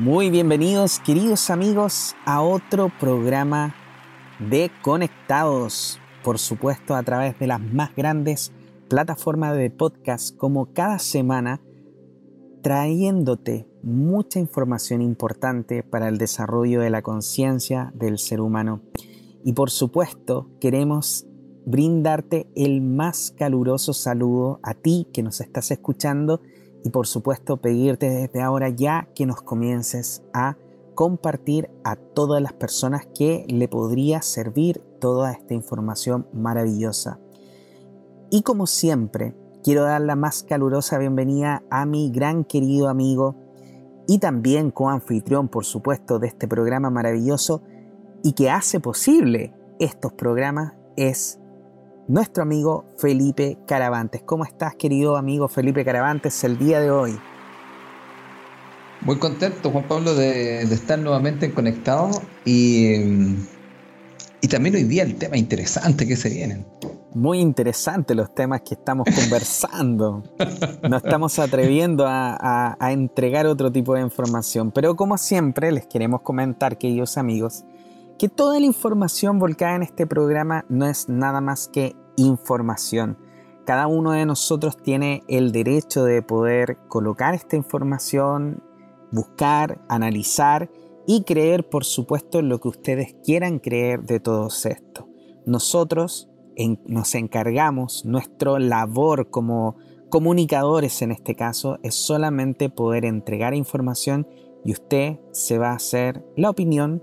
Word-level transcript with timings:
Muy 0.00 0.30
bienvenidos 0.30 0.98
queridos 0.98 1.50
amigos 1.50 2.16
a 2.24 2.40
otro 2.40 2.90
programa 2.98 3.74
de 4.38 4.70
Conectados, 4.80 6.00
por 6.24 6.38
supuesto 6.38 6.94
a 6.94 7.02
través 7.02 7.38
de 7.38 7.46
las 7.46 7.60
más 7.60 7.94
grandes 7.94 8.50
plataformas 8.88 9.54
de 9.58 9.68
podcast 9.68 10.34
como 10.38 10.72
cada 10.72 10.98
semana, 10.98 11.60
trayéndote 12.62 13.68
mucha 13.82 14.38
información 14.38 15.02
importante 15.02 15.82
para 15.82 16.08
el 16.08 16.16
desarrollo 16.16 16.80
de 16.80 16.88
la 16.88 17.02
conciencia 17.02 17.92
del 17.94 18.18
ser 18.18 18.40
humano. 18.40 18.80
Y 19.44 19.52
por 19.52 19.68
supuesto 19.68 20.48
queremos 20.62 21.26
brindarte 21.66 22.50
el 22.56 22.80
más 22.80 23.34
caluroso 23.36 23.92
saludo 23.92 24.60
a 24.62 24.72
ti 24.72 25.08
que 25.12 25.22
nos 25.22 25.42
estás 25.42 25.70
escuchando 25.70 26.40
y 26.84 26.90
por 26.90 27.06
supuesto 27.06 27.56
pedirte 27.56 28.08
desde 28.08 28.42
ahora 28.42 28.68
ya 28.68 29.08
que 29.14 29.26
nos 29.26 29.42
comiences 29.42 30.22
a 30.32 30.56
compartir 30.94 31.70
a 31.82 31.96
todas 31.96 32.42
las 32.42 32.52
personas 32.52 33.06
que 33.06 33.44
le 33.48 33.68
podría 33.68 34.22
servir 34.22 34.82
toda 35.00 35.32
esta 35.32 35.54
información 35.54 36.26
maravillosa. 36.32 37.18
Y 38.30 38.42
como 38.42 38.66
siempre, 38.66 39.34
quiero 39.64 39.82
dar 39.82 40.00
la 40.02 40.14
más 40.14 40.42
calurosa 40.42 40.98
bienvenida 40.98 41.62
a 41.70 41.86
mi 41.86 42.10
gran 42.10 42.44
querido 42.44 42.88
amigo 42.88 43.34
y 44.06 44.18
también 44.18 44.70
coanfitrión, 44.70 45.48
por 45.48 45.64
supuesto, 45.64 46.18
de 46.18 46.28
este 46.28 46.46
programa 46.46 46.90
maravilloso 46.90 47.62
y 48.22 48.34
que 48.34 48.50
hace 48.50 48.78
posible 48.78 49.54
estos 49.78 50.12
programas 50.12 50.74
es 50.96 51.39
nuestro 52.10 52.42
amigo 52.42 52.86
Felipe 52.98 53.56
Caravantes. 53.66 54.22
¿Cómo 54.22 54.44
estás, 54.44 54.74
querido 54.74 55.16
amigo 55.16 55.46
Felipe 55.46 55.84
Caravantes, 55.84 56.42
el 56.42 56.58
día 56.58 56.80
de 56.80 56.90
hoy? 56.90 57.16
Muy 59.02 59.16
contento, 59.16 59.70
Juan 59.70 59.84
Pablo, 59.84 60.14
de, 60.16 60.62
estar 60.62 60.98
nuevamente 60.98 61.52
conectado 61.54 62.10
y, 62.44 62.96
y 64.40 64.48
también 64.48 64.74
hoy 64.74 64.82
día 64.82 65.04
el 65.04 65.14
tema 65.14 65.36
interesante 65.36 66.06
que 66.06 66.16
se 66.16 66.30
vienen. 66.30 66.66
Muy 67.14 67.38
interesante 67.38 68.16
los 68.16 68.34
temas 68.34 68.62
que 68.62 68.74
estamos 68.74 69.06
conversando. 69.14 70.24
Nos 70.82 71.04
estamos 71.04 71.38
atreviendo 71.38 72.06
a, 72.08 72.76
a 72.78 72.92
entregar 72.92 73.46
otro 73.46 73.70
tipo 73.70 73.94
de 73.94 74.00
información, 74.00 74.72
pero 74.72 74.96
como 74.96 75.16
siempre 75.16 75.70
les 75.70 75.86
queremos 75.86 76.22
comentar, 76.22 76.76
queridos 76.76 77.16
amigos, 77.16 77.64
que 78.20 78.28
toda 78.28 78.60
la 78.60 78.66
información 78.66 79.38
volcada 79.38 79.76
en 79.76 79.82
este 79.82 80.06
programa 80.06 80.66
no 80.68 80.84
es 80.84 81.08
nada 81.08 81.40
más 81.40 81.68
que 81.68 81.96
información. 82.18 83.16
Cada 83.64 83.86
uno 83.86 84.10
de 84.10 84.26
nosotros 84.26 84.76
tiene 84.76 85.22
el 85.26 85.52
derecho 85.52 86.04
de 86.04 86.20
poder 86.20 86.76
colocar 86.88 87.32
esta 87.34 87.56
información, 87.56 88.62
buscar, 89.10 89.80
analizar 89.88 90.70
y 91.06 91.24
creer, 91.24 91.70
por 91.70 91.86
supuesto, 91.86 92.42
lo 92.42 92.60
que 92.60 92.68
ustedes 92.68 93.16
quieran 93.24 93.58
creer 93.58 94.02
de 94.02 94.20
todo 94.20 94.48
esto. 94.48 95.08
Nosotros 95.46 96.28
nos 96.84 97.14
encargamos, 97.14 98.04
nuestra 98.04 98.58
labor 98.58 99.30
como 99.30 99.76
comunicadores 100.10 101.00
en 101.00 101.12
este 101.12 101.36
caso, 101.36 101.78
es 101.82 101.94
solamente 101.94 102.68
poder 102.68 103.06
entregar 103.06 103.54
información 103.54 104.28
y 104.62 104.72
usted 104.72 105.20
se 105.30 105.56
va 105.56 105.70
a 105.70 105.76
hacer 105.76 106.22
la 106.36 106.50
opinión 106.50 107.02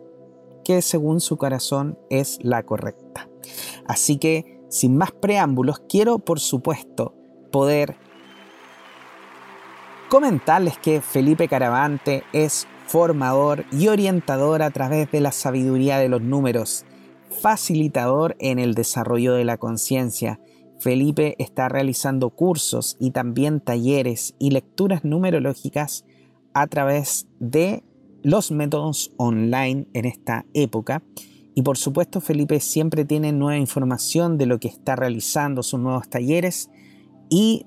que 0.67 0.81
según 0.81 1.21
su 1.21 1.37
corazón 1.37 1.97
es 2.09 2.39
la 2.41 2.61
correcta. 2.63 3.29
Así 3.87 4.17
que, 4.17 4.59
sin 4.69 4.97
más 4.97 5.13
preámbulos, 5.13 5.79
quiero 5.87 6.19
por 6.19 6.41
supuesto 6.41 7.15
poder 7.53 7.95
comentarles 10.09 10.77
que 10.77 10.99
Felipe 10.99 11.47
Caravante 11.47 12.23
es 12.33 12.67
formador 12.85 13.63
y 13.71 13.87
orientador 13.87 14.61
a 14.61 14.69
través 14.69 15.09
de 15.09 15.21
la 15.21 15.31
sabiduría 15.31 15.99
de 15.99 16.09
los 16.09 16.21
números, 16.21 16.83
facilitador 17.30 18.36
en 18.39 18.59
el 18.59 18.73
desarrollo 18.73 19.36
de 19.36 19.45
la 19.45 19.55
conciencia. 19.55 20.42
Felipe 20.81 21.36
está 21.39 21.69
realizando 21.69 22.30
cursos 22.31 22.97
y 22.99 23.11
también 23.11 23.61
talleres 23.61 24.36
y 24.37 24.52
lecturas 24.52 25.05
numerológicas 25.05 26.03
a 26.53 26.67
través 26.67 27.25
de 27.39 27.86
los 28.23 28.52
métodos 28.52 29.14
online 29.17 29.88
en 29.94 30.05
esta 30.05 30.45
época. 30.54 31.04
Y 31.55 31.64
por 31.64 31.78
supuesto 31.78 32.22
Felipe 32.22 32.60
siempre 32.60 33.05
tiene 33.05 33.32
nueva 33.32 33.58
información 33.58 34.38
de 34.38 34.45
lo 34.45 34.60
que 34.60 34.67
está 34.67 34.95
realizando, 34.95 35.64
sus 35.64 35.80
nuevos 35.80 36.10
talleres. 36.10 36.70
Y 37.30 37.66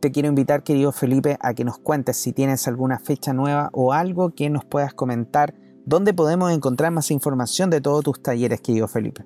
te 0.00 0.10
quiero 0.10 0.28
invitar, 0.28 0.62
querido 0.62 0.92
Felipe, 0.92 1.36
a 1.40 1.54
que 1.54 1.64
nos 1.64 1.78
cuentes 1.78 2.16
si 2.16 2.32
tienes 2.32 2.66
alguna 2.66 2.98
fecha 2.98 3.32
nueva 3.32 3.70
o 3.72 3.92
algo 3.92 4.34
que 4.34 4.50
nos 4.50 4.64
puedas 4.64 4.94
comentar, 4.94 5.54
dónde 5.86 6.12
podemos 6.12 6.52
encontrar 6.52 6.90
más 6.90 7.10
información 7.10 7.70
de 7.70 7.80
todos 7.80 8.02
tus 8.02 8.22
talleres, 8.22 8.60
querido 8.60 8.88
Felipe. 8.88 9.24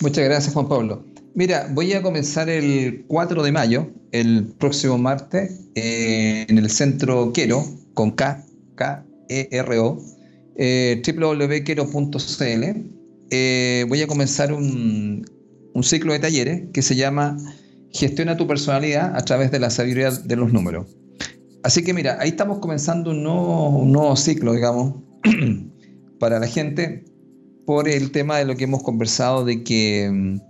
Muchas 0.00 0.24
gracias, 0.24 0.54
Juan 0.54 0.68
Pablo. 0.68 1.04
Mira, 1.34 1.68
voy 1.72 1.92
a 1.94 2.02
comenzar 2.02 2.48
el 2.48 3.06
4 3.08 3.42
de 3.42 3.52
mayo, 3.52 3.90
el 4.10 4.54
próximo 4.58 4.98
martes, 4.98 5.68
eh, 5.74 6.44
en 6.48 6.58
el 6.58 6.68
centro 6.70 7.32
Quero, 7.32 7.64
con 7.94 8.10
K, 8.10 8.44
K 8.74 9.06
ERO, 9.50 9.98
eh, 10.56 11.02
www.quero.cl. 11.06 12.64
Eh, 13.30 13.86
voy 13.88 14.02
a 14.02 14.06
comenzar 14.06 14.52
un, 14.52 15.24
ciclo 15.82 16.12
de 16.12 16.18
talleres 16.18 16.64
que 16.72 16.82
se 16.82 16.94
llama 16.94 17.36
Gestiona 17.90 18.36
tu 18.36 18.46
personalidad 18.46 19.16
a 19.16 19.24
través 19.24 19.50
de 19.50 19.58
la 19.58 19.70
sabiduría 19.70 20.10
de 20.10 20.36
los 20.36 20.52
números. 20.52 20.86
Así 21.62 21.82
que 21.82 21.94
mira, 21.94 22.18
ahí 22.20 22.30
estamos 22.30 22.58
comenzando 22.58 23.10
un 23.10 23.22
nuevo, 23.22 24.16
ciclo, 24.16 24.52
digamos, 24.52 24.96
para 26.18 26.38
la 26.38 26.46
gente 26.46 27.04
por 27.64 27.88
el 27.88 28.10
tema 28.10 28.38
de 28.38 28.44
lo 28.44 28.56
que 28.56 28.64
hemos 28.64 28.82
conversado 28.82 29.44
de 29.44 29.62
que 29.62 30.10
mm, 30.12 30.40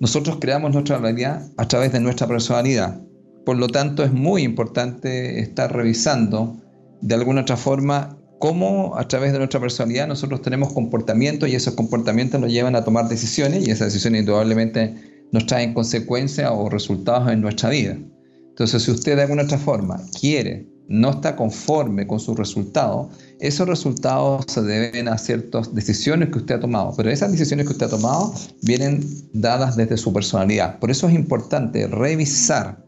nosotros 0.00 0.36
creamos 0.40 0.72
nuestra 0.72 0.98
realidad 0.98 1.50
a 1.56 1.66
través 1.66 1.92
de 1.92 2.00
nuestra 2.00 2.28
personalidad. 2.28 3.00
Por 3.44 3.56
lo 3.56 3.68
tanto, 3.68 4.04
es 4.04 4.12
muy 4.12 4.42
importante 4.42 5.40
estar 5.40 5.74
revisando 5.74 6.56
de 7.00 7.14
alguna 7.14 7.42
otra 7.42 7.56
forma 7.56 8.18
cómo 8.38 8.96
a 8.96 9.06
través 9.08 9.32
de 9.32 9.38
nuestra 9.38 9.60
personalidad 9.60 10.06
nosotros 10.06 10.42
tenemos 10.42 10.72
comportamientos 10.72 11.48
y 11.48 11.54
esos 11.54 11.74
comportamientos 11.74 12.40
nos 12.40 12.52
llevan 12.52 12.76
a 12.76 12.84
tomar 12.84 13.08
decisiones 13.08 13.66
y 13.66 13.70
esas 13.70 13.88
decisiones 13.88 14.20
indudablemente 14.20 14.94
nos 15.32 15.46
traen 15.46 15.74
consecuencias 15.74 16.50
o 16.52 16.68
resultados 16.68 17.30
en 17.30 17.40
nuestra 17.40 17.70
vida. 17.70 17.96
Entonces, 18.48 18.82
si 18.82 18.90
usted 18.90 19.16
de 19.16 19.22
alguna 19.22 19.42
otra 19.42 19.58
forma 19.58 20.00
quiere, 20.18 20.66
no 20.88 21.10
está 21.10 21.36
conforme 21.36 22.06
con 22.06 22.18
sus 22.18 22.36
resultados, 22.36 23.08
esos 23.40 23.68
resultados 23.68 24.46
se 24.48 24.62
deben 24.62 25.06
a 25.08 25.18
ciertas 25.18 25.74
decisiones 25.74 26.30
que 26.30 26.38
usted 26.38 26.56
ha 26.56 26.60
tomado, 26.60 26.94
pero 26.96 27.10
esas 27.10 27.30
decisiones 27.30 27.66
que 27.66 27.72
usted 27.72 27.86
ha 27.86 27.90
tomado 27.90 28.32
vienen 28.62 29.04
dadas 29.34 29.76
desde 29.76 29.98
su 29.98 30.12
personalidad. 30.12 30.78
Por 30.78 30.90
eso 30.90 31.08
es 31.08 31.14
importante 31.14 31.86
revisar 31.86 32.87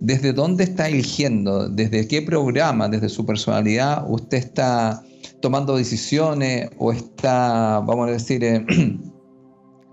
desde 0.00 0.32
dónde 0.32 0.64
está 0.64 0.88
eligiendo, 0.88 1.68
desde 1.68 2.06
qué 2.06 2.22
programa, 2.22 2.88
desde 2.88 3.08
su 3.08 3.26
personalidad, 3.26 4.04
usted 4.08 4.38
está 4.38 5.02
tomando 5.40 5.76
decisiones 5.76 6.70
o 6.78 6.92
está, 6.92 7.80
vamos 7.80 8.08
a 8.08 8.12
decir, 8.12 8.42
eh, 8.44 8.64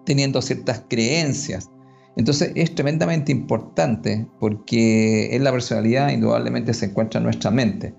teniendo 0.06 0.42
ciertas 0.42 0.84
creencias. 0.88 1.70
Entonces 2.18 2.52
es 2.56 2.74
tremendamente 2.76 3.32
importante 3.32 4.28
porque 4.40 5.36
en 5.36 5.44
la 5.44 5.52
personalidad 5.52 6.12
indudablemente 6.12 6.74
se 6.74 6.86
encuentra 6.86 7.18
en 7.18 7.26
nuestra 7.26 7.52
mente. 7.52 7.94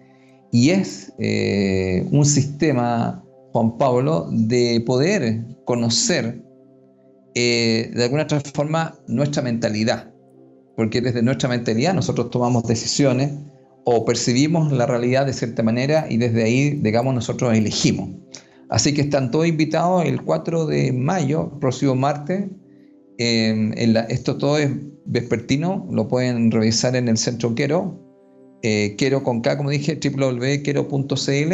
Y 0.52 0.70
es 0.70 1.12
eh, 1.18 2.06
un 2.12 2.24
sistema, 2.24 3.22
Juan 3.52 3.76
Pablo, 3.76 4.28
de 4.30 4.82
poder 4.86 5.44
conocer 5.64 6.42
eh, 7.34 7.90
de 7.94 8.04
alguna 8.04 8.22
otra 8.22 8.40
forma 8.40 8.94
nuestra 9.06 9.42
mentalidad 9.42 10.15
porque 10.76 11.00
desde 11.00 11.22
nuestra 11.22 11.48
mentalidad 11.48 11.94
nosotros 11.94 12.30
tomamos 12.30 12.64
decisiones 12.64 13.32
o 13.84 14.04
percibimos 14.04 14.72
la 14.72 14.84
realidad 14.86 15.26
de 15.26 15.32
cierta 15.32 15.62
manera 15.62 16.06
y 16.10 16.18
desde 16.18 16.44
ahí, 16.44 16.70
digamos, 16.70 17.14
nosotros 17.14 17.56
elegimos. 17.56 18.10
Así 18.68 18.92
que 18.92 19.00
están 19.02 19.30
todos 19.30 19.46
invitados 19.46 20.04
el 20.04 20.22
4 20.22 20.66
de 20.66 20.92
mayo, 20.92 21.58
próximo 21.60 21.94
martes. 21.94 22.46
esto 23.16 24.36
todo 24.36 24.58
es 24.58 24.70
vespertino, 25.06 25.86
lo 25.90 26.08
pueden 26.08 26.50
revisar 26.50 26.96
en 26.96 27.08
el 27.08 27.16
centro 27.16 27.54
Quero, 27.54 28.02
eh, 28.62 28.96
Quero 28.98 29.22
con 29.22 29.40
K, 29.40 29.56
como 29.56 29.70
dije, 29.70 29.98
www.quero.cl 30.02 31.52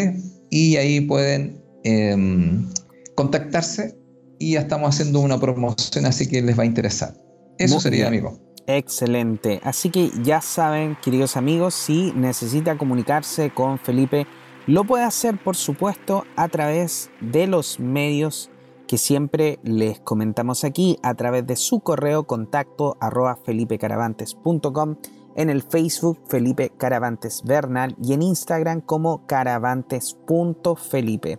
y 0.50 0.76
ahí 0.76 1.00
pueden 1.02 1.62
em, 1.84 2.66
contactarse 3.14 3.94
y 4.38 4.52
ya 4.52 4.60
estamos 4.60 4.88
haciendo 4.88 5.20
una 5.20 5.38
promoción, 5.38 6.06
así 6.06 6.26
que 6.26 6.40
les 6.40 6.58
va 6.58 6.62
a 6.62 6.66
interesar. 6.66 7.14
Eso 7.58 7.78
sería, 7.78 8.08
amigo. 8.08 8.40
Excelente. 8.66 9.60
Así 9.64 9.90
que 9.90 10.10
ya 10.22 10.40
saben, 10.40 10.96
queridos 11.02 11.36
amigos, 11.36 11.74
si 11.74 12.12
necesita 12.12 12.78
comunicarse 12.78 13.50
con 13.50 13.78
Felipe, 13.78 14.26
lo 14.66 14.84
puede 14.84 15.04
hacer, 15.04 15.36
por 15.42 15.56
supuesto, 15.56 16.24
a 16.36 16.46
través 16.48 17.10
de 17.20 17.48
los 17.48 17.80
medios 17.80 18.50
que 18.86 18.98
siempre 18.98 19.58
les 19.62 20.00
comentamos 20.00 20.64
aquí 20.64 20.98
a 21.02 21.14
través 21.14 21.46
de 21.46 21.56
su 21.56 21.80
correo 21.80 22.24
contacto 22.24 22.98
arroba 23.00 23.36
felipecaravantes.com, 23.36 24.96
en 25.34 25.48
el 25.48 25.62
Facebook 25.62 26.18
Felipe 26.28 26.70
Caravantes 26.76 27.42
Bernal 27.42 27.96
y 28.02 28.12
en 28.12 28.20
Instagram 28.22 28.82
como 28.82 29.26
caravantes.felipe. 29.26 31.38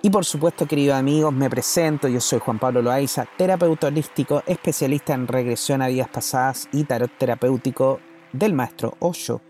Y 0.00 0.10
por 0.10 0.24
supuesto, 0.24 0.66
queridos 0.66 0.96
amigos, 0.96 1.32
me 1.32 1.50
presento, 1.50 2.06
yo 2.06 2.20
soy 2.20 2.38
Juan 2.38 2.60
Pablo 2.60 2.82
Loaiza, 2.82 3.26
terapeuta 3.36 3.88
holístico, 3.88 4.44
especialista 4.46 5.12
en 5.12 5.26
regresión 5.26 5.82
a 5.82 5.88
vidas 5.88 6.08
pasadas 6.08 6.68
y 6.72 6.84
tarot 6.84 7.10
terapéutico 7.18 7.98
del 8.32 8.54
maestro 8.54 8.94
Osho. 9.00 9.42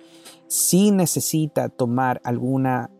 Si 0.47 0.91
necesita 0.91 1.69
tomar 1.69 2.23
alguna 2.25 2.91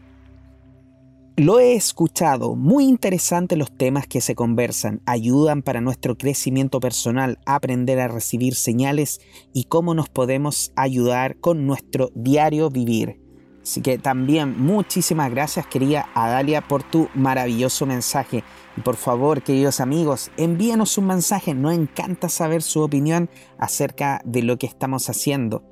lo 1.35 1.59
he 1.59 1.73
escuchado, 1.73 2.55
muy 2.55 2.83
interesante 2.83 3.55
los 3.55 3.71
temas 3.71 4.05
que 4.07 4.19
se 4.19 4.35
conversan, 4.35 5.01
ayudan 5.05 5.61
para 5.63 5.79
nuestro 5.79 6.17
crecimiento 6.17 6.79
personal, 6.79 7.39
aprender 7.45 7.99
a 8.01 8.09
recibir 8.09 8.55
señales 8.55 9.21
y 9.53 9.63
cómo 9.63 9.95
nos 9.95 10.09
podemos 10.09 10.73
ayudar 10.75 11.39
con 11.39 11.65
nuestro 11.65 12.11
diario 12.13 12.69
vivir. 12.69 13.21
Así 13.61 13.81
que 13.81 13.97
también 13.97 14.59
muchísimas 14.59 15.29
gracias 15.29 15.67
querida 15.67 16.09
Adalia 16.13 16.61
por 16.61 16.83
tu 16.83 17.09
maravilloso 17.13 17.85
mensaje. 17.85 18.43
Y 18.77 18.81
por 18.81 18.95
favor, 18.95 19.41
queridos 19.41 19.79
amigos, 19.79 20.31
envíenos 20.37 20.97
un 20.97 21.07
mensaje. 21.07 21.53
Nos 21.53 21.73
encanta 21.73 22.29
saber 22.29 22.61
su 22.61 22.81
opinión 22.81 23.29
acerca 23.57 24.21
de 24.23 24.43
lo 24.43 24.57
que 24.57 24.67
estamos 24.67 25.09
haciendo. 25.09 25.63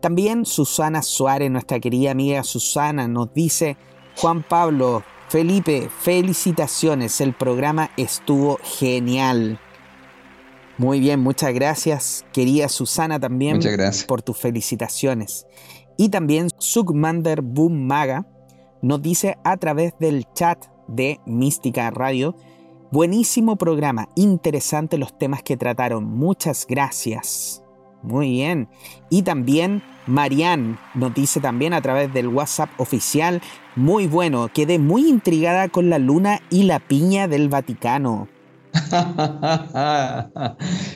También 0.00 0.46
Susana 0.46 1.02
Suárez, 1.02 1.50
nuestra 1.50 1.80
querida 1.80 2.12
amiga 2.12 2.44
Susana, 2.44 3.08
nos 3.08 3.34
dice, 3.34 3.76
Juan 4.16 4.42
Pablo, 4.42 5.02
Felipe, 5.28 5.90
felicitaciones, 6.00 7.20
el 7.20 7.34
programa 7.34 7.90
estuvo 7.96 8.58
genial. 8.62 9.60
Muy 10.78 11.00
bien, 11.00 11.20
muchas 11.20 11.52
gracias, 11.52 12.24
querida 12.32 12.68
Susana, 12.68 13.18
también 13.18 13.60
por 14.06 14.22
tus 14.22 14.38
felicitaciones. 14.38 15.46
Y 16.00 16.10
también 16.10 16.48
Sugmander 16.58 17.42
Boom 17.42 17.86
Maga 17.86 18.24
nos 18.82 19.02
dice 19.02 19.36
a 19.42 19.56
través 19.56 19.92
del 19.98 20.26
chat 20.32 20.64
de 20.86 21.18
Mística 21.26 21.90
Radio, 21.90 22.36
buenísimo 22.92 23.56
programa, 23.56 24.08
interesante 24.14 24.96
los 24.96 25.18
temas 25.18 25.42
que 25.42 25.56
trataron, 25.56 26.04
muchas 26.04 26.66
gracias. 26.68 27.64
Muy 28.04 28.30
bien. 28.30 28.68
Y 29.10 29.22
también 29.22 29.82
Marianne 30.06 30.78
nos 30.94 31.12
dice 31.14 31.40
también 31.40 31.74
a 31.74 31.82
través 31.82 32.14
del 32.14 32.28
WhatsApp 32.28 32.70
oficial, 32.78 33.42
muy 33.74 34.06
bueno, 34.06 34.48
quedé 34.54 34.78
muy 34.78 35.08
intrigada 35.08 35.68
con 35.68 35.90
la 35.90 35.98
luna 35.98 36.40
y 36.48 36.62
la 36.62 36.78
piña 36.78 37.26
del 37.26 37.48
Vaticano. 37.48 38.28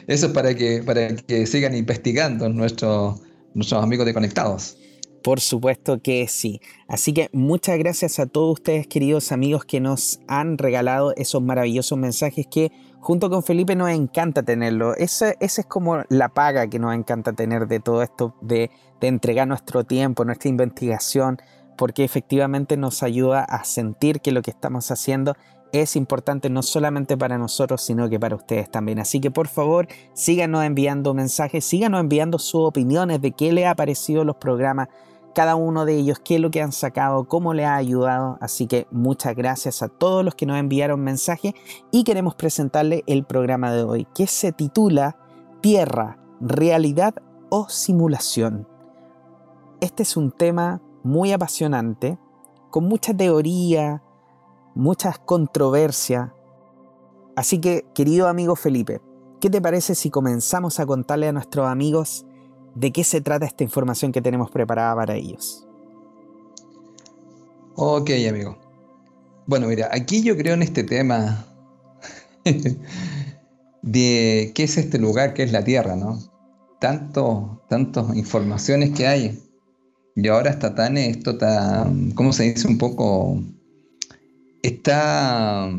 Eso 0.07 0.27
es 0.27 0.33
para 0.33 0.55
que, 0.55 0.85
para 0.87 1.17
que 1.17 1.45
sigan 1.49 1.75
investigando 1.75 2.49
nuestros, 2.49 3.21
nuestros 3.55 3.83
amigos 3.83 4.07
de 4.07 4.15
Conectados. 4.15 4.79
Por 5.23 5.41
supuesto 5.41 6.01
que 6.03 6.27
sí. 6.29 6.61
Así 6.89 7.13
que 7.13 7.31
muchas 7.33 7.79
gracias 7.79 8.19
a 8.19 8.27
todos 8.27 8.55
ustedes, 8.55 8.87
queridos 8.87 9.31
amigos, 9.31 9.65
que 9.65 9.81
nos 9.81 10.21
han 10.27 10.59
regalado 10.59 11.15
esos 11.17 11.43
maravillosos 11.43 11.97
mensajes 11.97 12.47
que 12.47 12.73
junto 13.01 13.31
con 13.31 13.43
Felipe 13.43 13.77
nos 13.77 13.91
encanta 13.91 14.43
tenerlo. 14.43 14.97
Esa 14.97 15.35
es 15.39 15.65
como 15.69 16.03
la 16.09 16.29
paga 16.29 16.69
que 16.69 16.79
nos 16.79 16.95
encanta 16.95 17.33
tener 17.33 17.69
de 17.69 17.81
todo 17.81 18.03
esto, 18.03 18.35
de, 18.41 18.71
de 19.01 19.07
entregar 19.07 19.47
nuestro 19.47 19.85
tiempo, 19.85 20.25
nuestra 20.25 20.49
investigación, 20.49 21.41
porque 21.77 22.05
efectivamente 22.05 22.77
nos 22.77 23.03
ayuda 23.03 23.45
a 23.45 23.65
sentir 23.65 24.21
que 24.21 24.33
lo 24.33 24.43
que 24.43 24.51
estamos 24.51 24.91
haciendo 24.91 25.37
es 25.73 25.97
importante 25.97 26.51
no 26.51 26.63
solamente 26.63 27.17
para 27.17 27.39
nosotros, 27.39 27.83
sino 27.83 28.09
que 28.09 28.21
para 28.21 28.37
ustedes 28.37 28.71
también. 28.71 28.99
Así 28.99 29.21
que 29.21 29.31
por 29.31 29.49
favor, 29.49 29.89
síganos 30.13 30.65
enviando 30.65 31.15
mensajes, 31.15 31.65
síganos 31.65 32.01
enviando 32.01 32.39
sus 32.39 32.61
opiniones 32.67 33.21
de 33.23 33.33
qué 33.33 33.53
le 33.53 33.67
ha 33.67 33.75
parecido 33.75 34.25
los 34.25 34.37
programas 34.37 34.89
cada 35.35 35.57
uno 35.57 35.85
de 35.85 35.97
ellos, 35.97 36.19
qué 36.19 36.37
es 36.37 36.41
lo 36.41 36.51
que 36.51 36.63
han 36.63 36.73
sacado, 36.73 37.25
cómo 37.25 37.55
le 37.55 37.65
ha 37.65 37.77
ayudado. 37.77 38.39
Así 38.41 38.67
que 38.67 38.87
muchas 38.91 39.35
gracias 39.35 39.83
a 39.83 39.89
todos 39.89 40.25
los 40.25 40.35
que 40.35 40.47
nos 40.47 40.59
enviaron 40.59 41.01
mensajes 41.01 41.55
y 41.91 42.05
queremos 42.05 42.35
presentarle 42.35 43.05
el 43.07 43.25
programa 43.25 43.73
de 43.73 43.83
hoy, 43.83 44.07
que 44.15 44.27
se 44.27 44.53
titula 44.53 45.17
Tierra, 45.61 46.19
realidad 46.41 47.15
o 47.51 47.69
simulación. 47.69 48.69
Este 49.81 50.03
es 50.03 50.17
un 50.17 50.31
tema 50.31 50.81
muy 51.03 51.33
apasionante, 51.33 52.19
con 52.71 52.85
mucha 52.85 53.15
teoría, 53.15 54.03
muchas 54.75 55.19
controversias. 55.19 56.31
Así 57.37 57.61
que, 57.61 57.87
querido 57.95 58.29
amigo 58.29 58.57
Felipe, 58.57 59.01
¿qué 59.41 59.51
te 59.51 59.61
parece 59.61 59.95
si 59.95 60.11
comenzamos 60.11 60.81
a 60.81 60.87
contarle 60.87 61.29
a 61.29 61.33
nuestros 61.33 61.67
amigos 61.67 62.27
de 62.75 62.93
qué 62.93 63.05
se 63.05 63.21
trata 63.21 63.47
esta 63.47 63.65
información 63.65 64.13
que 64.13 64.23
tenemos 64.23 64.51
preparada 64.51 64.95
para 64.95 65.15
ellos. 65.15 65.67
Ok, 67.75 68.11
amigo. 68.29 68.59
Bueno, 69.47 69.67
mira, 69.67 69.89
aquí 69.93 70.23
yo 70.23 70.37
creo 70.37 70.55
en 70.55 70.63
este 70.63 70.85
tema 70.85 71.47
de 73.83 74.53
qué 74.55 74.63
es 74.63 74.77
este 74.77 74.99
lugar, 74.99 75.35
qué 75.35 75.43
es 75.43 75.53
la 75.53 75.65
Tierra, 75.65 75.97
¿no? 75.97 76.19
Tanto, 76.81 77.63
tantas 77.69 78.15
informaciones 78.17 78.91
que 78.91 79.07
hay. 79.07 79.39
Y 80.15 80.29
ahora 80.29 80.51
está 80.51 80.75
tan, 80.75 80.97
esto 80.97 81.33
está, 81.33 81.91
¿cómo 82.15 82.33
se 82.33 82.45
dice? 82.45 82.69
Un 82.69 82.79
poco, 82.79 83.43
está 84.63 85.71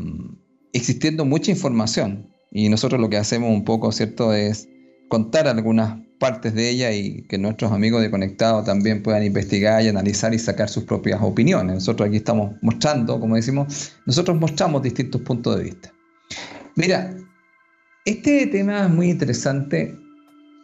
existiendo 0.72 1.24
mucha 1.24 1.50
información. 1.50 2.30
Y 2.50 2.68
nosotros 2.68 3.00
lo 3.00 3.08
que 3.08 3.16
hacemos 3.16 3.50
un 3.50 3.64
poco, 3.64 3.92
¿cierto? 3.92 4.32
Es 4.32 4.68
contar 5.08 5.48
algunas 5.48 5.98
partes 6.24 6.54
de 6.54 6.70
ella 6.70 6.90
y 6.90 7.20
que 7.28 7.36
nuestros 7.36 7.70
amigos 7.70 8.00
de 8.00 8.10
Conectado 8.10 8.64
también 8.64 9.02
puedan 9.02 9.22
investigar 9.24 9.82
y 9.82 9.88
analizar 9.88 10.32
y 10.32 10.38
sacar 10.38 10.70
sus 10.70 10.84
propias 10.84 11.20
opiniones. 11.20 11.74
Nosotros 11.74 12.08
aquí 12.08 12.16
estamos 12.16 12.52
mostrando, 12.62 13.20
como 13.20 13.36
decimos, 13.36 13.92
nosotros 14.06 14.40
mostramos 14.40 14.82
distintos 14.82 15.20
puntos 15.20 15.58
de 15.58 15.64
vista. 15.64 15.92
Mira, 16.76 17.14
este 18.06 18.46
tema 18.46 18.84
es 18.84 18.88
muy 18.88 19.10
interesante. 19.10 19.98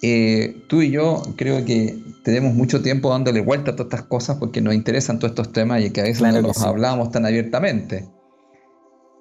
Eh, 0.01 0.65
tú 0.67 0.81
y 0.81 0.93
yo 0.93 1.23
creo 1.37 1.63
que 1.67 1.95
tenemos 2.25 2.55
mucho 2.55 2.81
tiempo 2.81 3.11
dándole 3.11 3.43
vuelta 3.43 3.73
a 3.73 3.77
todas 3.77 3.93
estas 3.93 4.07
cosas 4.07 4.39
porque 4.39 4.63
nos 4.63 4.73
interesan 4.73 5.19
todos 5.19 5.33
estos 5.33 5.53
temas 5.53 5.83
y 5.85 5.91
que 5.91 6.01
a 6.01 6.05
veces 6.05 6.23
no 6.23 6.41
los 6.41 6.63
hablamos 6.63 7.11
tan 7.11 7.27
abiertamente. 7.27 8.09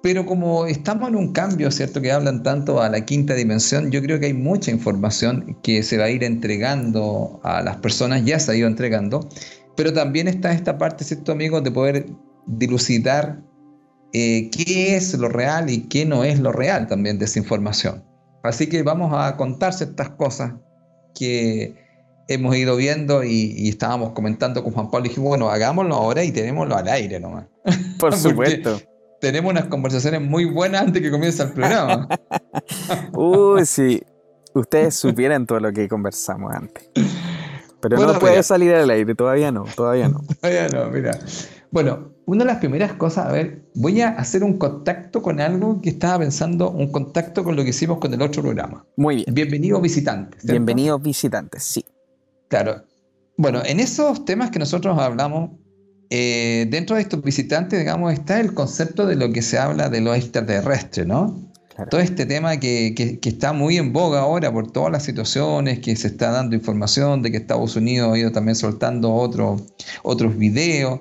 Pero 0.02 0.24
como 0.24 0.64
estamos 0.66 1.10
en 1.10 1.16
un 1.16 1.32
cambio, 1.32 1.70
¿cierto? 1.70 2.00
Que 2.00 2.10
hablan 2.10 2.42
tanto 2.42 2.80
a 2.80 2.88
la 2.88 3.04
quinta 3.04 3.34
dimensión, 3.34 3.90
yo 3.90 4.00
creo 4.00 4.18
que 4.18 4.26
hay 4.26 4.34
mucha 4.34 4.70
información 4.70 5.58
que 5.62 5.82
se 5.82 5.98
va 5.98 6.04
a 6.04 6.10
ir 6.10 6.24
entregando 6.24 7.38
a 7.42 7.62
las 7.62 7.76
personas, 7.76 8.24
ya 8.24 8.38
se 8.38 8.52
ha 8.52 8.54
ido 8.54 8.66
entregando, 8.66 9.28
pero 9.76 9.92
también 9.92 10.26
está 10.26 10.52
esta 10.52 10.78
parte, 10.78 11.04
¿cierto, 11.04 11.32
amigos? 11.32 11.62
De 11.64 11.70
poder 11.70 12.06
dilucidar 12.46 13.42
eh, 14.14 14.50
qué 14.50 14.96
es 14.96 15.12
lo 15.14 15.28
real 15.28 15.68
y 15.68 15.82
qué 15.82 16.06
no 16.06 16.24
es 16.24 16.40
lo 16.40 16.52
real 16.52 16.86
también 16.86 17.18
de 17.18 17.26
esa 17.26 17.38
información. 17.38 18.02
Así 18.42 18.68
que 18.68 18.82
vamos 18.82 19.12
a 19.14 19.36
contar 19.36 19.74
ciertas 19.74 20.08
cosas 20.10 20.54
que 21.14 21.74
hemos 22.28 22.56
ido 22.56 22.74
viendo 22.76 23.22
y, 23.22 23.68
estábamos 23.68 24.12
comentando 24.12 24.64
con 24.64 24.72
Juan 24.72 24.90
Pablo 24.90 25.06
y 25.06 25.08
dijimos, 25.10 25.28
bueno, 25.28 25.50
hagámoslo 25.50 25.94
ahora 25.94 26.24
y 26.24 26.32
tenémoslo 26.32 26.74
al 26.74 26.88
aire 26.88 27.20
nomás. 27.20 27.44
Por 27.98 28.16
supuesto 28.16 28.80
tenemos 29.20 29.50
unas 29.52 29.66
conversaciones 29.66 30.20
muy 30.20 30.44
buenas 30.44 30.82
antes 30.82 31.02
que 31.02 31.10
comience 31.10 31.42
el 31.42 31.52
programa. 31.52 32.08
Uy, 33.12 33.64
sí. 33.66 34.02
Ustedes 34.54 34.96
supieran 34.96 35.46
todo 35.46 35.60
lo 35.60 35.72
que 35.72 35.88
conversamos 35.88 36.52
antes. 36.52 36.90
Pero 37.80 37.96
no 37.98 38.18
puede 38.18 38.42
salir 38.42 38.74
al 38.74 38.90
aire, 38.90 39.14
todavía 39.14 39.52
no, 39.52 39.64
todavía 39.76 40.08
no. 40.08 40.20
todavía 40.40 40.68
no, 40.68 40.90
mira. 40.90 41.18
Bueno, 41.70 42.12
una 42.26 42.44
de 42.44 42.50
las 42.50 42.58
primeras 42.58 42.94
cosas, 42.94 43.26
a 43.26 43.32
ver, 43.32 43.62
voy 43.74 44.00
a 44.00 44.08
hacer 44.08 44.42
un 44.42 44.58
contacto 44.58 45.22
con 45.22 45.40
algo 45.40 45.80
que 45.80 45.90
estaba 45.90 46.18
pensando, 46.18 46.70
un 46.70 46.90
contacto 46.90 47.44
con 47.44 47.54
lo 47.56 47.62
que 47.62 47.70
hicimos 47.70 47.98
con 47.98 48.12
el 48.12 48.20
otro 48.20 48.42
programa. 48.42 48.84
Muy 48.96 49.16
bien. 49.16 49.26
Bienvenidos 49.32 49.80
visitantes. 49.80 50.44
Bienvenidos 50.44 51.00
visitantes, 51.00 51.62
sí. 51.62 51.84
Claro. 52.48 52.82
Bueno, 53.36 53.62
en 53.64 53.80
esos 53.80 54.24
temas 54.24 54.50
que 54.50 54.58
nosotros 54.58 54.98
hablamos, 54.98 55.52
eh, 56.10 56.66
dentro 56.68 56.96
de 56.96 57.02
estos 57.02 57.22
visitantes, 57.22 57.78
digamos, 57.78 58.12
está 58.12 58.40
el 58.40 58.52
concepto 58.52 59.06
de 59.06 59.16
lo 59.16 59.32
que 59.32 59.42
se 59.42 59.58
habla 59.58 59.88
de 59.88 60.00
lo 60.00 60.14
extraterrestre, 60.14 61.06
¿no? 61.06 61.48
Todo 61.88 62.00
este 62.00 62.26
tema 62.26 62.58
que, 62.58 63.18
está 63.24 63.52
muy 63.52 63.78
en 63.78 63.92
boga 63.92 64.20
ahora 64.20 64.52
por 64.52 64.70
todas 64.70 64.92
las 64.92 65.04
situaciones, 65.04 65.78
que 65.78 65.96
se 65.96 66.08
está 66.08 66.30
dando 66.30 66.54
información 66.54 67.22
de 67.22 67.30
que 67.30 67.38
Estados 67.38 67.74
Unidos 67.76 68.12
ha 68.12 68.18
ido 68.18 68.32
también 68.32 68.56
soltando 68.56 69.14
otros 69.14 70.36
videos 70.36 71.00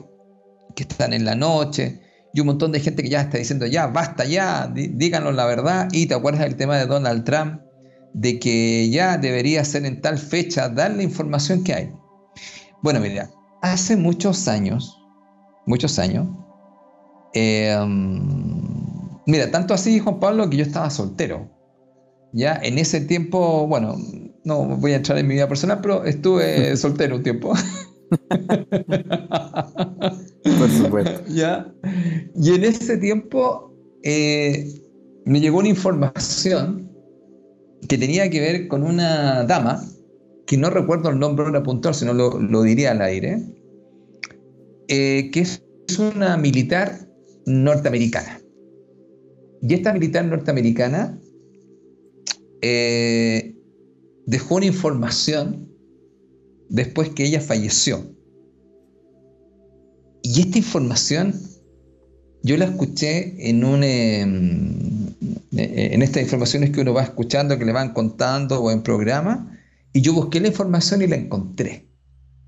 que 0.75 0.84
están 0.84 1.12
en 1.12 1.25
la 1.25 1.36
noche, 1.36 2.00
y 2.34 2.39
un 2.39 2.48
montón 2.48 2.72
de 2.72 2.80
gente 2.80 3.01
que 3.04 3.10
ya 3.10 3.22
está 3.22 3.39
diciendo, 3.39 3.66
ya, 3.66 3.88
basta 3.88 4.24
ya, 4.24 4.72
díganos 4.74 5.34
la 5.34 5.46
verdad, 5.46 5.89
y 5.92 6.06
te 6.06 6.13
acuerdas 6.13 6.44
del 6.44 6.56
tema 6.56 6.78
de 6.78 6.86
Donald 6.86 7.24
Trump, 7.24 7.62
de 8.13 8.39
que 8.39 8.89
ya 8.89 9.18
debería 9.18 9.66
ser 9.66 9.86
en 9.86 10.00
tal 10.01 10.18
fecha 10.18 10.70
dar 10.70 10.92
la 10.92 11.04
información 11.04 11.63
que 11.63 11.74
hay. 11.74 11.92
Bueno, 12.82 13.00
mira, 13.00 13.30
hace 13.62 13.98
muchos 13.98 14.48
años, 14.48 14.99
muchos 15.70 16.00
años. 16.00 16.28
Em, 17.34 18.20
mira, 19.28 19.52
tanto 19.52 19.74
así, 19.74 20.00
Juan 20.00 20.20
Pablo, 20.20 20.50
que 20.50 20.58
yo 20.58 20.64
estaba 20.64 20.90
soltero. 20.90 21.48
Ya 22.34 22.60
en 22.62 22.78
ese 22.78 23.02
tiempo, 23.02 23.68
bueno, 23.68 23.96
no 24.44 24.66
voy 24.78 24.94
a 24.94 24.98
entrar 24.98 25.18
en 25.20 25.28
mi 25.28 25.36
vida 25.36 25.48
personal, 25.48 25.80
pero 25.82 26.04
estuve 26.04 26.76
soltero 26.84 27.16
un 27.18 27.24
tiempo. 27.24 27.54
Por 30.58 30.70
supuesto. 30.70 31.22
¿Ya? 31.30 31.72
Y 32.36 32.50
en 32.56 32.64
ese 32.64 32.98
tiempo 32.98 33.72
eh, 34.04 34.68
me 35.26 35.40
llegó 35.40 35.60
una 35.60 35.70
información 35.70 36.90
que 37.88 37.98
tenía 37.98 38.30
que 38.30 38.40
ver 38.42 38.68
con 38.68 38.84
una 38.84 39.44
dama, 39.46 39.84
que 40.48 40.58
no 40.58 40.72
recuerdo 40.72 41.10
el 41.10 41.20
nombre 41.20 41.46
ahora 41.46 41.62
puntual, 41.62 41.94
si 41.94 42.06
no 42.06 42.14
lo, 42.14 42.40
lo 42.40 42.64
diría 42.64 42.92
al 42.92 43.02
aire, 43.02 43.40
eh, 44.89 45.29
que 45.31 45.41
es 45.41 45.63
una 46.00 46.36
militar 46.36 47.08
norteamericana. 47.46 48.41
Y 49.62 49.74
esta 49.74 49.93
militar 49.93 50.25
norteamericana 50.25 51.19
eh, 52.62 53.55
dejó 54.25 54.55
una 54.55 54.65
información 54.65 55.69
después 56.69 57.10
que 57.10 57.25
ella 57.25 57.39
falleció. 57.39 58.03
Y 60.24 60.41
esta 60.41 60.58
información 60.58 61.34
yo 62.43 62.58
la 62.58 62.65
escuché 62.65 63.50
en 63.50 63.63
un... 63.63 63.84
Em, 63.84 64.89
en 65.51 66.01
estas 66.01 66.24
informaciones 66.24 66.69
que 66.69 66.81
uno 66.81 66.93
va 66.93 67.03
escuchando, 67.03 67.58
que 67.58 67.65
le 67.65 67.74
van 67.74 67.93
contando 67.93 68.62
o 68.62 68.72
en 68.72 68.81
programa, 68.81 69.60
y 69.93 70.01
yo 70.01 70.13
busqué 70.13 70.39
la 70.39 70.48
información 70.48 71.01
y 71.01 71.08
la 71.08 71.15
encontré. 71.15 71.88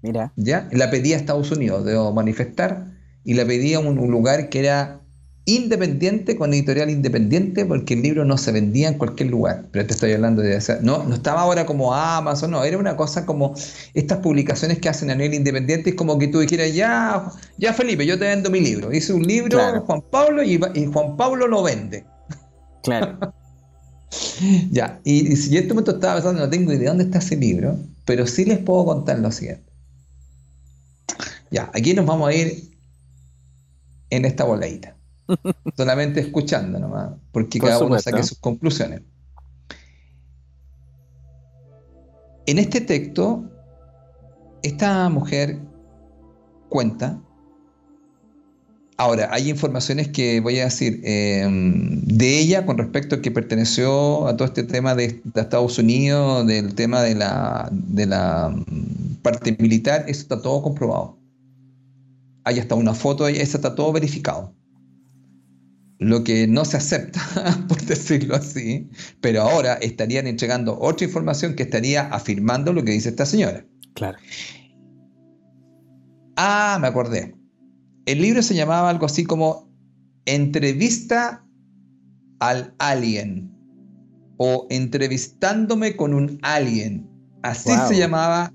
Mira. 0.01 0.33
¿Ya? 0.35 0.67
La 0.71 0.89
pedí 0.89 1.13
a 1.13 1.17
Estados 1.17 1.51
Unidos, 1.51 1.85
debo 1.85 2.11
manifestar, 2.11 2.85
y 3.23 3.35
la 3.35 3.45
pedí 3.45 3.73
a 3.73 3.79
un, 3.79 3.95
lugar 4.09 4.49
que 4.49 4.59
era 4.59 4.99
independiente, 5.45 6.35
con 6.35 6.53
editorial 6.53 6.89
independiente, 6.89 7.65
porque 7.65 7.95
el 7.95 8.01
libro 8.01 8.25
no 8.25 8.37
se 8.37 8.51
vendía 8.51 8.87
en 8.87 8.97
cualquier 8.97 9.29
lugar. 9.29 9.65
Pero 9.71 9.85
te 9.85 9.93
estoy 9.93 10.13
hablando 10.13 10.41
de... 10.41 10.59
no, 10.81 11.03
no 11.03 11.15
estaba 11.15 11.41
ahora 11.41 11.65
como 11.65 11.93
Amazon, 11.93 12.51
no, 12.51 12.63
era 12.63 12.77
una 12.77 12.95
cosa 12.95 13.25
como 13.25 13.53
estas 13.93 14.19
publicaciones 14.19 14.79
que 14.79 14.89
hacen 14.89 15.09
a 15.11 15.15
nivel 15.15 15.35
independiente, 15.35 15.91
es 15.91 15.95
como 15.95 16.17
que 16.17 16.27
tú 16.27 16.39
dijeras, 16.39 16.73
ya, 16.73 17.31
ya 17.57 17.73
Felipe, 17.73 18.05
yo 18.05 18.17
te 18.17 18.25
vendo 18.25 18.49
mi 18.49 18.59
libro. 18.59 18.91
Hice 18.91 19.13
un 19.13 19.23
libro, 19.23 19.59
Juan 19.81 20.03
Pablo, 20.09 20.43
y, 20.43 20.59
Juan 20.91 21.17
Pablo 21.17 21.47
lo 21.47 21.63
vende. 21.63 22.05
Claro. 22.83 23.19
ya, 24.71 24.99
y, 25.03 25.35
si 25.35 25.55
en 25.57 25.63
este 25.63 25.73
momento 25.73 25.91
estaba 25.91 26.15
pensando, 26.15 26.41
no 26.41 26.49
tengo 26.49 26.71
idea 26.71 26.79
de 26.79 26.87
dónde 26.87 27.03
está 27.05 27.19
ese 27.19 27.35
libro, 27.35 27.77
pero 28.05 28.25
sí 28.25 28.45
les 28.45 28.59
puedo 28.59 28.85
contar 28.85 29.19
lo 29.19 29.31
siguiente. 29.31 29.70
Ya, 31.51 31.69
aquí 31.73 31.93
nos 31.93 32.05
vamos 32.05 32.29
a 32.29 32.33
ir 32.33 32.71
en 34.09 34.25
esta 34.25 34.45
voladita. 34.45 34.95
Solamente 35.77 36.21
escuchando 36.21 36.79
nomás, 36.79 37.11
porque 37.33 37.59
cada 37.59 37.79
uno 37.79 37.99
saque 37.99 38.23
sus 38.23 38.37
conclusiones. 38.39 39.01
En 42.45 42.57
este 42.57 42.81
texto, 42.81 43.43
esta 44.63 45.09
mujer 45.09 45.59
cuenta. 46.69 47.21
Ahora, 48.97 49.29
hay 49.31 49.49
informaciones 49.49 50.09
que 50.09 50.39
voy 50.39 50.59
a 50.59 50.65
decir 50.65 51.01
em, 51.03 52.01
de 52.01 52.39
ella 52.39 52.65
con 52.65 52.77
respecto 52.77 53.15
a 53.15 53.21
que 53.21 53.31
perteneció 53.31 54.27
a 54.27 54.37
todo 54.37 54.47
este 54.47 54.63
tema 54.63 54.95
de, 54.95 55.21
Estados 55.35 55.79
Unidos, 55.79 56.45
del 56.47 56.75
tema 56.75 57.01
de 57.01 57.15
la, 57.15 57.67
de 57.71 58.05
la 58.05 58.49
mm, 58.49 59.15
parte 59.21 59.55
militar, 59.59 60.05
eso 60.07 60.21
está 60.21 60.41
todo 60.41 60.61
comprobado 60.61 61.20
hay 62.43 62.59
hasta 62.59 62.75
una 62.75 62.93
foto, 62.93 63.27
eso 63.27 63.57
está 63.57 63.75
todo 63.75 63.91
verificado. 63.91 64.55
Lo 65.99 66.23
que 66.23 66.47
no 66.47 66.65
se 66.65 66.77
acepta, 66.77 67.21
por 67.67 67.81
decirlo 67.81 68.35
así, 68.35 68.89
pero 69.21 69.43
ahora 69.43 69.75
estarían 69.75 70.27
entregando 70.27 70.79
otra 70.79 71.05
información 71.05 71.55
que 71.55 71.63
estaría 71.63 72.07
afirmando 72.07 72.73
lo 72.73 72.83
que 72.83 72.91
dice 72.91 73.09
esta 73.09 73.25
señora. 73.25 73.65
Claro. 73.93 74.17
Ah, 76.37 76.79
me 76.81 76.87
acordé. 76.87 77.35
El 78.05 78.21
libro 78.21 78.41
se 78.41 78.55
llamaba 78.55 78.89
algo 78.89 79.05
así 79.05 79.23
como 79.23 79.69
Entrevista 80.25 81.45
al 82.39 82.73
Alien 82.79 83.51
o 84.37 84.65
Entrevistándome 84.71 85.95
con 85.95 86.15
un 86.15 86.39
Alien. 86.41 87.07
Así 87.43 87.69
se 87.87 87.97
llamaba 87.97 88.51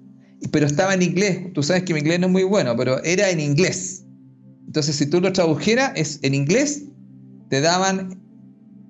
pero 0.50 0.66
estaba 0.66 0.94
en 0.94 1.02
inglés. 1.02 1.52
Tú 1.54 1.62
sabes 1.62 1.82
que 1.84 1.94
mi 1.94 2.00
inglés 2.00 2.20
no 2.20 2.26
es 2.26 2.32
muy 2.32 2.44
bueno, 2.44 2.74
pero 2.76 3.02
era 3.04 3.30
en 3.30 3.40
inglés. 3.40 4.04
Entonces, 4.66 4.96
si 4.96 5.06
tú 5.06 5.20
lo 5.20 5.32
tradujeras 5.32 5.92
es 5.94 6.18
en 6.22 6.34
inglés, 6.34 6.84
te 7.48 7.60
daban 7.60 8.20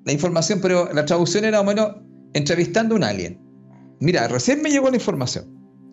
la 0.05 0.13
información, 0.13 0.61
pero 0.63 0.93
la 0.93 1.05
traducción 1.05 1.45
era 1.45 1.61
o 1.61 1.65
menos 1.65 1.97
entrevistando 2.33 2.95
a 2.95 2.99
un 2.99 3.05
alien. 3.05 3.41
Mira, 4.01 4.29
recién 4.29 4.63
me 4.63 4.71
llegó 4.71 4.91
la 4.91 4.97
información. 4.97 5.45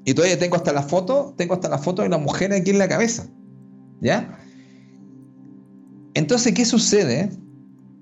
Y 0.05 0.13
todavía 0.13 0.37
tengo 0.37 0.55
hasta 0.55 0.73
la 0.73 0.83
foto, 0.83 1.33
tengo 1.37 1.53
hasta 1.53 1.69
la 1.69 1.77
foto 1.77 2.01
de 2.01 2.09
la 2.09 2.17
mujer 2.17 2.51
aquí 2.53 2.71
en 2.71 2.79
la 2.79 2.87
cabeza. 2.87 3.27
¿Ya? 4.01 4.37
Entonces, 6.13 6.53
¿qué 6.53 6.65
sucede? 6.65 7.29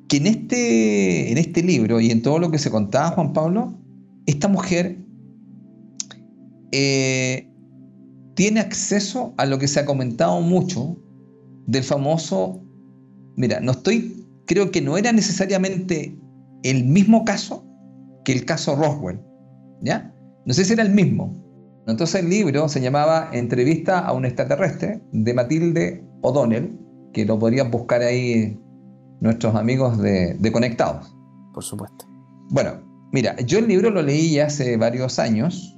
Que 0.08 0.18
en 0.18 0.28
este, 0.28 1.32
en 1.32 1.38
este 1.38 1.64
libro 1.64 2.02
y 2.02 2.12
en 2.12 2.22
todo 2.22 2.40
lo 2.40 2.52
que 2.52 2.58
se 2.58 2.72
contaba 2.72 3.12
Juan 3.12 3.34
Pablo, 3.34 3.74
esta 4.26 4.48
mujer 4.48 4.98
eh, 6.72 7.48
tiene 8.36 8.60
acceso 8.60 9.34
a 9.38 9.46
lo 9.46 9.60
que 9.60 9.68
se 9.68 9.80
ha 9.80 9.86
comentado 9.86 10.42
mucho 10.42 10.98
del 11.68 11.84
famoso, 11.84 12.64
mira, 13.36 13.60
no 13.60 13.72
estoy, 13.72 14.26
creo 14.48 14.72
que 14.72 14.82
no 14.82 14.98
era 14.98 15.12
necesariamente 15.12 16.18
el 16.64 16.86
mismo 16.86 17.26
caso 17.26 17.66
que 18.26 18.34
el 18.34 18.46
caso 18.46 18.76
Roswell, 18.76 19.20
¿ya? 19.82 20.14
No 20.46 20.54
sé 20.54 20.66
si 20.66 20.74
era 20.74 20.84
el 20.84 20.92
mismo. 20.92 21.38
Entonces 21.88 22.22
el 22.22 22.30
libro 22.30 22.70
se 22.70 22.82
llamaba 22.82 23.30
Entrevista 23.34 24.00
a 24.00 24.14
un 24.14 24.26
extraterrestre 24.26 25.02
de 25.12 25.34
Matilde 25.34 26.04
O'Donnell, 26.22 26.78
que 27.14 27.26
lo 27.26 27.38
podrían 27.40 27.72
buscar 27.72 28.02
ahí 28.02 28.60
nuestros 29.20 29.56
amigos 29.56 29.98
de, 30.00 30.36
de 30.36 30.52
Conectados. 30.52 31.16
Por 31.54 31.64
supuesto. 31.64 32.06
Bueno, 32.50 32.82
mira, 33.12 33.36
yo 33.42 33.60
el 33.60 33.68
libro 33.68 33.90
lo 33.90 34.02
leí 34.02 34.40
hace 34.40 34.78
varios 34.78 35.20
años 35.20 35.71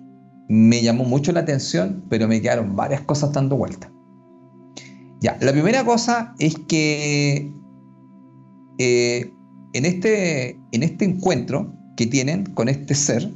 me 0.49 0.81
llamó 0.81 1.03
mucho 1.05 1.31
la 1.31 1.41
atención, 1.41 2.05
pero 2.09 2.27
me 2.27 2.41
quedaron 2.41 2.75
varias 2.75 3.01
cosas 3.01 3.31
dando 3.33 3.55
vuelta. 3.55 3.91
Ya, 5.21 5.37
la 5.39 5.51
primera 5.51 5.85
cosa 5.85 6.35
es 6.39 6.55
que 6.67 7.53
eh, 8.77 9.33
en, 9.73 9.85
este, 9.85 10.59
en 10.71 10.83
este 10.83 11.05
encuentro 11.05 11.73
que 11.95 12.07
tienen 12.07 12.45
con 12.53 12.67
este 12.67 12.93
ser, 12.93 13.33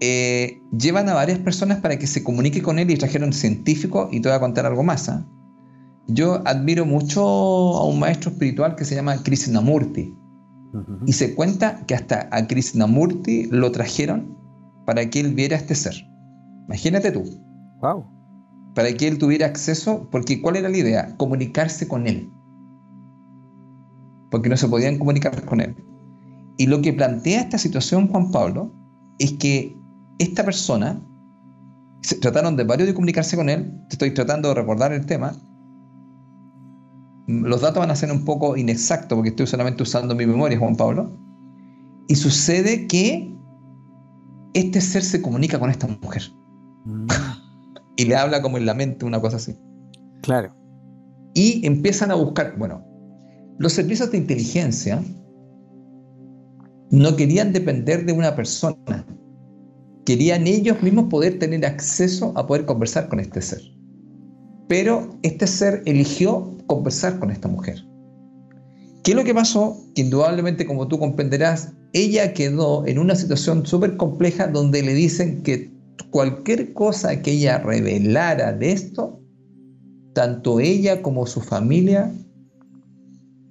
eh, 0.00 0.60
llevan 0.76 1.08
a 1.08 1.14
varias 1.14 1.38
personas 1.38 1.80
para 1.80 1.98
que 1.98 2.06
se 2.06 2.24
comunique 2.24 2.62
con 2.62 2.78
él 2.78 2.90
y 2.90 2.96
trajeron 2.96 3.32
científicos 3.32 4.08
y 4.10 4.20
te 4.20 4.28
voy 4.28 4.36
a 4.36 4.40
contar 4.40 4.66
algo 4.66 4.82
más. 4.82 5.08
¿ah? 5.08 5.26
Yo 6.08 6.42
admiro 6.46 6.86
mucho 6.86 7.22
a 7.22 7.84
un 7.86 8.00
maestro 8.00 8.30
espiritual 8.30 8.74
que 8.74 8.84
se 8.84 8.94
llama 8.94 9.22
Krishnamurti. 9.22 10.16
Y 11.06 11.12
se 11.12 11.34
cuenta 11.34 11.84
que 11.86 11.94
hasta 11.94 12.30
a 12.32 12.46
Krishnamurti 12.46 13.44
lo 13.50 13.70
trajeron 13.72 14.38
para 14.86 15.08
que 15.08 15.20
él 15.20 15.34
viera 15.34 15.56
a 15.56 15.60
este 15.60 15.74
ser. 15.74 15.94
Imagínate 16.66 17.12
tú. 17.12 17.24
Wow. 17.80 18.04
Para 18.74 18.92
que 18.92 19.08
él 19.08 19.18
tuviera 19.18 19.46
acceso, 19.46 20.08
porque 20.10 20.40
¿cuál 20.40 20.56
era 20.56 20.68
la 20.68 20.76
idea? 20.76 21.16
Comunicarse 21.16 21.86
con 21.86 22.06
él. 22.06 22.30
Porque 24.30 24.48
no 24.48 24.56
se 24.56 24.68
podían 24.68 24.98
comunicar 24.98 25.44
con 25.44 25.60
él. 25.60 25.76
Y 26.56 26.66
lo 26.66 26.80
que 26.80 26.92
plantea 26.92 27.40
esta 27.40 27.58
situación, 27.58 28.08
Juan 28.08 28.30
Pablo, 28.30 28.72
es 29.18 29.32
que 29.32 29.76
esta 30.18 30.44
persona, 30.44 31.00
se 32.02 32.16
trataron 32.16 32.56
de 32.56 32.64
varios 32.64 32.88
de 32.88 32.94
comunicarse 32.94 33.36
con 33.36 33.48
él, 33.48 33.72
estoy 33.90 34.12
tratando 34.12 34.48
de 34.48 34.54
recordar 34.54 34.92
el 34.92 35.06
tema, 35.06 35.36
los 37.26 37.60
datos 37.60 37.78
van 37.78 37.90
a 37.90 37.96
ser 37.96 38.10
un 38.10 38.24
poco 38.24 38.56
inexactos 38.56 39.16
porque 39.16 39.30
estoy 39.30 39.46
solamente 39.46 39.82
usando 39.82 40.14
mi 40.14 40.26
memoria, 40.26 40.58
Juan 40.58 40.76
Pablo, 40.76 41.16
y 42.08 42.14
sucede 42.16 42.86
que 42.86 43.31
este 44.54 44.80
ser 44.80 45.02
se 45.02 45.22
comunica 45.22 45.58
con 45.58 45.70
esta 45.70 45.86
mujer. 45.86 46.22
Mm. 46.84 47.06
y 47.96 48.04
le 48.04 48.16
habla 48.16 48.42
como 48.42 48.58
en 48.58 48.66
la 48.66 48.74
mente, 48.74 49.04
una 49.04 49.20
cosa 49.20 49.36
así. 49.36 49.56
Claro. 50.22 50.54
Y 51.34 51.64
empiezan 51.66 52.10
a 52.10 52.14
buscar, 52.14 52.56
bueno, 52.58 52.84
los 53.58 53.72
servicios 53.72 54.10
de 54.10 54.18
inteligencia 54.18 55.02
no 56.90 57.16
querían 57.16 57.52
depender 57.52 58.04
de 58.04 58.12
una 58.12 58.34
persona, 58.34 59.06
querían 60.04 60.46
ellos 60.46 60.82
mismos 60.82 61.08
poder 61.08 61.38
tener 61.38 61.64
acceso 61.64 62.32
a 62.36 62.46
poder 62.46 62.66
conversar 62.66 63.08
con 63.08 63.20
este 63.20 63.40
ser. 63.40 63.60
Pero 64.68 65.18
este 65.22 65.46
ser 65.46 65.82
eligió 65.86 66.56
conversar 66.66 67.18
con 67.18 67.30
esta 67.30 67.48
mujer. 67.48 67.82
¿Qué 69.02 69.12
es 69.12 69.16
lo 69.16 69.24
que 69.24 69.34
pasó? 69.34 69.76
Que 69.94 70.02
indudablemente, 70.02 70.66
como 70.66 70.86
tú 70.86 70.98
comprenderás, 70.98 71.72
ella 71.92 72.32
quedó 72.32 72.86
en 72.86 72.98
una 72.98 73.16
situación 73.16 73.66
súper 73.66 73.96
compleja 73.96 74.46
donde 74.46 74.82
le 74.82 74.94
dicen 74.94 75.42
que 75.42 75.72
cualquier 76.10 76.72
cosa 76.72 77.20
que 77.20 77.32
ella 77.32 77.58
revelara 77.58 78.52
de 78.52 78.72
esto, 78.72 79.20
tanto 80.14 80.60
ella 80.60 81.02
como 81.02 81.26
su 81.26 81.40
familia 81.40 82.12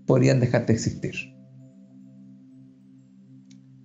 podrían 0.06 0.40
dejar 0.40 0.66
de 0.66 0.74
existir. 0.74 1.14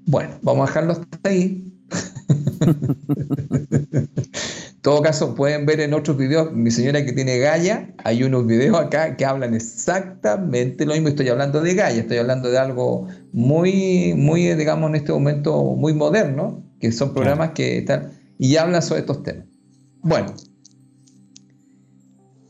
Bueno, 0.06 0.30
vamos 0.42 0.64
a 0.64 0.70
dejarlo 0.70 0.92
hasta 0.92 1.28
ahí. 1.28 1.72
en 4.86 4.92
todo 4.92 5.02
caso, 5.02 5.34
pueden 5.34 5.66
ver 5.66 5.80
en 5.80 5.94
otros 5.94 6.16
videos, 6.16 6.52
mi 6.52 6.70
señora 6.70 7.04
que 7.04 7.12
tiene 7.12 7.38
Gaia, 7.38 7.92
hay 8.04 8.22
unos 8.22 8.46
videos 8.46 8.78
acá 8.78 9.16
que 9.16 9.24
hablan 9.24 9.52
exactamente 9.52 10.86
lo 10.86 10.92
mismo. 10.92 11.08
Estoy 11.08 11.28
hablando 11.28 11.60
de 11.60 11.74
Gaia, 11.74 12.02
estoy 12.02 12.18
hablando 12.18 12.52
de 12.52 12.58
algo 12.58 13.08
muy, 13.32 14.14
muy, 14.14 14.54
digamos, 14.54 14.88
en 14.90 14.94
este 14.94 15.10
momento 15.10 15.60
muy 15.74 15.92
moderno, 15.92 16.62
que 16.78 16.92
son 16.92 17.12
programas 17.12 17.50
que 17.50 17.78
están 17.78 18.12
y 18.38 18.54
hablan 18.58 18.80
sobre 18.80 19.00
estos 19.00 19.24
temas. 19.24 19.46
Bueno, 20.02 20.32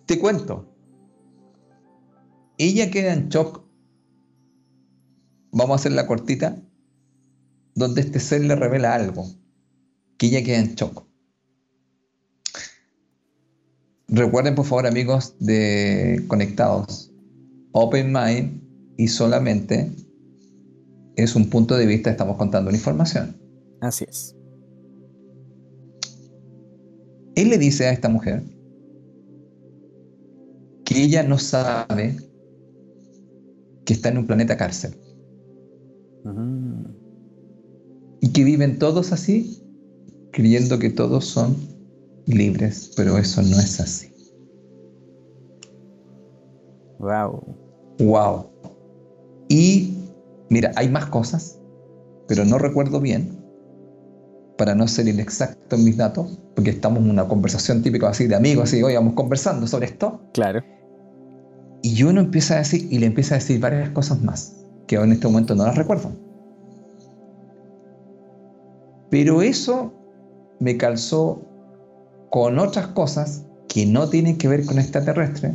te 0.05 0.19
cuento. 0.19 0.71
Ella 2.59 2.91
queda 2.91 3.15
en 3.15 3.31
shock. 3.31 3.65
Vamos 5.53 5.71
a 5.71 5.75
hacer 5.77 5.93
la 5.93 6.07
cortita, 6.07 6.59
donde 7.75 8.03
este 8.03 8.21
ser 8.21 8.43
le 8.43 8.57
revela 8.57 8.95
algo 8.95 9.25
que 10.19 10.27
ella 10.27 10.45
queda 10.45 10.59
en 10.59 10.75
shock. 10.75 11.06
Recuerden 14.09 14.55
por 14.55 14.65
favor 14.65 14.87
amigos 14.87 15.35
de 15.41 16.25
Conectados, 16.29 17.13
Open 17.73 18.13
Mind 18.13 18.63
y 18.97 19.09
solamente 19.09 19.91
es 21.17 21.35
un 21.35 21.51
punto 21.51 21.77
de 21.77 21.87
vista, 21.87 22.11
estamos 22.11 22.37
contando 22.37 22.69
una 22.69 22.79
información. 22.79 23.37
Así 23.81 24.05
es. 24.09 24.37
Él 27.35 27.51
le 27.51 27.59
dice 27.59 27.87
a 27.87 27.93
esta 27.93 28.09
mujer 28.09 28.43
que 30.85 31.03
ella 31.03 31.23
no 31.23 31.39
sabe 31.39 32.17
que 33.85 33.93
está 33.93 34.11
en 34.11 34.19
un 34.19 34.27
planeta 34.27 34.57
cárcel. 34.57 34.95
Y 38.21 38.33
que 38.33 38.45
viven 38.45 38.79
todos 38.79 39.13
así 39.13 39.63
creyendo 40.33 40.79
que 40.79 40.91
todos 40.91 41.25
son 41.25 41.76
libres, 42.27 42.93
pero 42.97 43.17
eso 43.19 43.43
no 43.43 43.59
es 43.59 43.81
así. 43.81 44.13
Wow. 46.99 47.43
Wow. 47.99 48.47
Y 49.49 49.95
mira, 50.51 50.73
hay 50.77 50.89
más 50.89 51.07
cosas, 51.07 51.59
pero 52.29 52.45
no 52.45 52.59
recuerdo 52.59 53.01
bien, 53.01 53.39
para 54.59 54.75
no 54.75 54.89
ser 54.89 55.09
inexacto 55.09 55.77
en 55.77 55.85
mis 55.85 55.97
datos, 55.97 56.39
porque 56.55 56.71
estamos 56.71 57.01
en 57.01 57.11
una 57.11 57.29
conversación 57.29 57.83
típica 57.83 58.09
así 58.09 58.27
de 58.27 58.35
amigos, 58.35 58.65
así, 58.65 58.83
hoy 58.83 58.95
vamos 58.95 59.15
conversando 59.15 59.67
sobre 59.67 59.87
esto. 59.87 60.21
Claro. 60.33 60.63
Y 61.83 62.03
uno 62.03 62.21
empieza 62.21 62.55
a 62.55 62.59
decir, 62.59 62.89
y 62.91 62.99
le 62.99 63.07
empieza 63.07 63.35
a 63.35 63.39
decir 63.39 63.61
varias 63.61 63.91
cosas 63.91 64.21
más, 64.23 64.57
que 64.87 64.97
en 64.97 65.13
este 65.13 65.29
momento 65.29 65.55
no 65.55 65.65
las 65.65 65.77
recuerdo. 65.77 66.11
Pero 69.11 69.43
eso 69.43 69.93
me 70.59 70.77
calzó 70.77 71.43
con 72.37 72.59
otras 72.59 72.89
cosas 72.89 73.45
que 73.67 73.87
no 73.87 74.11
tienen 74.11 74.37
que 74.37 74.47
ver 74.47 74.67
con 74.67 74.79
extraterrestre 74.79 75.55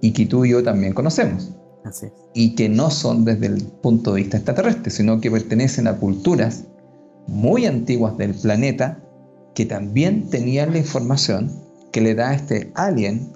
y 0.00 0.12
que 0.12 0.24
tú 0.24 0.44
y 0.44 0.50
yo 0.50 0.62
también 0.62 0.94
conocemos. 0.94 1.50
Así 1.84 2.06
Y 2.32 2.54
que 2.54 2.68
no 2.68 2.90
son 2.90 3.24
desde 3.24 3.46
el 3.46 3.64
punto 3.82 4.12
de 4.12 4.20
vista 4.20 4.36
extraterrestre, 4.36 4.92
sino 4.92 5.20
que 5.20 5.32
pertenecen 5.32 5.88
a 5.88 5.96
culturas 5.96 6.62
muy 7.26 7.66
antiguas 7.66 8.16
del 8.18 8.34
planeta 8.34 9.00
que 9.56 9.66
también 9.66 10.30
tenían 10.30 10.70
la 10.70 10.78
información 10.78 11.50
que 11.90 12.00
le 12.00 12.14
da 12.14 12.32
este 12.32 12.70
alien 12.76 13.32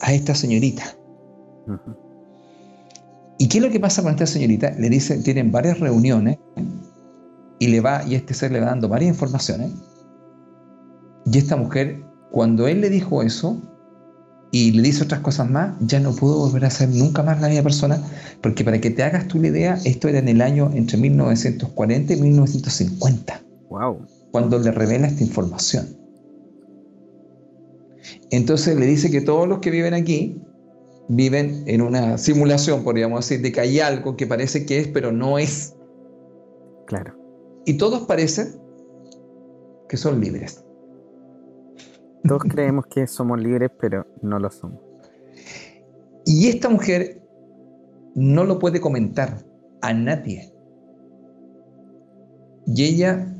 a 0.00 0.12
esta 0.14 0.36
señorita. 0.36 0.84
¿Y 3.36 3.48
qué 3.48 3.58
es 3.58 3.64
lo 3.64 3.70
que 3.70 3.80
pasa 3.80 4.00
con 4.00 4.12
esta 4.12 4.26
señorita? 4.26 4.70
Le 4.78 4.90
dice, 4.90 5.18
tienen 5.24 5.50
varias 5.50 5.80
reuniones 5.80 6.38
y 7.58 7.66
le 7.66 7.80
va, 7.80 8.04
y 8.06 8.14
este 8.14 8.32
ser 8.32 8.52
le 8.52 8.60
va 8.60 8.66
dando 8.66 8.88
varias 8.88 9.10
informaciones 9.10 9.72
y 11.24 11.38
esta 11.38 11.56
mujer, 11.56 12.02
cuando 12.32 12.66
él 12.66 12.80
le 12.80 12.88
dijo 12.88 13.22
eso 13.22 13.60
y 14.50 14.72
le 14.72 14.82
dice 14.82 15.04
otras 15.04 15.20
cosas 15.20 15.48
más, 15.50 15.74
ya 15.80 16.00
no 16.00 16.14
pudo 16.14 16.38
volver 16.38 16.64
a 16.64 16.70
ser 16.70 16.88
nunca 16.88 17.22
más 17.22 17.40
la 17.40 17.48
misma 17.48 17.62
persona, 17.62 18.02
porque 18.40 18.64
para 18.64 18.80
que 18.80 18.90
te 18.90 19.02
hagas 19.02 19.28
tú 19.28 19.38
la 19.38 19.48
idea, 19.48 19.78
esto 19.84 20.08
era 20.08 20.18
en 20.18 20.28
el 20.28 20.40
año 20.40 20.70
entre 20.74 20.96
1940 20.98 22.12
y 22.12 22.16
1950. 22.16 23.42
Wow. 23.68 24.06
Cuando 24.30 24.58
le 24.58 24.70
revela 24.70 25.06
esta 25.06 25.22
información. 25.22 25.96
Entonces 28.30 28.76
le 28.78 28.86
dice 28.86 29.10
que 29.10 29.20
todos 29.20 29.46
los 29.46 29.58
que 29.58 29.70
viven 29.70 29.94
aquí 29.94 30.40
viven 31.08 31.64
en 31.66 31.82
una 31.82 32.16
simulación, 32.16 32.82
podríamos 32.82 33.28
decir, 33.28 33.42
de 33.42 33.52
que 33.52 33.60
hay 33.60 33.80
algo 33.80 34.16
que 34.16 34.26
parece 34.26 34.64
que 34.64 34.80
es, 34.80 34.88
pero 34.88 35.12
no 35.12 35.38
es. 35.38 35.74
Claro. 36.86 37.14
Y 37.66 37.74
todos 37.74 38.02
parecen 38.02 38.54
que 39.88 39.98
son 39.98 40.20
libres. 40.20 40.61
Todos 42.26 42.42
creemos 42.48 42.86
que 42.86 43.06
somos 43.06 43.40
libres, 43.40 43.70
pero 43.80 44.06
no 44.22 44.38
lo 44.38 44.50
somos. 44.50 44.80
Y 46.24 46.48
esta 46.48 46.68
mujer 46.68 47.20
no 48.14 48.44
lo 48.44 48.58
puede 48.58 48.80
comentar 48.80 49.44
a 49.80 49.92
nadie. 49.92 50.52
Y 52.66 52.84
ella, 52.84 53.34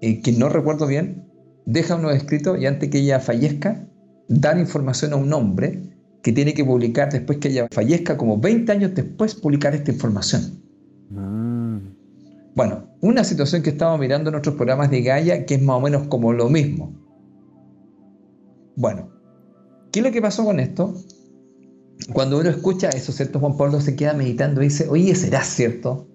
eh, 0.00 0.20
que 0.22 0.32
no 0.32 0.48
recuerdo 0.48 0.86
bien, 0.86 1.24
deja 1.66 1.96
unos 1.96 2.14
escritos 2.14 2.60
y 2.60 2.66
antes 2.66 2.90
que 2.90 2.98
ella 2.98 3.20
fallezca, 3.20 3.86
dar 4.28 4.58
información 4.58 5.12
a 5.12 5.16
un 5.16 5.32
hombre 5.32 5.82
que 6.22 6.32
tiene 6.32 6.52
que 6.52 6.64
publicar 6.64 7.12
después 7.12 7.38
que 7.38 7.48
ella 7.48 7.68
fallezca, 7.70 8.16
como 8.16 8.38
20 8.38 8.72
años 8.72 8.94
después, 8.94 9.34
publicar 9.34 9.74
esta 9.74 9.92
información. 9.92 10.62
Mm. 11.10 11.78
Bueno, 12.54 12.88
una 13.00 13.22
situación 13.22 13.62
que 13.62 13.70
estamos 13.70 14.00
mirando 14.00 14.30
en 14.30 14.36
otros 14.36 14.56
programas 14.56 14.90
de 14.90 15.02
Gaia 15.02 15.46
que 15.46 15.54
es 15.54 15.62
más 15.62 15.76
o 15.76 15.80
menos 15.80 16.08
como 16.08 16.32
lo 16.32 16.48
mismo. 16.48 17.07
Bueno, 18.78 19.10
¿qué 19.90 19.98
es 19.98 20.06
lo 20.06 20.12
que 20.12 20.22
pasó 20.22 20.44
con 20.44 20.60
esto? 20.60 20.94
Cuando 22.12 22.38
uno 22.38 22.48
escucha 22.48 22.90
eso, 22.90 23.10
¿cierto? 23.10 23.40
Juan 23.40 23.56
Pablo 23.56 23.80
se 23.80 23.96
queda 23.96 24.14
meditando 24.14 24.62
y 24.62 24.66
dice, 24.66 24.86
oye, 24.88 25.16
¿será 25.16 25.42
cierto? 25.42 26.06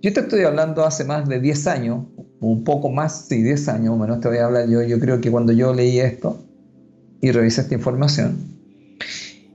Yo 0.00 0.12
te 0.12 0.20
estoy 0.20 0.44
hablando 0.44 0.84
hace 0.84 1.02
más 1.02 1.28
de 1.28 1.40
10 1.40 1.66
años, 1.66 2.06
un 2.40 2.62
poco 2.62 2.90
más, 2.90 3.26
sí, 3.26 3.42
10 3.42 3.68
años, 3.70 3.98
menos 3.98 4.20
te 4.20 4.28
voy 4.28 4.38
a 4.38 4.44
hablar 4.44 4.68
yo, 4.68 4.82
yo 4.82 5.00
creo 5.00 5.20
que 5.20 5.32
cuando 5.32 5.52
yo 5.52 5.74
leí 5.74 5.98
esto 5.98 6.38
y 7.20 7.32
revisé 7.32 7.62
esta 7.62 7.74
información, 7.74 8.36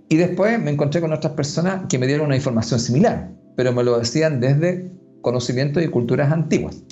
Y 0.10 0.18
después 0.18 0.62
me 0.62 0.72
encontré 0.72 1.00
con 1.00 1.14
otras 1.14 1.34
personas 1.34 1.86
que 1.88 1.98
me 1.98 2.06
dieron 2.06 2.26
una 2.26 2.36
información 2.36 2.82
similar, 2.82 3.32
pero 3.56 3.72
me 3.72 3.86
lo 3.86 3.98
decían 3.98 4.42
desde 4.42 4.92
conocimientos 5.22 5.82
y 5.82 5.88
culturas 5.88 6.34
antiguas. 6.34 6.84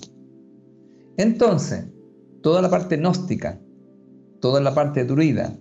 Entonces, 1.17 1.83
toda 2.41 2.61
la 2.61 2.69
parte 2.69 2.95
gnóstica, 2.95 3.59
toda 4.39 4.61
la 4.61 4.73
parte 4.73 5.03
druida, 5.03 5.53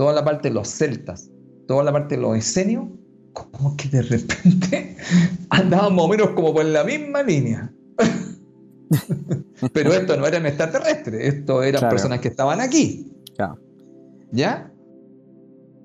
toda 0.00 0.14
la 0.14 0.24
parte 0.24 0.48
de 0.48 0.54
los 0.54 0.66
celtas, 0.66 1.30
toda 1.68 1.84
la 1.84 1.92
parte 1.92 2.16
de 2.16 2.22
los 2.22 2.34
esenios, 2.34 2.86
como 3.34 3.76
que 3.76 3.86
de 3.90 4.00
repente 4.00 4.96
andaban 5.50 5.94
más 5.94 6.06
o 6.06 6.08
menos 6.08 6.30
como 6.30 6.54
por 6.54 6.64
la 6.64 6.84
misma 6.84 7.22
línea. 7.22 7.70
Pero 9.74 9.92
esto 9.92 10.16
no 10.16 10.26
eran 10.26 10.46
extraterrestres, 10.46 11.34
esto 11.34 11.62
eran 11.62 11.90
personas 11.90 12.20
que 12.20 12.28
estaban 12.28 12.62
aquí. 12.62 13.12
¿Ya? 14.32 14.72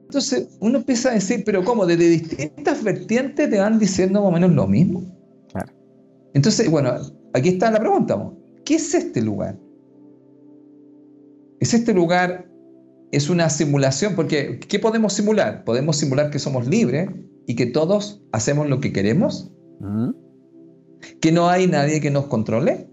Entonces 0.05 0.47
uno 0.61 0.77
empieza 0.77 1.09
a 1.09 1.15
decir, 1.15 1.43
pero 1.45 1.65
¿cómo? 1.65 1.85
Desde 1.85 2.07
distintas 2.07 2.83
vertientes 2.83 3.49
te 3.49 3.59
van 3.59 3.79
diciendo 3.79 4.21
más 4.21 4.29
o 4.29 4.31
menos 4.31 4.51
lo 4.51 4.65
mismo. 4.65 5.03
Claro. 5.51 5.73
Entonces, 6.33 6.71
bueno, 6.71 6.93
aquí 7.33 7.49
está 7.49 7.69
la 7.69 7.79
pregunta. 7.79 8.31
¿Qué 8.63 8.75
es 8.75 8.93
este 8.93 9.21
lugar? 9.21 9.57
¿Es 11.59 11.73
este 11.73 11.93
lugar, 11.93 12.47
es 13.15 13.29
una 13.29 13.49
simulación? 13.49 14.15
Porque, 14.15 14.59
¿qué 14.59 14.77
podemos 14.77 15.13
simular? 15.13 15.63
Podemos 15.63 15.97
simular 15.97 16.31
que 16.31 16.39
somos 16.39 16.67
libres 16.67 17.09
y 17.47 17.55
que 17.55 17.65
todos 17.65 18.21
hacemos 18.33 18.67
lo 18.67 18.81
que 18.81 18.91
queremos. 18.91 19.51
Que 21.21 21.31
no 21.31 21.47
hay 21.47 21.67
nadie 21.67 22.01
que 22.01 22.11
nos 22.11 22.25
controle. 22.25 22.89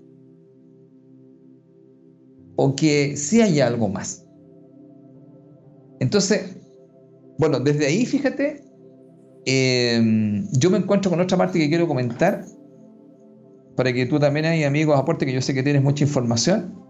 O 2.57 2.77
que 2.77 3.17
sí 3.17 3.41
hay 3.41 3.61
algo 3.61 3.89
más. 3.89 4.25
Entonces, 5.99 6.57
bueno, 7.39 7.59
desde 7.59 7.87
ahí, 7.87 8.07
fíjate, 8.07 8.63
em, 9.47 10.47
yo 10.53 10.71
me 10.71 10.79
encuentro 10.79 11.11
con 11.11 11.21
otra 11.21 11.37
parte 11.37 11.59
que 11.59 11.69
quiero 11.69 11.89
comentar, 11.89 12.45
para 13.77 13.93
que 13.93 14.07
tú 14.07 14.21
también 14.21 14.47
hay 14.47 14.65
amigos 14.65 14.99
aporte, 14.99 15.27
que 15.27 15.33
yo 15.33 15.41
sé 15.41 15.55
que 15.55 15.63
tienes 15.63 15.83
mucha 15.83 16.05
información. 16.05 16.82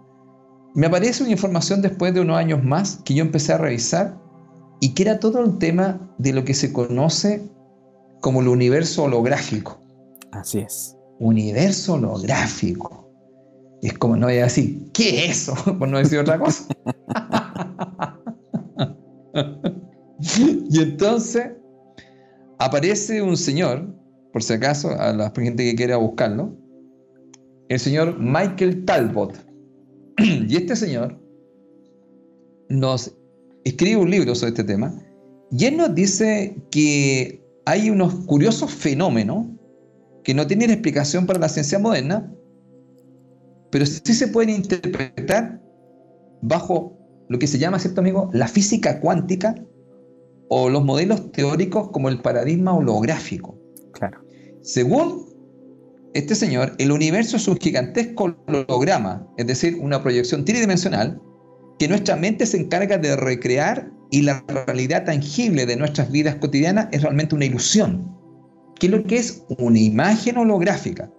Me 0.74 0.86
aparece 0.86 1.22
una 1.22 1.32
información 1.32 1.82
después 1.82 2.14
de 2.14 2.20
unos 2.20 2.38
años 2.38 2.64
más 2.64 3.00
que 3.04 3.14
yo 3.14 3.22
empecé 3.22 3.52
a 3.52 3.58
revisar 3.58 4.18
y 4.80 4.94
que 4.94 5.02
era 5.02 5.20
todo 5.20 5.44
el 5.44 5.58
tema 5.58 6.14
de 6.18 6.32
lo 6.32 6.44
que 6.44 6.54
se 6.54 6.72
conoce 6.72 7.42
como 8.20 8.40
el 8.40 8.48
universo 8.48 9.04
holográfico. 9.04 9.78
Así 10.30 10.60
es. 10.60 10.96
Universo 11.18 11.94
holográfico. 11.94 13.10
Es 13.82 13.98
como 13.98 14.16
no 14.16 14.26
voy 14.26 14.38
a 14.38 14.44
decir, 14.44 14.90
¿qué 14.92 15.26
es 15.26 15.48
eso? 15.48 15.54
Por 15.78 15.88
no 15.88 15.98
decir 15.98 16.18
otra 16.18 16.38
cosa. 16.38 16.64
y 20.70 20.82
entonces 20.82 21.50
aparece 22.58 23.20
un 23.20 23.36
señor, 23.36 23.94
por 24.32 24.42
si 24.42 24.54
acaso, 24.54 24.90
a 24.98 25.12
la 25.12 25.30
gente 25.30 25.64
que 25.64 25.74
quiera 25.74 25.96
buscarlo, 25.96 26.56
el 27.68 27.78
señor 27.78 28.18
Michael 28.18 28.84
Talbot. 28.84 29.51
y 30.48 30.56
este 30.56 30.76
señor 30.76 31.18
nos 32.68 33.14
escribe 33.64 33.96
un 33.96 34.10
libro 34.10 34.34
sobre 34.34 34.50
este 34.50 34.64
tema 34.64 34.94
y 35.50 35.66
él 35.66 35.76
nos 35.76 35.94
dice 35.94 36.56
que 36.70 37.44
hay 37.66 37.90
unos 37.90 38.14
curiosos 38.26 38.72
fenómenos 38.72 39.46
que 40.24 40.34
no 40.34 40.46
tienen 40.46 40.70
explicación 40.70 41.26
para 41.26 41.38
la 41.38 41.48
ciencia 41.48 41.78
moderna, 41.78 42.32
pero 43.70 43.84
sí 43.86 44.14
se 44.14 44.28
pueden 44.28 44.50
interpretar 44.50 45.60
bajo 46.40 46.96
lo 47.28 47.38
que 47.38 47.46
se 47.46 47.58
llama, 47.58 47.78
¿cierto 47.78 48.00
amigo?, 48.00 48.30
la 48.32 48.48
física 48.48 49.00
cuántica 49.00 49.54
o 50.48 50.68
los 50.68 50.84
modelos 50.84 51.32
teóricos 51.32 51.90
como 51.90 52.08
el 52.08 52.20
paradigma 52.20 52.74
holográfico. 52.74 53.58
Claro. 53.92 54.20
Según 54.62 55.31
este 56.14 56.34
señor, 56.34 56.74
el 56.78 56.92
universo 56.92 57.36
es 57.36 57.48
un 57.48 57.56
gigantesco 57.56 58.36
holograma, 58.46 59.26
es 59.38 59.46
decir, 59.46 59.78
una 59.80 60.02
proyección 60.02 60.44
tridimensional 60.44 61.20
que 61.78 61.88
nuestra 61.88 62.16
mente 62.16 62.44
se 62.46 62.58
encarga 62.58 62.98
de 62.98 63.16
recrear 63.16 63.90
y 64.10 64.22
la 64.22 64.44
realidad 64.66 65.04
tangible 65.04 65.64
de 65.64 65.76
nuestras 65.76 66.10
vidas 66.12 66.36
cotidianas 66.36 66.88
es 66.92 67.02
realmente 67.02 67.34
una 67.34 67.46
ilusión. 67.46 68.14
¿Qué 68.78 68.86
es 68.86 68.92
lo 68.92 69.04
que 69.04 69.16
es? 69.16 69.42
Una 69.58 69.78
imagen 69.78 70.36
holográfica. 70.36 71.10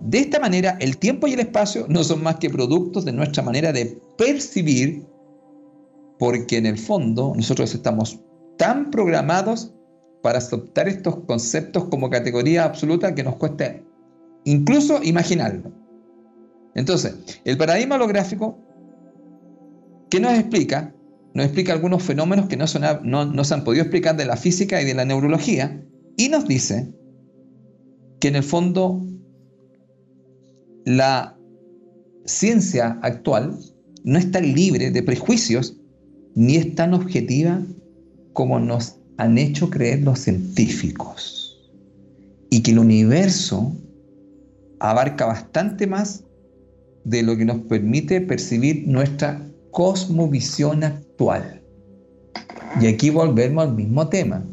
De 0.00 0.18
esta 0.18 0.38
manera, 0.38 0.76
el 0.80 0.96
tiempo 0.98 1.26
y 1.26 1.32
el 1.32 1.40
espacio 1.40 1.86
no 1.88 2.04
son 2.04 2.22
más 2.22 2.36
que 2.36 2.50
productos 2.50 3.04
de 3.04 3.12
nuestra 3.12 3.42
manera 3.42 3.72
de 3.72 4.00
percibir, 4.16 5.04
porque 6.18 6.58
en 6.58 6.66
el 6.66 6.78
fondo 6.78 7.32
nosotros 7.34 7.74
estamos 7.74 8.20
tan 8.58 8.90
programados 8.90 9.74
para 10.22 10.38
aceptar 10.38 10.88
estos 10.88 11.16
conceptos 11.26 11.86
como 11.86 12.10
categoría 12.10 12.64
absoluta 12.64 13.14
que 13.14 13.24
nos 13.24 13.36
cuesta 13.36 13.80
incluso 14.46 15.02
imaginarlo. 15.02 15.70
Entonces, 16.74 17.14
el 17.44 17.58
paradigma 17.58 17.96
holográfico, 17.96 18.58
¿qué 20.08 20.20
nos 20.20 20.38
explica? 20.38 20.94
Nos 21.34 21.46
explica 21.46 21.72
algunos 21.72 22.02
fenómenos 22.02 22.48
que 22.48 22.56
no, 22.56 23.24
no 23.26 23.44
se 23.44 23.54
han 23.54 23.64
podido 23.64 23.82
explicar 23.82 24.16
de 24.16 24.24
la 24.24 24.36
física 24.36 24.80
y 24.80 24.86
de 24.86 24.94
la 24.94 25.04
neurología 25.04 25.82
y 26.16 26.28
nos 26.30 26.46
dice 26.46 26.90
que 28.20 28.28
en 28.28 28.36
el 28.36 28.42
fondo 28.42 29.04
la 30.84 31.36
ciencia 32.24 32.98
actual 33.02 33.58
no 34.04 34.18
está 34.18 34.40
libre 34.40 34.90
de 34.90 35.02
prejuicios 35.02 35.76
ni 36.34 36.56
es 36.56 36.74
tan 36.74 36.94
objetiva 36.94 37.62
como 38.32 38.60
nos 38.60 39.00
han 39.16 39.38
hecho 39.38 39.70
creer 39.70 40.02
los 40.02 40.20
científicos. 40.20 41.72
Y 42.50 42.62
que 42.62 42.70
el 42.70 42.78
universo 42.78 43.74
abarca 44.80 45.26
bastante 45.26 45.86
más 45.86 46.24
de 47.04 47.22
lo 47.22 47.36
que 47.36 47.44
nos 47.44 47.58
permite 47.62 48.20
percibir 48.20 48.86
nuestra 48.86 49.40
cosmovisión 49.70 50.84
actual. 50.84 51.62
Y 52.80 52.86
aquí 52.86 53.10
volvemos 53.10 53.66
al 53.66 53.74
mismo 53.74 54.08
tema. 54.08 54.44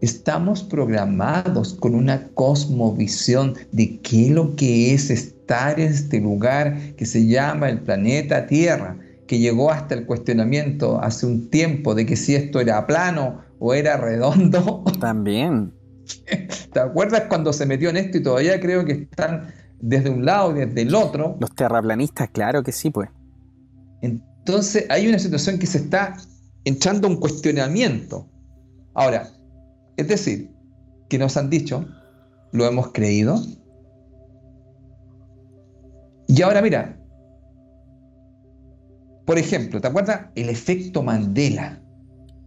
Estamos 0.00 0.62
programados 0.62 1.74
con 1.74 1.94
una 1.94 2.28
cosmovisión 2.34 3.54
de 3.72 3.98
qué 4.00 4.26
es 4.26 4.30
lo 4.32 4.54
que 4.56 4.92
es 4.92 5.10
estar 5.10 5.80
en 5.80 5.92
este 5.92 6.20
lugar 6.20 6.76
que 6.96 7.06
se 7.06 7.26
llama 7.26 7.70
el 7.70 7.80
planeta 7.80 8.46
Tierra 8.46 8.98
que 9.26 9.38
llegó 9.38 9.70
hasta 9.70 9.94
el 9.94 10.06
cuestionamiento 10.06 11.00
hace 11.00 11.26
un 11.26 11.48
tiempo 11.48 11.94
de 11.94 12.06
que 12.06 12.16
si 12.16 12.34
esto 12.34 12.60
era 12.60 12.86
plano 12.86 13.42
o 13.58 13.74
era 13.74 13.96
redondo. 13.96 14.84
También. 15.00 15.72
¿Te 16.74 16.80
acuerdas 16.80 17.22
cuando 17.28 17.52
se 17.52 17.66
metió 17.66 17.88
en 17.88 17.96
esto 17.96 18.18
y 18.18 18.22
todavía 18.22 18.58
creo 18.60 18.84
que 18.84 18.92
están 18.92 19.46
desde 19.80 20.10
un 20.10 20.24
lado 20.24 20.50
y 20.50 20.66
desde 20.66 20.82
el 20.82 20.92
otro? 20.92 21.36
Los 21.40 21.54
terraplanistas, 21.54 22.28
claro 22.30 22.64
que 22.64 22.72
sí, 22.72 22.90
pues. 22.90 23.08
Entonces 24.02 24.84
hay 24.90 25.06
una 25.08 25.20
situación 25.20 25.60
que 25.60 25.66
se 25.66 25.78
está 25.78 26.16
entrando 26.64 27.06
un 27.06 27.16
cuestionamiento. 27.20 28.28
Ahora, 28.92 29.28
es 29.96 30.08
decir, 30.08 30.50
que 31.08 31.16
nos 31.16 31.36
han 31.36 31.48
dicho, 31.48 31.86
lo 32.50 32.66
hemos 32.66 32.90
creído. 32.90 33.40
Y 36.26 36.42
ahora 36.42 36.60
mira, 36.60 36.98
por 39.24 39.38
ejemplo, 39.38 39.80
¿te 39.80 39.86
acuerdas? 39.86 40.22
El 40.34 40.48
efecto 40.48 41.04
Mandela. 41.04 41.80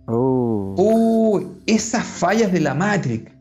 Oh. 0.10 1.44
esas 1.66 2.04
fallas 2.04 2.52
de 2.52 2.60
la 2.60 2.74
Matrix. 2.74 3.37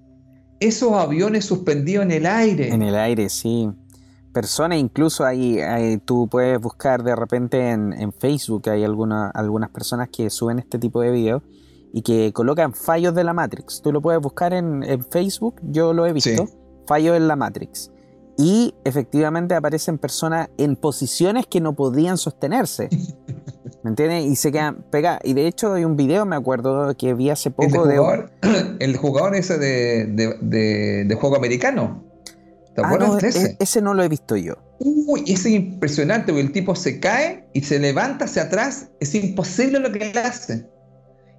Esos 0.60 0.92
aviones 0.92 1.44
suspendidos 1.44 2.04
en 2.04 2.12
el 2.12 2.26
aire. 2.26 2.68
En 2.68 2.82
el 2.82 2.94
aire, 2.94 3.28
sí. 3.28 3.70
Personas, 4.32 4.78
incluso 4.78 5.24
ahí, 5.24 5.58
tú 6.04 6.28
puedes 6.28 6.60
buscar 6.60 7.02
de 7.02 7.16
repente 7.16 7.70
en, 7.70 8.12
Facebook, 8.12 8.68
hay 8.68 8.84
algunas 8.84 9.70
personas 9.70 10.10
que 10.10 10.28
suben 10.28 10.58
este 10.58 10.78
tipo 10.78 11.00
de 11.00 11.10
videos 11.10 11.42
y 11.92 12.02
que 12.02 12.32
colocan 12.34 12.74
fallos 12.74 13.14
de 13.14 13.24
la 13.24 13.32
Matrix. 13.32 13.80
Tú 13.80 13.92
lo 13.92 14.02
puedes 14.02 14.20
buscar 14.20 14.52
en, 14.52 14.84
Facebook, 15.10 15.56
yo 15.62 15.94
lo 15.94 16.06
he 16.06 16.12
visto, 16.12 16.46
fallos 16.86 17.16
en 17.16 17.28
la 17.28 17.36
Matrix 17.36 17.90
y 18.36 18.74
efectivamente 18.84 19.54
aparecen 19.54 19.98
personas 19.98 20.50
en 20.58 20.76
posiciones 20.76 21.46
que 21.46 21.60
no 21.60 21.74
podían 21.74 22.18
sostenerse. 22.18 22.88
¿Me 23.86 23.90
entiendes? 23.90 24.24
Y 24.24 24.34
se 24.34 24.50
quedan 24.50 24.84
pegadas. 24.90 25.20
Y 25.22 25.32
de 25.34 25.46
hecho 25.46 25.74
hay 25.74 25.84
un 25.84 25.96
video, 25.96 26.26
me 26.26 26.34
acuerdo, 26.34 26.96
que 26.96 27.14
vi 27.14 27.30
hace 27.30 27.52
poco 27.52 27.68
¿El 27.68 27.72
jugador, 27.72 28.32
de... 28.42 28.76
El 28.84 28.96
jugador 28.96 29.36
ese 29.36 29.58
de, 29.58 31.16
juego 31.20 31.36
americano. 31.36 32.02
¿Te 32.74 32.82
ah, 32.82 32.86
acuerdas 32.88 33.18
de 33.18 33.28
ese? 33.28 33.46
E-, 33.46 33.56
ese 33.60 33.80
no 33.80 33.94
lo 33.94 34.02
he 34.02 34.08
visto 34.08 34.34
yo. 34.36 34.56
Uy, 34.80 35.20
ese 35.28 35.50
es 35.50 35.54
impresionante, 35.54 36.32
porque 36.32 36.40
el 36.40 36.50
tipo 36.50 36.74
se 36.74 36.98
cae 36.98 37.46
y 37.52 37.60
se 37.60 37.78
levanta 37.78 38.24
hacia 38.24 38.42
atrás. 38.42 38.88
Es 38.98 39.14
imposible 39.14 39.78
lo 39.78 39.92
que 39.92 40.10
él 40.10 40.18
hace. 40.18 40.66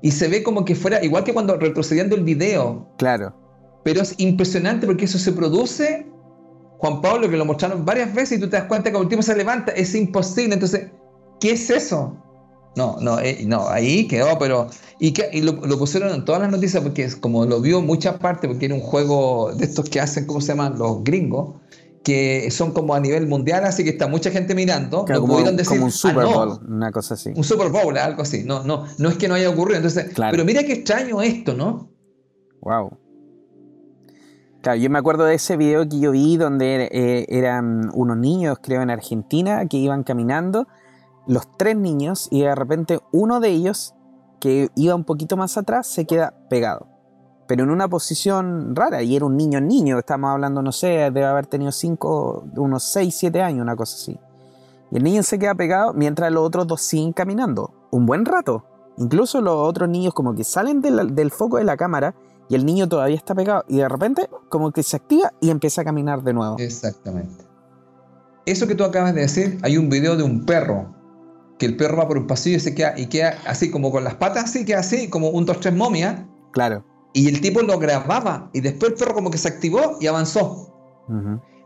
Y 0.02 0.12
se 0.12 0.30
ve 0.30 0.42
como 0.42 0.64
que 0.64 0.74
fuera, 0.74 1.04
igual 1.04 1.26
que 1.26 1.34
cuando 1.34 1.58
retrocediendo 1.58 2.16
el 2.16 2.24
video. 2.24 2.88
Claro. 2.98 3.36
Pero 3.84 4.02
es 4.02 4.16
impresionante 4.20 4.88
porque 4.88 5.04
eso 5.04 5.20
se 5.20 5.34
produce 5.34 6.08
Juan 6.78 7.02
Pablo, 7.02 7.30
que 7.30 7.36
lo 7.36 7.44
mostraron 7.44 7.84
varias 7.84 8.14
veces 8.14 8.38
y 8.38 8.42
tú 8.42 8.50
te 8.50 8.56
das 8.56 8.68
cuenta 8.68 8.90
que 8.90 8.96
el 8.96 9.04
último 9.04 9.22
se 9.22 9.36
levanta, 9.36 9.74
es 9.74 9.94
imposible. 9.96 10.54
Entonces, 10.54 10.92
¿qué 11.42 11.52
es 11.52 11.70
eso? 11.70 12.24
No, 12.78 12.98
no, 13.02 13.20
eh, 13.20 13.44
no, 13.46 13.68
ahí 13.68 14.08
quedó, 14.08 14.38
pero. 14.38 14.68
Y, 15.00 15.12
que, 15.12 15.30
lo, 15.42 15.78
pusieron 15.78 16.14
en 16.14 16.26
todas 16.26 16.42
las 16.42 16.52
noticias 16.52 16.82
porque 16.84 17.04
es 17.04 17.16
como 17.16 17.46
lo 17.46 17.60
vio 17.60 17.82
mucha 17.82 18.20
parte, 18.20 18.48
porque 18.48 18.66
era 18.68 18.76
un 18.76 18.82
juego 18.82 19.52
de 19.54 19.66
estos 19.66 19.90
que 19.90 20.00
hacen, 20.00 20.26
¿cómo 20.26 20.42
se 20.42 20.50
llaman? 20.50 20.78
Los 20.78 21.04
gringos, 21.04 21.56
que 22.04 22.50
son 22.52 22.72
como 22.72 22.94
a 22.94 23.00
nivel 23.00 23.28
mundial, 23.28 23.66
así 23.66 23.84
que 23.84 23.90
está 23.90 24.08
mucha 24.08 24.30
gente 24.30 24.54
mirando. 24.54 25.06
como, 25.06 25.28
pudieron 25.28 25.58
decir, 25.58 25.80
como 25.80 25.86
un 25.86 25.92
ah, 25.92 25.92
Super 25.92 26.26
Bowl, 26.26 26.60
una 26.68 26.92
cosa 26.92 27.16
así. 27.16 27.32
Un 27.36 27.44
Super 27.44 27.70
Bowl, 27.70 27.98
algo 27.98 28.22
así. 28.22 28.44
No, 28.44 28.64
no, 28.64 28.86
no 29.00 29.10
es 29.10 29.18
que 29.18 29.28
no 29.28 29.34
haya 29.34 29.50
ocurrido. 29.50 29.78
Entonces, 29.78 30.12
pero 30.16 30.46
mira 30.46 30.64
qué 30.64 30.74
extraño 30.74 31.22
esto, 31.22 31.54
¿no? 31.54 31.90
Wow. 32.62 32.98
Claro, 34.62 34.80
yo 34.80 34.90
me 34.90 35.00
acuerdo 35.00 35.26
de 35.26 35.36
ese 35.36 35.58
video 35.58 35.88
que 35.88 36.00
yo 36.00 36.12
vi 36.12 36.38
donde 36.38 36.90
eh, 36.92 37.26
eran 37.30 37.90
unos 37.94 38.18
niños, 38.18 38.58
creo, 38.62 38.82
en 38.82 38.90
Argentina, 38.90 39.66
que 39.68 39.78
iban 39.78 40.04
caminando, 40.04 40.68
los 41.28 41.48
tres 41.58 41.78
niños, 41.78 42.28
y 42.32 42.42
de 42.42 42.56
repente 42.56 43.00
uno 43.12 43.40
de 43.40 43.50
ellos, 43.50 43.94
que 44.40 44.70
iba 44.76 44.96
un 44.96 45.04
poquito 45.04 45.38
más 45.38 45.58
atrás, 45.58 45.88
se 45.88 46.06
queda 46.06 46.34
pegado. 46.50 46.88
Pero 47.48 47.64
en 47.64 47.70
una 47.70 47.88
posición 47.88 48.76
rara, 48.76 49.04
y 49.04 49.16
era 49.16 49.26
un 49.26 49.38
niño 49.38 49.62
niño, 49.62 50.00
estamos 50.00 50.30
hablando, 50.30 50.62
no 50.62 50.72
sé, 50.72 50.88
debe 50.88 51.26
haber 51.26 51.48
tenido 51.48 51.72
cinco, 51.72 52.46
unos 52.56 52.84
seis, 52.84 53.16
siete 53.18 53.42
años, 53.42 53.62
una 53.62 53.76
cosa 53.76 53.96
así. 53.96 54.20
Y 54.92 54.98
el 54.98 55.04
niño 55.04 55.24
se 55.24 55.40
queda 55.40 55.56
pegado 55.56 55.94
mientras 55.94 56.32
los 56.32 56.44
otros 56.44 56.68
dos 56.68 56.82
siguen 56.82 57.14
caminando. 57.14 57.74
Un 57.92 58.06
buen 58.06 58.26
rato. 58.26 58.66
Incluso 58.98 59.42
los 59.42 59.56
otros 59.56 59.90
niños 59.90 60.14
como 60.14 60.34
que 60.34 60.44
salen 60.44 60.82
del 60.82 61.32
foco 61.32 61.58
de 61.58 61.64
la 61.64 61.78
cámara 61.78 62.16
y 62.50 62.56
el 62.56 62.66
niño 62.66 62.88
todavía 62.88 63.16
está 63.16 63.36
pegado 63.36 63.64
y 63.68 63.78
de 63.78 63.90
repente 63.90 64.30
como 64.50 64.72
que 64.72 64.84
se 64.84 64.96
activa 64.96 65.34
y 65.40 65.50
empieza 65.50 65.82
a 65.82 65.86
caminar 65.86 66.24
de 66.24 66.34
nuevo. 66.34 66.56
Exactamente. 66.58 67.46
Eso 68.46 68.66
que 68.66 68.76
tú 68.76 68.84
acabas 68.84 69.14
de 69.14 69.22
decir, 69.22 69.60
hay 69.62 69.78
un 69.78 69.90
video 69.90 70.16
de 70.16 70.24
un 70.24 70.46
perro, 70.46 70.96
que 71.58 71.66
el 71.66 71.76
perro 71.76 71.98
va 71.98 72.08
por 72.08 72.18
un 72.18 72.28
pasillo 72.28 72.58
y 72.58 72.60
se 72.60 72.76
queda, 72.76 72.94
y 72.98 73.08
queda 73.08 73.38
así 73.46 73.72
como 73.72 73.92
con 73.92 74.04
las 74.04 74.16
patas 74.16 74.46
así, 74.46 74.66
queda 74.66 74.80
así, 74.80 75.10
como 75.10 75.30
un 75.30 75.46
2-3 75.46 75.74
momia. 75.76 76.28
Claro. 76.52 76.84
Y 77.14 77.28
el 77.28 77.42
tipo 77.42 77.62
lo 77.62 77.80
grababa 77.80 78.50
y 78.54 78.62
después 78.62 78.92
el 78.92 78.98
perro 78.98 79.16
como 79.16 79.32
que 79.32 79.38
se 79.38 79.48
activó 79.48 79.98
y 80.00 80.08
avanzó. 80.08 80.74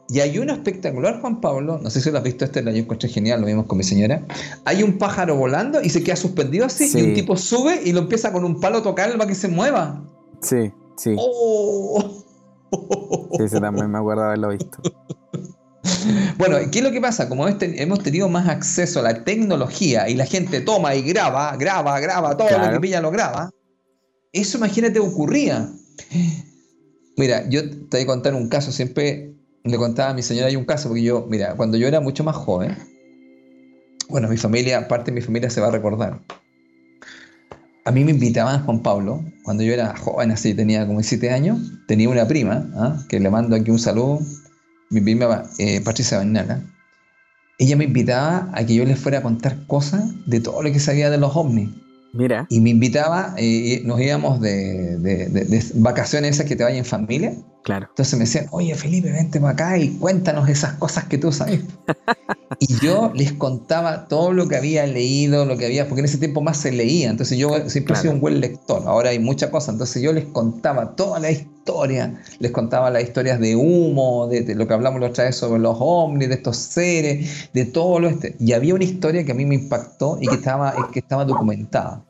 Y 0.07 0.19
hay 0.19 0.37
uno 0.37 0.53
espectacular, 0.53 1.19
Juan 1.19 1.41
Pablo, 1.41 1.79
no 1.81 1.89
sé 1.89 1.99
si 2.01 2.11
lo 2.11 2.17
has 2.17 2.23
visto 2.23 2.45
este, 2.45 2.63
yo 2.63 2.69
encontré 2.69 3.09
genial, 3.09 3.41
lo 3.41 3.47
vimos 3.47 3.65
con 3.65 3.77
mi 3.77 3.83
señora. 3.83 4.25
Hay 4.65 4.83
un 4.83 4.97
pájaro 4.97 5.35
volando 5.35 5.81
y 5.81 5.89
se 5.89 6.03
queda 6.03 6.15
suspendido 6.15 6.65
así 6.65 6.91
y 6.93 7.01
un 7.01 7.13
tipo 7.13 7.35
sube 7.35 7.81
y 7.83 7.91
lo 7.91 8.01
empieza 8.01 8.31
con 8.31 8.43
un 8.43 8.59
palo 8.59 8.79
a 8.79 8.83
tocar 8.83 9.11
para 9.13 9.27
que 9.27 9.35
se 9.35 9.47
mueva. 9.47 10.03
Sí, 10.41 10.71
sí. 10.95 11.15
Oh. 11.17 12.23
Sí, 13.37 13.43
ese 13.43 13.59
también 13.59 13.89
me 13.89 13.97
acuerdo 13.97 14.23
haberlo 14.23 14.49
visto. 14.49 14.77
Bueno, 16.37 16.57
¿qué 16.71 16.79
es 16.79 16.83
lo 16.83 16.91
que 16.91 17.01
pasa? 17.01 17.29
Como 17.29 17.47
este, 17.47 17.81
hemos 17.81 18.01
tenido 18.01 18.29
más 18.29 18.47
acceso 18.47 18.99
a 18.99 19.03
la 19.03 19.23
tecnología 19.23 20.09
y 20.09 20.15
la 20.15 20.25
gente 20.25 20.61
toma 20.61 20.95
y 20.95 21.01
graba, 21.01 21.55
graba, 21.57 21.99
graba, 21.99 22.37
todo 22.37 22.49
lo 22.57 22.71
que 22.71 22.79
pilla 22.79 23.01
lo 23.01 23.11
graba, 23.11 23.51
eso 24.31 24.57
imagínate 24.57 24.99
ocurría. 24.99 25.69
Mira, 27.17 27.47
yo 27.49 27.69
te 27.69 27.97
voy 27.97 28.01
a 28.01 28.05
contar 28.05 28.33
un 28.33 28.47
caso, 28.49 28.71
siempre 28.71 29.33
le 29.63 29.77
contaba 29.77 30.11
a 30.11 30.13
mi 30.13 30.23
señora 30.23 30.47
hay 30.47 30.55
un 30.55 30.65
caso, 30.65 30.87
porque 30.87 31.03
yo, 31.03 31.27
mira, 31.29 31.55
cuando 31.55 31.77
yo 31.77 31.87
era 31.87 31.99
mucho 31.99 32.23
más 32.23 32.35
joven, 32.35 32.75
bueno, 34.09 34.27
mi 34.27 34.37
familia, 34.37 34.87
parte 34.87 35.11
de 35.11 35.15
mi 35.15 35.21
familia 35.21 35.49
se 35.49 35.61
va 35.61 35.67
a 35.67 35.71
recordar 35.71 36.19
a 37.85 37.91
mí 37.91 38.03
me 38.03 38.11
invitaban 38.11 38.63
Juan 38.63 38.83
Pablo, 38.83 39.23
cuando 39.43 39.63
yo 39.63 39.73
era 39.73 39.95
joven, 39.95 40.31
así 40.31 40.53
tenía 40.53 40.85
como 40.85 41.01
7 41.01 41.31
años, 41.31 41.59
tenía 41.87 42.09
una 42.09 42.27
prima, 42.27 42.69
¿ah? 42.75 43.03
que 43.09 43.19
le 43.19 43.29
mando 43.29 43.55
aquí 43.55 43.71
un 43.71 43.79
saludo, 43.79 44.19
mi 44.91 45.01
prima 45.01 45.43
eh, 45.57 45.81
Patricia 45.81 46.17
Bañala. 46.17 46.61
Ella 47.57 47.75
me 47.75 47.85
invitaba 47.85 48.49
a 48.53 48.65
que 48.65 48.75
yo 48.75 48.85
les 48.85 48.99
fuera 48.99 49.19
a 49.19 49.21
contar 49.21 49.65
cosas 49.67 50.03
de 50.25 50.39
todo 50.39 50.61
lo 50.61 50.71
que 50.71 50.79
sabía 50.79 51.09
de 51.09 51.17
los 51.17 51.35
ovnis. 51.35 51.69
Mira. 52.13 52.45
Y 52.49 52.59
me 52.59 52.71
invitaba, 52.71 53.33
eh, 53.37 53.81
nos 53.85 54.01
íbamos 54.01 54.41
de, 54.41 54.97
de, 54.97 55.63
vacaciones 55.75 56.31
esas 56.31 56.45
que 56.45 56.57
te 56.57 56.63
vayan 56.63 56.79
en 56.79 56.85
familia. 56.85 57.33
Claro. 57.63 57.87
Entonces 57.89 58.13
me 58.15 58.25
decían, 58.25 58.47
oye 58.51 58.75
Felipe, 58.75 59.11
vente 59.11 59.39
para 59.39 59.53
acá 59.53 59.77
y 59.77 59.89
cuéntanos 59.97 60.49
esas 60.49 60.73
cosas 60.73 61.05
que 61.05 61.17
tú 61.17 61.31
sabes. 61.31 61.61
y 62.59 62.75
yo 62.79 63.11
les 63.15 63.31
contaba 63.33 64.07
todo 64.07 64.33
lo 64.33 64.47
que 64.47 64.57
había 64.57 64.85
leído, 64.87 65.45
lo 65.45 65.57
que 65.57 65.67
había, 65.67 65.87
porque 65.87 66.01
en 66.01 66.05
ese 66.05 66.17
tiempo 66.17 66.41
más 66.41 66.57
se 66.57 66.71
leía, 66.71 67.09
entonces 67.09 67.37
yo 67.37 67.69
siempre 67.69 67.93
he 67.93 67.97
sido 67.97 68.13
un 68.13 68.19
buen 68.19 68.41
lector, 68.41 68.83
ahora 68.87 69.11
hay 69.11 69.19
muchas 69.19 69.51
cosas, 69.51 69.75
entonces 69.75 70.01
yo 70.01 70.11
les 70.11 70.25
contaba 70.25 70.95
toda 70.95 71.19
la 71.19 71.31
historia, 71.31 71.50
les 72.39 72.51
contaba 72.51 72.89
las 72.89 73.03
historias 73.03 73.39
de 73.39 73.55
humo, 73.55 74.27
de, 74.27 74.55
lo 74.55 74.67
que 74.67 74.73
hablamos 74.73 74.99
la 75.01 75.07
otra 75.07 75.25
vez 75.25 75.35
sobre 75.35 75.59
los 75.59 75.77
ovnis, 75.79 76.29
de 76.29 76.35
estos 76.35 76.57
seres, 76.57 77.49
de 77.53 77.65
todo 77.65 77.99
lo 77.99 78.09
este. 78.09 78.35
Y 78.39 78.53
había 78.53 78.75
una 78.75 78.83
historia 78.83 79.23
que 79.23 79.31
a 79.31 79.35
mí 79.35 79.45
me 79.45 79.55
impactó 79.55 80.17
y 80.21 80.27
que 80.27 80.35
estaba, 80.35 80.73
que 80.91 80.99
estaba 80.99 81.25
documentada. 81.25 82.03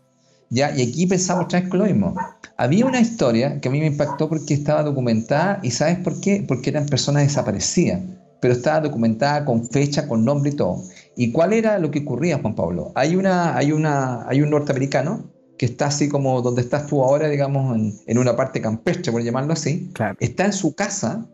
¿ya? 0.49 0.75
Y 0.75 0.81
aquí 0.81 1.07
pensamos 1.07 1.45
otra 1.45 1.59
vez 1.59 1.69
con 1.69 1.79
lo 1.79 1.85
mismo. 1.85 2.15
Había 2.57 2.85
una 2.85 2.99
historia 2.99 3.59
que 3.59 3.69
a 3.69 3.71
mí 3.71 3.79
me 3.79 3.87
impactó 3.87 4.29
porque 4.29 4.53
estaba 4.53 4.83
documentada 4.83 5.59
y 5.63 5.71
¿sabes 5.71 5.97
por 5.99 6.19
qué? 6.21 6.43
Porque 6.47 6.69
eran 6.69 6.85
personas 6.85 7.23
desaparecidas, 7.23 8.01
pero 8.39 8.53
estaba 8.53 8.81
documentada 8.81 9.45
con 9.45 9.67
fecha, 9.69 10.07
con 10.07 10.25
nombre 10.25 10.51
y 10.51 10.55
todo. 10.55 10.83
¿Y 11.15 11.31
cuál 11.31 11.53
era 11.53 11.79
lo 11.79 11.91
que 11.91 11.99
ocurría, 11.99 12.39
Juan 12.39 12.55
Pablo? 12.55 12.91
Hay, 12.95 13.15
una, 13.15 13.55
hay, 13.55 13.71
una, 13.71 14.27
hay 14.27 14.41
un 14.41 14.49
norteamericano 14.49 15.31
que 15.62 15.67
está 15.67 15.86
así 15.86 16.10
como 16.10 16.41
donde 16.41 16.63
estás 16.63 16.88
tú 16.88 17.04
ahora, 17.04 17.30
digamos, 17.30 17.78
en, 18.08 18.17
una 18.17 18.36
parte 18.36 18.60
campestre, 18.62 19.12
por 19.12 19.21
llamarlo 19.21 19.54
así. 19.54 19.91
Está 20.19 20.45
en 20.45 20.54
su 20.54 20.74
casa, 20.74 21.30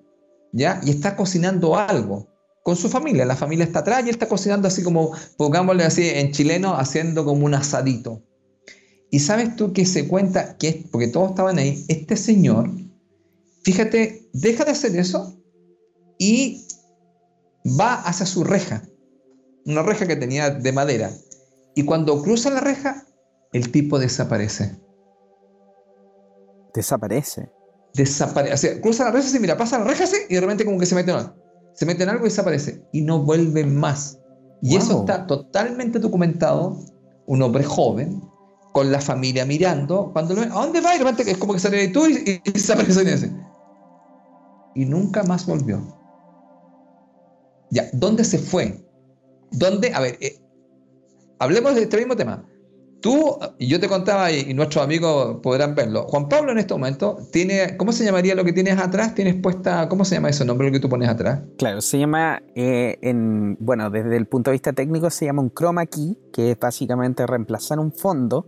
¿ya? 0.51 0.81
Y 0.83 0.89
está 0.89 1.15
cocinando 1.15 1.77
algo 1.77 2.27
con 2.61 2.75
su 2.75 2.89
familia. 2.89 3.23
La 3.23 3.37
familia 3.37 3.63
está 3.63 3.79
atrás 3.79 4.01
y 4.01 4.09
él 4.09 4.15
está 4.15 4.27
cocinando 4.27 4.67
así 4.67 4.83
como, 4.83 5.13
pongámosle 5.37 5.85
así 5.85 6.09
en 6.09 6.33
chileno, 6.33 6.75
haciendo 6.75 7.23
como 7.23 7.45
un 7.45 7.53
asadito. 7.53 8.21
Y 9.09 9.19
sabes 9.19 9.55
tú 9.55 9.71
que 9.71 9.85
se 9.85 10.09
cuenta 10.09 10.57
que, 10.57 10.83
porque 10.91 11.07
todos 11.07 11.29
estaban 11.29 11.57
ahí, 11.57 11.85
este 11.87 12.17
señor, 12.17 12.69
fíjate, 13.63 14.27
deja 14.33 14.65
de 14.65 14.71
hacer 14.71 14.93
eso 14.97 15.37
y 16.19 16.67
va 17.79 17.93
hacia 18.01 18.25
su 18.25 18.43
reja, 18.43 18.83
una 19.65 19.83
reja 19.83 20.05
que 20.05 20.17
tenía 20.17 20.49
de 20.49 20.71
madera. 20.73 21.13
Y 21.75 21.83
cuando 21.83 22.21
cruza 22.21 22.49
la 22.49 22.59
reja, 22.59 23.06
el 23.53 23.71
tipo 23.71 23.99
desaparece. 23.99 24.77
Desaparece. 26.73 27.51
Desaparece. 27.93 28.53
O 28.53 28.57
sea, 28.57 28.81
cruza 28.81 29.05
la 29.05 29.11
reja, 29.11 29.35
y 29.35 29.39
mira, 29.39 29.57
pasa 29.57 29.79
la 29.79 29.85
reja 29.85 30.03
así, 30.03 30.17
y 30.29 30.35
de 30.35 30.41
repente 30.41 30.65
como 30.65 30.79
que 30.79 30.85
se 30.85 30.95
mete 30.95 31.11
en 31.11 31.17
algo. 31.17 31.33
Se 31.73 31.85
mete 31.85 32.03
en 32.03 32.09
algo 32.09 32.25
y 32.25 32.29
desaparece. 32.29 32.83
Y 32.91 33.01
no 33.01 33.23
vuelve 33.23 33.65
más. 33.65 34.19
Y 34.61 34.75
eso 34.75 35.01
está 35.01 35.27
totalmente 35.27 35.99
documentado. 35.99 36.77
Un 37.27 37.41
hombre 37.41 37.63
joven, 37.63 38.21
con 38.71 38.91
la 38.91 39.01
familia 39.01 39.45
mirando, 39.45 40.11
cuando 40.13 40.33
lo 40.33 40.41
ven, 40.41 40.51
¿a 40.51 40.55
dónde 40.55 40.81
va? 40.81 40.95
Y 40.95 40.99
repente 40.99 41.29
es 41.29 41.37
como 41.37 41.53
que 41.53 41.59
sale 41.59 41.77
de 41.77 41.87
tú 41.89 42.05
y, 42.05 42.41
y, 42.45 42.51
desaparece 42.51 43.01
en 43.01 43.07
ese. 43.07 43.31
Y 44.75 44.85
nunca 44.85 45.23
más 45.23 45.45
volvió. 45.45 45.81
Ya, 47.71 47.89
¿dónde 47.91 48.23
se 48.23 48.37
fue? 48.37 48.87
¿Dónde? 49.51 49.93
A 49.93 49.99
ver, 49.99 50.17
eh, 50.21 50.39
hablemos 51.39 51.75
de 51.75 51.83
este 51.83 51.97
mismo 51.97 52.15
tema. 52.15 52.45
Tú, 53.01 53.37
y 53.59 53.67
yo 53.67 53.79
te 53.79 53.87
contaba, 53.87 54.31
y, 54.31 54.53
nuestros 54.53 54.83
amigos 54.83 55.37
podrán 55.43 55.75
verlo. 55.75 56.03
Juan 56.07 56.27
Pablo 56.27 56.51
en 56.51 56.57
este 56.57 56.73
momento 56.73 57.17
tiene, 57.31 57.77
¿cómo 57.77 57.91
se 57.91 58.03
llamaría 58.03 58.33
lo 58.33 58.43
que 58.43 58.53
tienes 58.53 58.79
atrás? 58.79 59.13
Tienes 59.13 59.35
puesta, 59.35 59.87
¿cómo 59.87 60.03
se 60.03 60.15
llama 60.15 60.29
ese 60.29 60.45
nombre 60.45 60.67
lo 60.67 60.73
que 60.73 60.79
tú 60.79 60.89
pones 60.89 61.07
atrás? 61.07 61.41
Claro, 61.57 61.81
se 61.81 61.99
llama, 61.99 62.41
eh, 62.55 62.97
en, 63.01 63.55
bueno, 63.59 63.89
desde 63.91 64.17
el 64.17 64.25
punto 64.25 64.49
de 64.49 64.53
vista 64.53 64.73
técnico 64.73 65.09
se 65.11 65.25
llama 65.25 65.43
un 65.43 65.51
chroma 65.53 65.85
key, 65.85 66.17
que 66.33 66.51
es 66.51 66.59
básicamente 66.59 67.27
reemplazar 67.27 67.79
un 67.79 67.93
fondo 67.93 68.47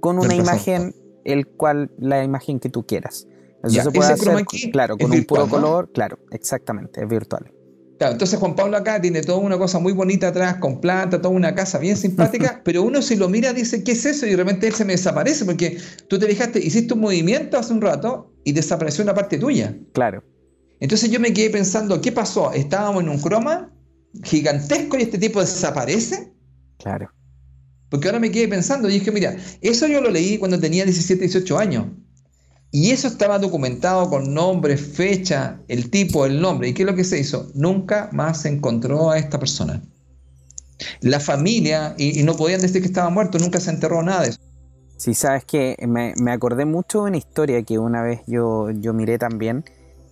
con 0.00 0.18
una 0.18 0.34
imagen, 0.34 0.94
el 1.24 1.46
cual, 1.46 1.90
la 1.98 2.24
imagen 2.24 2.58
que 2.58 2.70
tú 2.70 2.86
quieras. 2.86 3.26
Eso 3.62 3.82
se 3.82 3.90
puede 3.90 4.14
hacer, 4.14 4.46
claro, 4.72 4.96
con 4.96 5.10
un 5.10 5.24
puro 5.24 5.46
color, 5.46 5.90
claro, 5.92 6.18
exactamente, 6.30 7.02
es 7.02 7.08
virtual. 7.08 7.52
Claro, 8.00 8.14
entonces 8.14 8.38
Juan 8.38 8.56
Pablo 8.56 8.78
acá 8.78 8.98
tiene 8.98 9.20
toda 9.20 9.36
una 9.40 9.58
cosa 9.58 9.78
muy 9.78 9.92
bonita 9.92 10.28
atrás, 10.28 10.54
con 10.54 10.80
planta, 10.80 11.20
toda 11.20 11.34
una 11.34 11.54
casa 11.54 11.78
bien 11.78 11.98
simpática, 11.98 12.62
pero 12.64 12.82
uno 12.82 13.02
si 13.02 13.14
lo 13.14 13.28
mira 13.28 13.52
dice, 13.52 13.84
¿qué 13.84 13.92
es 13.92 14.06
eso? 14.06 14.24
Y 14.24 14.30
de 14.30 14.36
repente 14.36 14.66
él 14.66 14.72
se 14.72 14.86
me 14.86 14.94
desaparece, 14.94 15.44
porque 15.44 15.76
tú 16.08 16.18
te 16.18 16.26
fijaste, 16.26 16.60
hiciste 16.60 16.94
un 16.94 17.00
movimiento 17.00 17.58
hace 17.58 17.74
un 17.74 17.82
rato 17.82 18.32
y 18.42 18.52
desapareció 18.52 19.04
una 19.04 19.12
parte 19.12 19.36
tuya. 19.36 19.76
Claro. 19.92 20.24
Entonces 20.80 21.10
yo 21.10 21.20
me 21.20 21.34
quedé 21.34 21.50
pensando, 21.50 22.00
¿qué 22.00 22.10
pasó? 22.10 22.54
Estábamos 22.54 23.02
en 23.02 23.10
un 23.10 23.20
croma 23.20 23.70
gigantesco 24.24 24.96
y 24.96 25.02
este 25.02 25.18
tipo 25.18 25.42
desaparece. 25.42 26.32
Claro. 26.78 27.10
Porque 27.90 28.08
ahora 28.08 28.18
me 28.18 28.30
quedé 28.30 28.48
pensando 28.48 28.88
y 28.88 28.94
dije, 28.94 29.12
mira, 29.12 29.36
eso 29.60 29.86
yo 29.86 30.00
lo 30.00 30.08
leí 30.10 30.38
cuando 30.38 30.58
tenía 30.58 30.84
17, 30.84 31.20
18 31.20 31.58
años. 31.58 31.84
Y 32.72 32.90
eso 32.92 33.08
estaba 33.08 33.38
documentado 33.38 34.08
con 34.08 34.32
nombre, 34.32 34.76
fecha, 34.76 35.60
el 35.66 35.90
tipo, 35.90 36.24
el 36.24 36.40
nombre. 36.40 36.68
¿Y 36.68 36.74
qué 36.74 36.82
es 36.82 36.86
lo 36.86 36.94
que 36.94 37.04
se 37.04 37.18
hizo? 37.18 37.50
Nunca 37.54 38.08
más 38.12 38.42
se 38.42 38.48
encontró 38.48 39.10
a 39.10 39.18
esta 39.18 39.40
persona. 39.40 39.82
La 41.00 41.20
familia, 41.20 41.94
y, 41.98 42.22
no 42.22 42.34
podían 42.34 42.60
decir 42.60 42.80
que 42.80 42.86
estaba 42.86 43.10
muerto, 43.10 43.38
nunca 43.38 43.60
se 43.60 43.70
enterró 43.70 44.02
nada 44.02 44.22
de 44.22 44.28
eso. 44.30 44.40
Sí, 44.96 45.14
sabes 45.14 45.44
que 45.44 45.76
me, 45.86 46.14
acordé 46.30 46.64
mucho 46.64 47.02
de 47.02 47.08
una 47.08 47.16
historia 47.16 47.62
que 47.62 47.78
una 47.78 48.02
vez 48.02 48.20
yo, 48.26 48.70
yo 48.70 48.92
miré 48.92 49.18
también, 49.18 49.64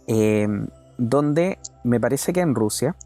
eh, 0.07 0.49
donde 0.97 1.59
me 1.85 2.01
parece 2.01 2.33
que 2.33 2.41
en 2.41 2.55
Rusia 2.55 2.97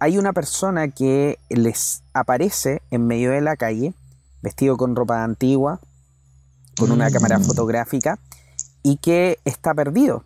hay 0.00 0.18
una 0.18 0.32
persona 0.32 0.88
que 0.88 1.38
les 1.48 2.02
aparece 2.12 2.82
en 2.90 3.06
medio 3.06 3.30
de 3.30 3.40
la 3.40 3.56
calle, 3.56 3.94
vestido 4.42 4.76
con 4.76 4.94
ropa 4.94 5.24
antigua, 5.24 5.80
con 6.78 6.92
una 6.92 7.10
cámara 7.10 7.38
mm. 7.38 7.42
fotográfica, 7.42 8.18
y 8.82 8.96
que 8.96 9.38
está 9.44 9.74
perdido. 9.74 10.24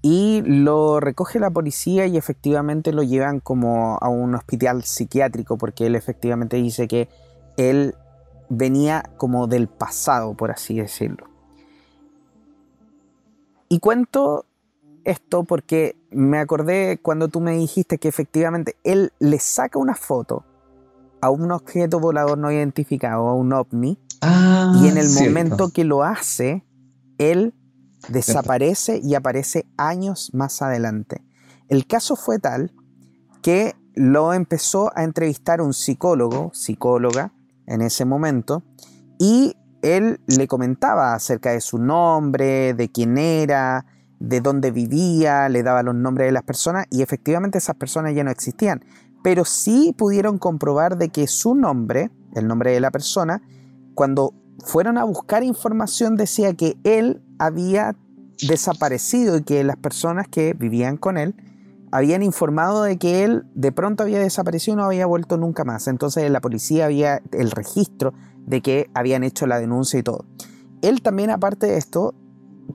Y 0.00 0.42
lo 0.44 0.98
recoge 0.98 1.38
la 1.38 1.50
policía 1.50 2.06
y 2.06 2.16
efectivamente 2.16 2.92
lo 2.92 3.02
llevan 3.02 3.38
como 3.40 3.98
a 4.00 4.08
un 4.08 4.34
hospital 4.34 4.82
psiquiátrico, 4.82 5.58
porque 5.58 5.86
él 5.86 5.94
efectivamente 5.94 6.56
dice 6.56 6.88
que 6.88 7.08
él 7.56 7.94
venía 8.48 9.04
como 9.16 9.46
del 9.46 9.68
pasado, 9.68 10.34
por 10.34 10.50
así 10.50 10.74
decirlo. 10.74 11.28
Y 13.68 13.78
cuento 13.78 14.44
esto 15.04 15.44
porque 15.44 15.96
me 16.10 16.38
acordé 16.38 16.98
cuando 17.00 17.28
tú 17.28 17.40
me 17.40 17.52
dijiste 17.52 17.98
que 17.98 18.08
efectivamente 18.08 18.76
él 18.84 19.12
le 19.18 19.38
saca 19.38 19.78
una 19.78 19.94
foto 19.94 20.44
a 21.20 21.30
un 21.30 21.50
objeto 21.52 22.00
volador 22.00 22.36
no 22.36 22.50
identificado, 22.50 23.28
a 23.28 23.34
un 23.34 23.52
ovni, 23.52 23.98
ah, 24.22 24.72
y 24.82 24.88
en 24.88 24.96
el 24.96 25.08
momento 25.10 25.70
que 25.70 25.84
lo 25.84 26.02
hace, 26.02 26.64
él 27.18 27.54
desaparece 28.08 29.00
y 29.02 29.14
aparece 29.14 29.66
años 29.76 30.30
más 30.32 30.62
adelante. 30.62 31.22
El 31.68 31.86
caso 31.86 32.16
fue 32.16 32.38
tal 32.38 32.72
que 33.42 33.74
lo 33.94 34.32
empezó 34.32 34.90
a 34.96 35.04
entrevistar 35.04 35.60
un 35.60 35.74
psicólogo, 35.74 36.50
psicóloga, 36.54 37.32
en 37.66 37.82
ese 37.82 38.04
momento, 38.04 38.62
y 39.18 39.54
él 39.82 40.20
le 40.26 40.46
comentaba 40.46 41.14
acerca 41.14 41.52
de 41.52 41.60
su 41.60 41.78
nombre, 41.78 42.74
de 42.74 42.88
quién 42.90 43.18
era, 43.18 43.86
de 44.18 44.40
dónde 44.40 44.70
vivía, 44.70 45.48
le 45.48 45.62
daba 45.62 45.82
los 45.82 45.94
nombres 45.94 46.28
de 46.28 46.32
las 46.32 46.44
personas 46.44 46.86
y 46.90 47.02
efectivamente 47.02 47.58
esas 47.58 47.76
personas 47.76 48.14
ya 48.14 48.22
no 48.22 48.30
existían. 48.30 48.84
Pero 49.22 49.44
sí 49.44 49.94
pudieron 49.96 50.38
comprobar 50.38 50.96
de 50.96 51.08
que 51.08 51.26
su 51.26 51.54
nombre, 51.54 52.10
el 52.34 52.46
nombre 52.46 52.72
de 52.72 52.80
la 52.80 52.90
persona, 52.90 53.42
cuando 53.94 54.34
fueron 54.64 54.98
a 54.98 55.04
buscar 55.04 55.42
información 55.42 56.16
decía 56.16 56.54
que 56.54 56.76
él 56.84 57.22
había 57.38 57.96
desaparecido 58.46 59.36
y 59.36 59.42
que 59.42 59.64
las 59.64 59.76
personas 59.76 60.28
que 60.28 60.54
vivían 60.54 60.96
con 60.96 61.18
él 61.18 61.34
habían 61.90 62.22
informado 62.22 62.82
de 62.82 62.96
que 62.96 63.22
él 63.22 63.44
de 63.54 63.70
pronto 63.70 64.02
había 64.02 64.18
desaparecido 64.18 64.74
y 64.74 64.76
no 64.76 64.84
había 64.84 65.06
vuelto 65.06 65.36
nunca 65.36 65.64
más. 65.64 65.88
Entonces 65.88 66.30
la 66.30 66.40
policía 66.40 66.86
había 66.86 67.20
el 67.32 67.50
registro 67.50 68.14
de 68.46 68.62
que 68.62 68.90
habían 68.94 69.24
hecho 69.24 69.46
la 69.46 69.60
denuncia 69.60 70.00
y 70.00 70.02
todo. 70.02 70.24
Él 70.80 71.02
también, 71.02 71.30
aparte 71.30 71.66
de 71.66 71.76
esto, 71.76 72.14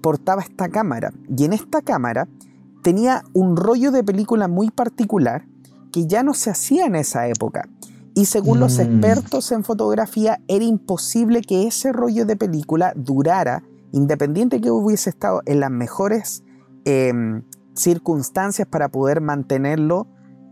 portaba 0.02 0.42
esta 0.42 0.70
cámara. 0.70 1.12
Y 1.36 1.46
en 1.46 1.54
esta 1.54 1.82
cámara 1.82 2.28
tenía 2.84 3.24
un 3.34 3.58
rollo 3.58 3.92
de 3.92 4.04
película 4.04 4.48
muy 4.48 4.70
particular 4.70 5.46
que 5.92 6.06
ya 6.06 6.24
no 6.24 6.34
se 6.34 6.52
hacía 6.52 6.86
en 6.86 6.96
esa 6.96 7.28
época. 7.28 7.68
Y 8.18 8.26
según 8.26 8.60
los 8.60 8.80
mm. 8.80 8.82
expertos 8.82 9.52
en 9.52 9.64
fotografía, 9.64 10.42
era 10.48 10.66
imposible 10.66 11.42
que 11.42 11.68
ese 11.68 11.94
rollo 11.94 12.26
de 12.26 12.36
película 12.36 12.92
durara, 12.96 13.62
independiente 13.92 14.60
que 14.60 14.72
hubiese 14.72 15.12
estado 15.12 15.44
en 15.46 15.60
las 15.60 15.70
mejores 15.70 16.44
em, 16.86 17.44
circunstancias 17.76 18.68
para 18.68 18.90
poder 18.90 19.22
mantenerlo 19.22 20.08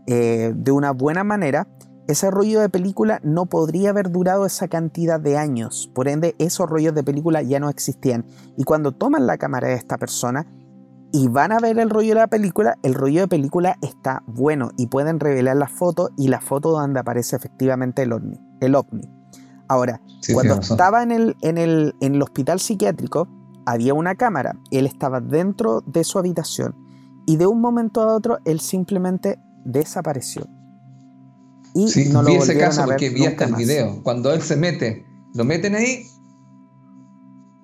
eh, 0.06 0.52
de 0.54 0.70
una 0.70 0.92
buena 0.92 1.24
manera, 1.24 1.66
ese 2.06 2.30
rollo 2.30 2.60
de 2.60 2.68
película 2.68 3.18
no 3.24 3.46
podría 3.46 3.90
haber 3.90 4.12
durado 4.12 4.46
esa 4.46 4.68
cantidad 4.68 5.18
de 5.18 5.36
años. 5.36 5.90
Por 5.92 6.06
ende, 6.06 6.36
esos 6.38 6.70
rollos 6.70 6.94
de 6.94 7.02
película 7.02 7.42
ya 7.42 7.58
no 7.58 7.68
existían. 7.68 8.26
Y 8.56 8.62
cuando 8.62 8.92
toman 8.92 9.26
la 9.26 9.38
cámara 9.38 9.66
de 9.66 9.74
esta 9.74 9.98
persona 9.98 10.46
y 11.16 11.28
van 11.28 11.50
a 11.50 11.58
ver 11.58 11.78
el 11.78 11.88
rollo 11.88 12.10
de 12.10 12.20
la 12.20 12.26
película, 12.26 12.76
el 12.82 12.92
rollo 12.92 13.22
de 13.22 13.28
película 13.28 13.78
está 13.80 14.22
bueno 14.26 14.70
y 14.76 14.88
pueden 14.88 15.18
revelar 15.18 15.56
la 15.56 15.66
foto 15.66 16.10
y 16.18 16.28
la 16.28 16.42
foto 16.42 16.72
donde 16.72 17.00
aparece 17.00 17.36
efectivamente 17.36 18.02
el 18.02 18.12
ovni. 18.12 18.38
El 18.60 18.74
ovni. 18.74 19.08
Ahora, 19.66 20.02
cuando 20.34 20.56
estaba 20.56 21.02
en 21.02 21.12
el, 21.12 21.34
en, 21.40 21.56
el, 21.56 21.94
en 22.02 22.16
el 22.16 22.22
hospital 22.22 22.60
psiquiátrico, 22.60 23.28
había 23.64 23.94
una 23.94 24.14
cámara. 24.14 24.58
Él 24.70 24.84
estaba 24.84 25.22
dentro 25.22 25.80
de 25.86 26.04
su 26.04 26.18
habitación 26.18 26.74
y 27.26 27.38
de 27.38 27.46
un 27.46 27.62
momento 27.62 28.02
a 28.02 28.14
otro 28.14 28.38
él 28.44 28.60
simplemente 28.60 29.38
desapareció 29.64 30.46
y 31.76 31.88
sí, 31.88 32.08
no 32.10 32.22
vi 32.22 32.36
ese 32.36 32.58
caso 32.58 32.84
porque 32.84 33.10
vi 33.10 33.26
hasta 33.26 33.44
el 33.44 33.54
video. 33.54 34.02
Cuando 34.02 34.32
él 34.32 34.42
se 34.42 34.56
mete, 34.56 35.04
lo 35.34 35.44
meten 35.44 35.74
ahí. 35.74 36.06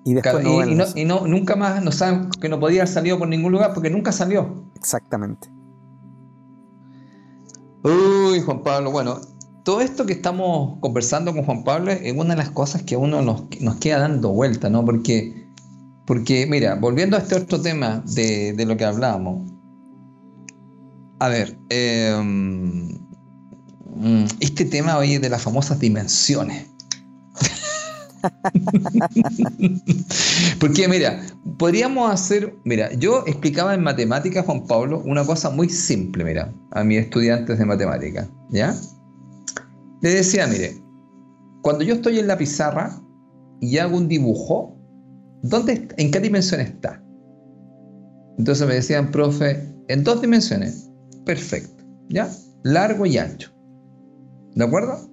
Y 0.05 0.13
después 0.13 0.43
no, 0.43 0.63
y, 0.95 1.05
no, 1.05 1.27
nunca 1.27 1.55
más 1.55 1.81
no 1.81 1.91
saben 1.91 2.29
que 2.29 2.49
no 2.49 2.59
podía 2.59 2.81
haber 2.81 2.93
salido 2.93 3.17
por 3.17 3.27
ningún 3.27 3.51
lugar 3.51 3.73
porque 3.73 3.89
nunca 3.89 4.11
salió. 4.11 4.65
Exactamente. 4.75 5.49
Uy, 7.83 8.41
Juan 8.41 8.63
Pablo, 8.63 8.91
bueno, 8.91 9.19
todo 9.63 9.81
esto 9.81 10.05
que 10.05 10.13
estamos 10.13 10.77
conversando 10.79 11.33
con 11.33 11.43
Juan 11.45 11.63
Pablo 11.63 11.91
es 11.91 12.13
una 12.13 12.35
de 12.35 12.37
las 12.37 12.49
cosas 12.49 12.83
que 12.83 12.95
a 12.95 12.97
uno 12.97 13.21
nos, 13.21 13.43
nos 13.61 13.75
queda 13.77 13.99
dando 13.99 14.29
vuelta, 14.29 14.69
¿no? 14.69 14.83
Porque, 14.83 15.47
porque, 16.05 16.45
mira, 16.47 16.75
volviendo 16.75 17.15
a 17.15 17.19
este 17.19 17.35
otro 17.35 17.61
tema 17.61 18.03
de, 18.05 18.53
de 18.53 18.65
lo 18.65 18.75
que 18.75 18.85
hablábamos. 18.85 19.49
A 21.19 21.29
ver, 21.29 21.57
eh, 21.69 22.13
Mm, 23.95 24.25
este 24.39 24.65
tema 24.65 24.97
hoy 24.97 25.17
de 25.17 25.29
las 25.29 25.41
famosas 25.41 25.79
dimensiones. 25.79 26.67
Porque 30.59 30.87
mira, 30.87 31.21
podríamos 31.57 32.11
hacer, 32.11 32.55
mira, 32.63 32.91
yo 32.93 33.23
explicaba 33.27 33.73
en 33.73 33.83
matemáticas, 33.83 34.45
Juan 34.45 34.65
Pablo, 34.65 35.01
una 35.05 35.25
cosa 35.25 35.49
muy 35.49 35.69
simple, 35.69 36.23
mira, 36.23 36.53
a 36.71 36.83
mis 36.83 36.99
estudiantes 36.99 37.59
de 37.59 37.65
matemáticas, 37.65 38.29
¿ya? 38.49 38.75
Le 40.01 40.09
decía, 40.09 40.47
mire, 40.47 40.75
cuando 41.61 41.83
yo 41.83 41.95
estoy 41.95 42.19
en 42.19 42.27
la 42.27 42.37
pizarra 42.37 42.99
y 43.61 43.77
hago 43.77 43.97
un 43.97 44.07
dibujo, 44.07 44.77
¿dónde, 45.43 45.87
¿en 45.97 46.11
qué 46.11 46.19
dimensión 46.19 46.61
está? 46.61 47.03
Entonces 48.37 48.67
me 48.67 48.75
decían, 48.75 49.11
profe, 49.11 49.69
en 49.87 50.03
dos 50.03 50.21
dimensiones. 50.21 50.89
Perfecto, 51.25 51.83
¿ya? 52.09 52.29
Largo 52.63 53.05
y 53.05 53.17
ancho. 53.17 53.51
¿De 54.55 54.63
acuerdo? 54.63 55.12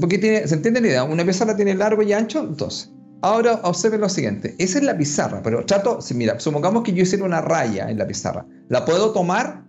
Porque 0.00 0.18
tiene, 0.18 0.46
¿Se 0.46 0.54
entiende 0.54 0.80
la 0.80 0.86
idea? 0.88 1.04
Una 1.04 1.24
pizarra 1.24 1.56
tiene 1.56 1.74
largo 1.74 2.02
y 2.02 2.12
ancho, 2.12 2.40
entonces. 2.40 2.92
Ahora 3.20 3.60
observen 3.64 4.00
lo 4.00 4.08
siguiente. 4.08 4.54
Esa 4.58 4.78
es 4.78 4.84
la 4.84 4.96
pizarra, 4.96 5.42
pero 5.42 5.64
trato, 5.64 6.00
si 6.00 6.14
mira, 6.14 6.38
supongamos 6.38 6.84
que 6.84 6.92
yo 6.92 7.02
hiciera 7.02 7.24
una 7.24 7.40
raya 7.40 7.90
en 7.90 7.98
la 7.98 8.06
pizarra. 8.06 8.46
¿La 8.68 8.84
puedo 8.84 9.10
tomar? 9.12 9.64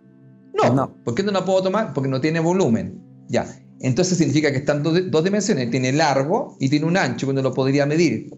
No. 0.54 0.74
no. 0.74 0.94
¿Por 1.04 1.16
qué 1.16 1.24
no 1.24 1.32
la 1.32 1.44
puedo 1.44 1.64
tomar? 1.64 1.94
Porque 1.94 2.10
no 2.10 2.22
tiene 2.22 2.40
volumen. 2.40 3.02
Ya. 3.28 3.48
Entonces 3.82 4.18
significa 4.18 4.52
que 4.52 4.58
están 4.58 4.84
dos, 4.84 5.24
dimensiones. 5.24 5.72
Tiene 5.72 5.92
largo 5.92 6.58
y 6.60 6.70
tiene 6.70 6.86
un 6.86 6.98
ancho 6.98 7.26
cuando 7.26 7.42
lo 7.42 7.54
podría 7.54 7.86
medir. 7.86 8.30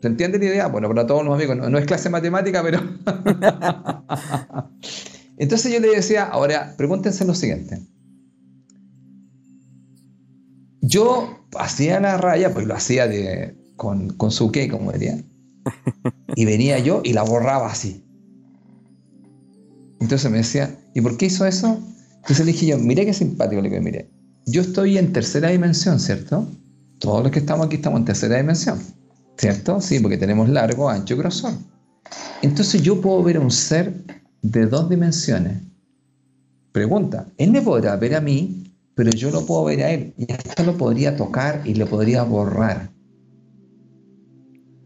¿Se 0.00 0.08
entiende 0.08 0.38
la 0.38 0.44
idea? 0.44 0.66
Bueno, 0.68 0.88
para 0.88 1.06
todos 1.06 1.24
los 1.24 1.34
amigos, 1.34 1.56
no, 1.56 1.70
no 1.70 1.78
es 1.78 1.86
clase 1.86 2.10
matemática, 2.10 2.62
pero... 2.62 2.80
Entonces 5.38 5.72
yo 5.72 5.80
le 5.80 5.88
decía, 5.88 6.24
ahora, 6.24 6.74
pregúntense 6.76 7.24
lo 7.24 7.34
siguiente. 7.34 7.80
Yo 10.86 11.48
hacía 11.58 11.98
la 11.98 12.16
raya, 12.16 12.54
pues 12.54 12.64
lo 12.64 12.74
hacía 12.74 13.08
de, 13.08 13.56
con, 13.74 14.10
con 14.10 14.30
su 14.30 14.52
qué, 14.52 14.68
como 14.68 14.92
diría. 14.92 15.22
Y 16.36 16.44
venía 16.44 16.78
yo 16.78 17.00
y 17.02 17.12
la 17.12 17.22
borraba 17.22 17.66
así. 17.66 18.04
Entonces 20.00 20.30
me 20.30 20.38
decía, 20.38 20.78
¿y 20.94 21.00
por 21.00 21.16
qué 21.16 21.26
hizo 21.26 21.46
eso? 21.46 21.80
Entonces 22.16 22.44
le 22.44 22.52
dije 22.52 22.66
yo, 22.66 22.78
mire 22.78 23.06
qué 23.06 23.14
simpático, 23.14 23.62
le 23.62 23.70
dije, 23.70 23.80
mire, 23.80 24.10
yo 24.44 24.60
estoy 24.60 24.98
en 24.98 25.12
tercera 25.12 25.48
dimensión, 25.48 25.98
¿cierto? 25.98 26.46
Todos 26.98 27.22
los 27.22 27.32
que 27.32 27.38
estamos 27.38 27.66
aquí 27.66 27.76
estamos 27.76 28.00
en 28.00 28.04
tercera 28.04 28.36
dimensión, 28.36 28.78
¿cierto? 29.38 29.80
Sí, 29.80 29.98
porque 29.98 30.18
tenemos 30.18 30.48
largo, 30.48 30.90
ancho 30.90 31.14
y 31.14 31.18
grosor. 31.18 31.54
Entonces 32.42 32.82
yo 32.82 33.00
puedo 33.00 33.22
ver 33.22 33.38
a 33.38 33.40
un 33.40 33.50
ser 33.50 33.94
de 34.42 34.66
dos 34.66 34.88
dimensiones. 34.90 35.62
Pregunta, 36.72 37.26
¿él 37.38 37.50
me 37.50 37.62
podrá 37.62 37.96
ver 37.96 38.14
a 38.14 38.20
mí 38.20 38.65
pero 38.96 39.10
yo 39.10 39.30
lo 39.30 39.44
puedo 39.44 39.64
ver 39.64 39.82
a 39.82 39.92
él 39.92 40.14
y 40.16 40.32
hasta 40.32 40.64
lo 40.64 40.76
podría 40.76 41.16
tocar 41.16 41.60
y 41.64 41.74
lo 41.74 41.86
podría 41.86 42.22
borrar. 42.22 42.90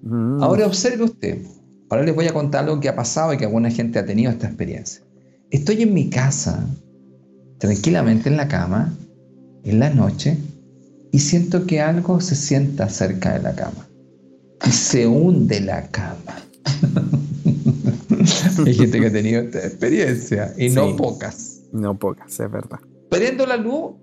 Mm. 0.03 0.43
Ahora 0.43 0.67
observe 0.67 1.05
usted, 1.05 1.47
ahora 1.89 2.03
les 2.03 2.15
voy 2.15 2.27
a 2.27 2.33
contar 2.33 2.65
algo 2.65 2.81
que 2.81 2.89
ha 2.89 2.97
pasado 2.97 3.33
y 3.33 3.39
que 3.39 3.45
alguna 3.45 3.71
gente 3.71 4.01
ha 4.01 4.05
tenido 4.05 4.33
esta 4.33 4.49
experiencia. 4.49 5.03
Estoy 5.51 5.83
en 5.83 5.95
mi 5.95 6.11
casa, 6.11 6.67
tranquilamente 7.59 8.29
en 8.29 8.37
la 8.37 8.49
cama, 8.49 8.93
en 9.63 9.79
la 9.79 9.91
noche, 9.91 10.37
y 11.13 11.21
siento 11.21 11.65
que 11.65 11.81
algo 11.81 12.21
se 12.21 12.35
sienta 12.35 12.89
cerca 12.89 13.35
de 13.35 13.43
la 13.43 13.55
cama 13.55 13.89
y 14.67 14.73
se 14.73 15.07
hunde 15.07 15.61
la 15.61 15.87
cama. 15.87 16.37
Hay 18.67 18.75
gente 18.75 19.01
que 19.01 19.07
ha 19.07 19.13
tenido 19.13 19.43
esta 19.43 19.61
experiencia 19.61 20.53
y 20.59 20.71
no 20.71 20.97
pocas. 20.97 21.61
No 21.73 21.97
pocas, 21.97 22.41
es 22.41 22.51
verdad 22.51 22.81
prendo 23.11 23.47
la 23.47 23.57
luz 23.57 23.97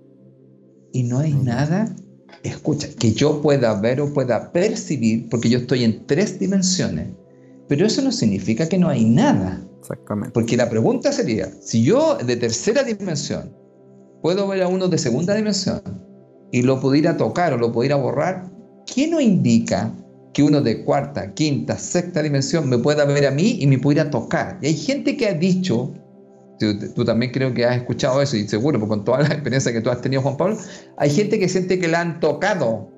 y 0.92 1.02
no 1.02 1.18
hay 1.18 1.34
nada, 1.34 1.94
escucha, 2.42 2.88
que 2.98 3.12
yo 3.12 3.42
pueda 3.42 3.74
ver 3.80 4.00
o 4.00 4.12
pueda 4.12 4.52
percibir, 4.52 5.28
porque 5.28 5.48
yo 5.48 5.58
estoy 5.58 5.84
en 5.84 6.06
tres 6.06 6.38
dimensiones, 6.38 7.08
pero 7.68 7.86
eso 7.86 8.02
no 8.02 8.12
significa 8.12 8.68
que 8.68 8.78
no 8.78 8.88
hay 8.88 9.04
nada. 9.04 9.64
Exactamente. 9.80 10.32
Porque 10.32 10.56
la 10.56 10.68
pregunta 10.68 11.12
sería, 11.12 11.50
si 11.60 11.82
yo 11.82 12.16
de 12.16 12.36
tercera 12.36 12.82
dimensión 12.82 13.54
puedo 14.22 14.46
ver 14.48 14.62
a 14.62 14.68
uno 14.68 14.88
de 14.88 14.98
segunda 14.98 15.34
dimensión 15.34 15.80
y 16.50 16.62
lo 16.62 16.80
pudiera 16.80 17.16
tocar 17.16 17.52
o 17.52 17.58
lo 17.58 17.72
pudiera 17.72 17.96
borrar, 17.96 18.50
¿qué 18.86 19.08
no 19.08 19.20
indica 19.20 19.94
que 20.32 20.42
uno 20.42 20.60
de 20.60 20.84
cuarta, 20.84 21.32
quinta, 21.34 21.78
sexta 21.78 22.22
dimensión 22.22 22.68
me 22.68 22.78
pueda 22.78 23.04
ver 23.04 23.26
a 23.26 23.30
mí 23.30 23.58
y 23.60 23.66
me 23.66 23.78
pudiera 23.78 24.10
tocar? 24.10 24.58
Y 24.62 24.66
hay 24.66 24.74
gente 24.74 25.16
que 25.16 25.28
ha 25.28 25.34
dicho, 25.34 25.94
tú, 26.58 27.04
también 27.04 27.32
creo 27.32 27.54
que 27.54 27.64
has 27.64 27.76
escuchado 27.76 28.20
eso 28.20 28.36
y 28.36 28.46
seguro, 28.48 28.78
porque 28.78 28.90
con 28.90 29.04
toda 29.04 29.20
la 29.20 29.28
experiencia 29.28 29.72
que 29.72 29.80
tú 29.80 29.90
has 29.90 30.00
tenido, 30.00 30.22
Juan 30.22 30.36
Pablo, 30.36 30.56
hay 30.96 31.10
gente 31.10 31.38
que 31.38 31.48
siente 31.48 31.78
que 31.78 31.88
la 31.88 32.00
han 32.00 32.20
tocado. 32.20 32.90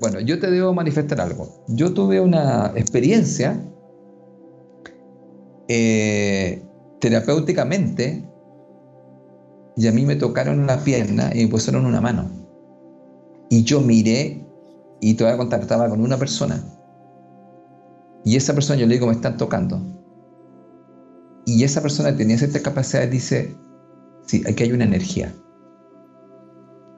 Bueno, 0.00 0.20
yo 0.20 0.38
te 0.38 0.50
debo 0.50 0.72
manifestar 0.74 1.20
algo. 1.20 1.64
Yo 1.68 1.92
tuve 1.92 2.20
una 2.20 2.72
experiencia 2.76 3.60
eh, 5.66 6.62
terapéuticamente 7.00 8.24
y 9.76 9.86
a 9.86 9.92
mí 9.92 10.04
me 10.04 10.16
tocaron 10.16 10.66
la 10.66 10.82
pierna 10.84 11.30
y 11.34 11.44
me 11.44 11.48
pusieron 11.48 11.86
una 11.86 12.00
mano. 12.00 12.30
Y 13.50 13.64
yo 13.64 13.80
miré 13.80 14.44
y 15.00 15.14
todavía 15.14 15.38
contactaba 15.38 15.88
con 15.88 16.00
una 16.00 16.16
persona. 16.16 16.62
Y 18.24 18.36
esa 18.36 18.54
persona 18.54 18.78
yo 18.78 18.86
le 18.86 18.94
digo, 18.94 19.06
me 19.06 19.12
están 19.12 19.36
tocando. 19.36 19.80
Y 21.48 21.64
esa 21.64 21.80
persona 21.80 22.14
tenía 22.14 22.36
cierta 22.36 22.60
capacidad 22.60 23.08
dice, 23.08 23.54
sí, 24.26 24.42
aquí 24.46 24.64
hay 24.64 24.72
una 24.72 24.84
energía. 24.84 25.34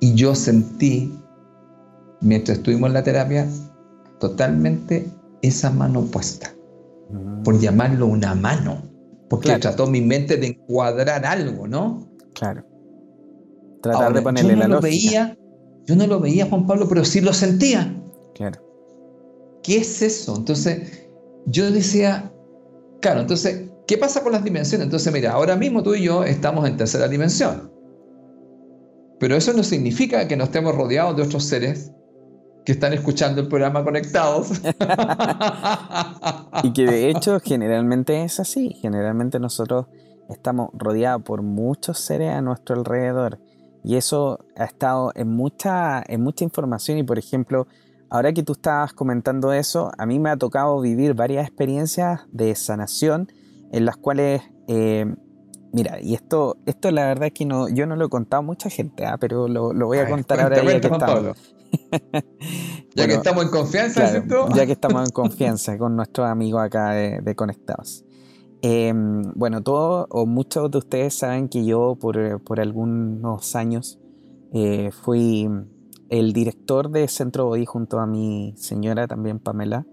Y 0.00 0.14
yo 0.14 0.34
sentí, 0.34 1.16
mientras 2.20 2.58
estuvimos 2.58 2.88
en 2.88 2.94
la 2.94 3.04
terapia, 3.04 3.46
totalmente 4.18 5.08
esa 5.42 5.70
mano 5.70 6.02
puesta. 6.06 6.52
Mm. 7.10 7.44
Por 7.44 7.60
llamarlo 7.60 8.08
una 8.08 8.34
mano. 8.34 8.82
Porque 9.28 9.56
trató 9.58 9.86
mi 9.86 10.00
mente 10.00 10.36
de 10.36 10.48
encuadrar 10.48 11.24
algo, 11.24 11.68
¿no? 11.68 12.08
Claro. 12.34 12.64
Tratar 13.82 14.12
de 14.12 14.20
ponerle 14.20 14.56
yo 14.56 14.56
no 14.56 14.66
lo 14.66 14.80
veía, 14.80 15.38
yo 15.86 15.94
no 15.94 16.08
lo 16.08 16.18
veía, 16.18 16.46
Juan 16.46 16.66
Pablo, 16.66 16.88
pero 16.88 17.04
sí 17.04 17.20
lo 17.20 17.32
sentía. 17.32 17.96
Claro. 18.34 18.60
¿Qué 19.62 19.76
es 19.76 20.02
eso? 20.02 20.34
Entonces, 20.34 21.08
yo 21.46 21.70
decía, 21.70 22.32
claro, 23.00 23.20
entonces, 23.20 23.69
¿qué 23.90 23.98
pasa 23.98 24.22
con 24.22 24.30
las 24.30 24.44
dimensiones? 24.44 24.84
Entonces, 24.84 25.12
mira, 25.12 25.32
ahora 25.32 25.56
mismo 25.56 25.82
tú 25.82 25.96
y 25.96 26.04
yo 26.04 26.22
estamos 26.22 26.68
en 26.68 26.76
tercera 26.76 27.08
dimensión. 27.08 27.72
Pero 29.18 29.34
eso 29.34 29.52
no 29.52 29.64
significa 29.64 30.28
que 30.28 30.36
no 30.36 30.44
estemos 30.44 30.76
rodeados 30.76 31.16
de 31.16 31.24
otros 31.24 31.42
seres 31.42 31.90
que 32.64 32.70
están 32.70 32.92
escuchando 32.92 33.40
el 33.40 33.48
programa 33.48 33.82
conectados. 33.82 34.52
y 36.62 36.72
que 36.72 36.86
de 36.86 37.10
hecho 37.10 37.40
generalmente 37.40 38.22
es 38.22 38.38
así. 38.38 38.76
Generalmente 38.80 39.40
nosotros 39.40 39.86
estamos 40.28 40.70
rodeados 40.72 41.22
por 41.22 41.42
muchos 41.42 41.98
seres 41.98 42.32
a 42.32 42.42
nuestro 42.42 42.76
alrededor 42.76 43.40
y 43.82 43.96
eso 43.96 44.38
ha 44.56 44.66
estado 44.66 45.10
en 45.16 45.34
mucha, 45.34 46.00
en 46.06 46.22
mucha 46.22 46.44
información 46.44 46.96
y 46.96 47.02
por 47.02 47.18
ejemplo, 47.18 47.66
ahora 48.08 48.32
que 48.32 48.44
tú 48.44 48.52
estabas 48.52 48.92
comentando 48.92 49.52
eso, 49.52 49.90
a 49.98 50.06
mí 50.06 50.20
me 50.20 50.30
ha 50.30 50.36
tocado 50.36 50.80
vivir 50.80 51.14
varias 51.14 51.48
experiencias 51.48 52.20
de 52.30 52.54
sanación 52.54 53.32
en 53.70 53.84
las 53.84 53.96
cuales, 53.96 54.42
eh, 54.68 55.06
mira, 55.72 56.00
y 56.00 56.14
esto, 56.14 56.56
esto 56.66 56.90
la 56.90 57.06
verdad 57.06 57.26
es 57.26 57.32
que 57.32 57.44
no, 57.44 57.68
yo 57.68 57.86
no 57.86 57.96
lo 57.96 58.06
he 58.06 58.08
contado 58.08 58.40
a 58.40 58.46
mucha 58.46 58.70
gente, 58.70 59.06
¿ah? 59.06 59.16
pero 59.18 59.48
lo, 59.48 59.72
voy 59.72 59.98
a 59.98 60.08
contar 60.08 60.40
ahora 60.40 60.62
ya 60.62 60.80
que 60.80 60.86
estamos. 60.86 61.54
ya 62.94 63.06
que 63.06 63.14
estamos 63.14 63.44
en 63.44 63.50
confianza, 63.50 64.24
Ya 64.54 64.66
que 64.66 64.72
estamos 64.72 65.04
en 65.04 65.10
confianza 65.12 65.78
con 65.78 65.94
nuestros 65.94 66.28
amigos 66.28 66.62
acá 66.62 66.92
de 66.92 67.34
Conectados. 67.36 68.04
Em, 68.62 69.32
bueno, 69.34 69.62
todos 69.62 70.06
o 70.10 70.26
muchos 70.26 70.70
de 70.70 70.78
ustedes 70.78 71.14
saben 71.14 71.48
que 71.48 71.64
yo 71.64 71.96
por, 71.98 72.18
algunos 72.60 73.56
años 73.56 73.98
eh, 74.52 74.90
fui 74.90 75.48
el 76.10 76.32
director 76.34 76.90
de 76.90 77.08
Centro 77.08 77.46
Body 77.46 77.64
junto 77.64 78.00
a 78.00 78.06
mi 78.06 78.52
señora 78.56 79.06
también 79.06 79.38
Pamela. 79.38 79.86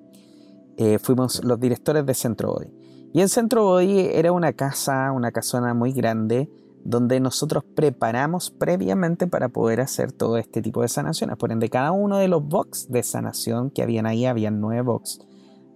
Eh, 0.76 1.00
fuimos 1.00 1.44
los 1.46 1.60
directores 1.60 2.06
de 2.06 2.14
Centro 2.14 2.54
Body. 2.54 2.70
Y 3.14 3.22
el 3.22 3.30
Centro 3.30 3.64
Body 3.64 4.00
era 4.00 4.32
una 4.32 4.54
casa, 4.54 5.12
una 5.12 5.32
casona 5.32 5.74
muy 5.74 5.92
grande, 5.92 6.50
donde 6.84 7.20
nosotros 7.20 7.64
preparamos 7.76 8.50
previamente 8.50 9.28
para 9.28 9.50
poder 9.50 9.82
hacer 9.82 10.12
todo 10.12 10.38
este 10.38 10.62
tipo 10.62 10.82
de 10.82 10.88
sanaciones. 10.88 11.38
Por 11.38 11.52
ende, 11.52 11.70
cada 11.70 11.92
uno 11.92 12.18
de 12.18 12.28
los 12.28 12.44
box 12.48 12.90
de 12.90 13.04
sanación 13.04 13.72
que 13.72 13.84
habían 13.84 14.06
ahí, 14.06 14.26
habían 14.26 14.62
nueve 14.62 14.82
box, 14.84 15.20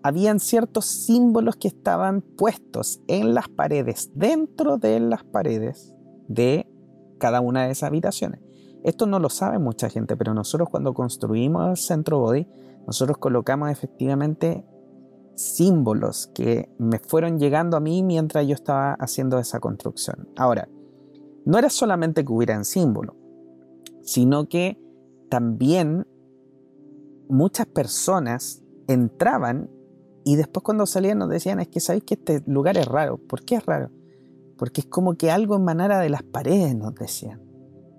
habían 0.03 0.39
ciertos 0.39 0.85
símbolos 0.85 1.55
que 1.57 1.67
estaban 1.67 2.21
puestos 2.21 3.01
en 3.07 3.33
las 3.33 3.49
paredes, 3.49 4.11
dentro 4.15 4.77
de 4.77 4.99
las 4.99 5.23
paredes 5.23 5.93
de 6.27 6.67
cada 7.19 7.41
una 7.41 7.65
de 7.65 7.71
esas 7.71 7.87
habitaciones. 7.87 8.39
Esto 8.83 9.05
no 9.05 9.19
lo 9.19 9.29
sabe 9.29 9.59
mucha 9.59 9.89
gente, 9.89 10.15
pero 10.15 10.33
nosotros 10.33 10.69
cuando 10.69 10.93
construimos 10.93 11.69
el 11.69 11.77
centro 11.77 12.19
body, 12.19 12.47
nosotros 12.87 13.17
colocamos 13.17 13.69
efectivamente 13.69 14.65
símbolos 15.35 16.29
que 16.33 16.69
me 16.77 16.99
fueron 16.99 17.39
llegando 17.39 17.77
a 17.77 17.79
mí 17.79 18.03
mientras 18.03 18.45
yo 18.47 18.53
estaba 18.53 18.93
haciendo 18.93 19.39
esa 19.39 19.59
construcción. 19.59 20.29
Ahora, 20.35 20.69
no 21.45 21.57
era 21.57 21.69
solamente 21.69 22.23
que 22.23 22.31
hubieran 22.31 22.65
símbolos, 22.65 23.15
sino 24.03 24.47
que 24.47 24.79
también 25.29 26.05
muchas 27.29 27.65
personas 27.65 28.61
entraban 28.87 29.69
y 30.23 30.35
después 30.35 30.63
cuando 30.63 30.85
salían 30.85 31.17
nos 31.17 31.29
decían, 31.29 31.59
es 31.59 31.67
que 31.67 31.79
sabéis 31.79 32.03
que 32.03 32.13
este 32.15 32.43
lugar 32.45 32.77
es 32.77 32.85
raro. 32.85 33.17
¿Por 33.17 33.43
qué 33.43 33.55
es 33.55 33.65
raro? 33.65 33.89
Porque 34.57 34.81
es 34.81 34.87
como 34.87 35.15
que 35.15 35.31
algo 35.31 35.55
emanara 35.55 35.99
de 35.99 36.09
las 36.09 36.23
paredes, 36.23 36.75
nos 36.75 36.93
decían. 36.93 37.41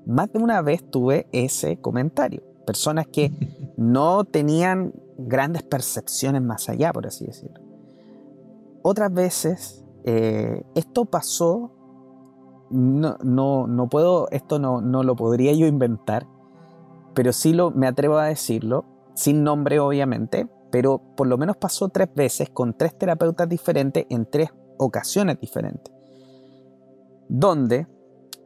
Más 0.07 0.33
de 0.33 0.39
una 0.39 0.62
vez 0.62 0.89
tuve 0.89 1.26
ese 1.33 1.80
comentario. 1.80 2.43
Personas 2.66 3.09
que 3.09 3.33
no 3.76 4.24
tenían 4.24 4.93
grandes 5.27 5.62
percepciones 5.62 6.43
más 6.43 6.68
allá, 6.68 6.93
por 6.93 7.07
así 7.07 7.27
decirlo. 7.27 7.61
Otras 8.83 9.12
veces, 9.12 9.85
eh, 10.05 10.64
esto 10.75 11.05
pasó, 11.05 11.73
no, 12.70 13.16
no, 13.23 13.66
no 13.66 13.89
puedo, 13.89 14.29
esto 14.31 14.59
no, 14.59 14.81
no, 14.81 15.03
lo 15.03 15.14
podría 15.14 15.53
yo 15.53 15.66
inventar, 15.66 16.27
pero 17.14 17.33
sí 17.33 17.53
lo, 17.53 17.70
me 17.70 17.87
atrevo 17.87 18.18
a 18.18 18.27
decirlo, 18.27 18.85
sin 19.14 19.45
nombre 19.45 19.79
obviamente, 19.79 20.49
pero 20.70 21.01
por 21.16 21.27
lo 21.27 21.39
menos 21.39 21.57
pasó 21.57 21.91
tres 21.91 22.09
veces 22.14 22.51
con 22.51 22.77
tres 22.77 22.97
terapeutas 22.97 23.49
diferentes 23.49 24.07
en 24.09 24.29
tres 24.29 24.49
ocasiones 24.79 25.39
diferentes, 25.39 25.95
donde 27.29 27.87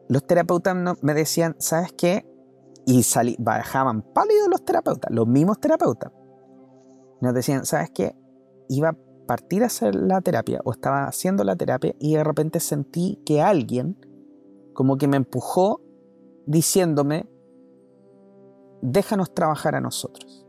los 0.08 0.26
terapeutas 0.26 0.76
me 1.02 1.14
decían, 1.14 1.56
¿sabes 1.58 1.92
qué? 1.92 2.26
Y 2.84 3.02
salí, 3.04 3.36
bajaban 3.38 4.02
pálidos 4.02 4.48
los 4.48 4.64
terapeutas, 4.64 5.10
los 5.10 5.26
mismos 5.26 5.58
terapeutas. 5.60 6.12
Nos 7.20 7.34
decían, 7.34 7.66
¿sabes 7.66 7.90
qué? 7.90 8.14
Iba 8.68 8.90
a 8.90 8.96
partir 9.26 9.62
a 9.62 9.66
hacer 9.66 9.94
la 9.94 10.20
terapia 10.20 10.60
o 10.64 10.72
estaba 10.72 11.04
haciendo 11.04 11.44
la 11.44 11.56
terapia 11.56 11.94
y 11.98 12.14
de 12.14 12.24
repente 12.24 12.60
sentí 12.60 13.20
que 13.24 13.42
alguien 13.42 13.98
como 14.72 14.98
que 14.98 15.08
me 15.08 15.16
empujó 15.16 15.80
diciéndome, 16.46 17.28
déjanos 18.82 19.34
trabajar 19.34 19.74
a 19.74 19.80
nosotros. 19.80 20.46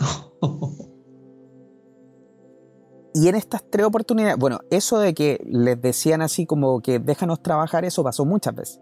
y 3.14 3.28
en 3.28 3.34
estas 3.34 3.64
tres 3.70 3.86
oportunidades, 3.86 4.36
bueno, 4.36 4.58
eso 4.70 4.98
de 4.98 5.14
que 5.14 5.40
les 5.46 5.80
decían 5.80 6.20
así 6.22 6.44
como 6.44 6.80
que 6.80 6.98
déjanos 6.98 7.42
trabajar, 7.42 7.84
eso 7.84 8.04
pasó 8.04 8.24
muchas 8.26 8.54
veces. 8.54 8.80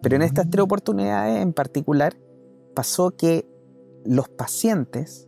Pero 0.00 0.16
en 0.16 0.22
estas 0.22 0.48
tres 0.48 0.62
oportunidades 0.64 1.42
en 1.42 1.52
particular 1.52 2.16
pasó 2.74 3.10
que 3.10 3.46
los 4.04 4.28
pacientes, 4.28 5.27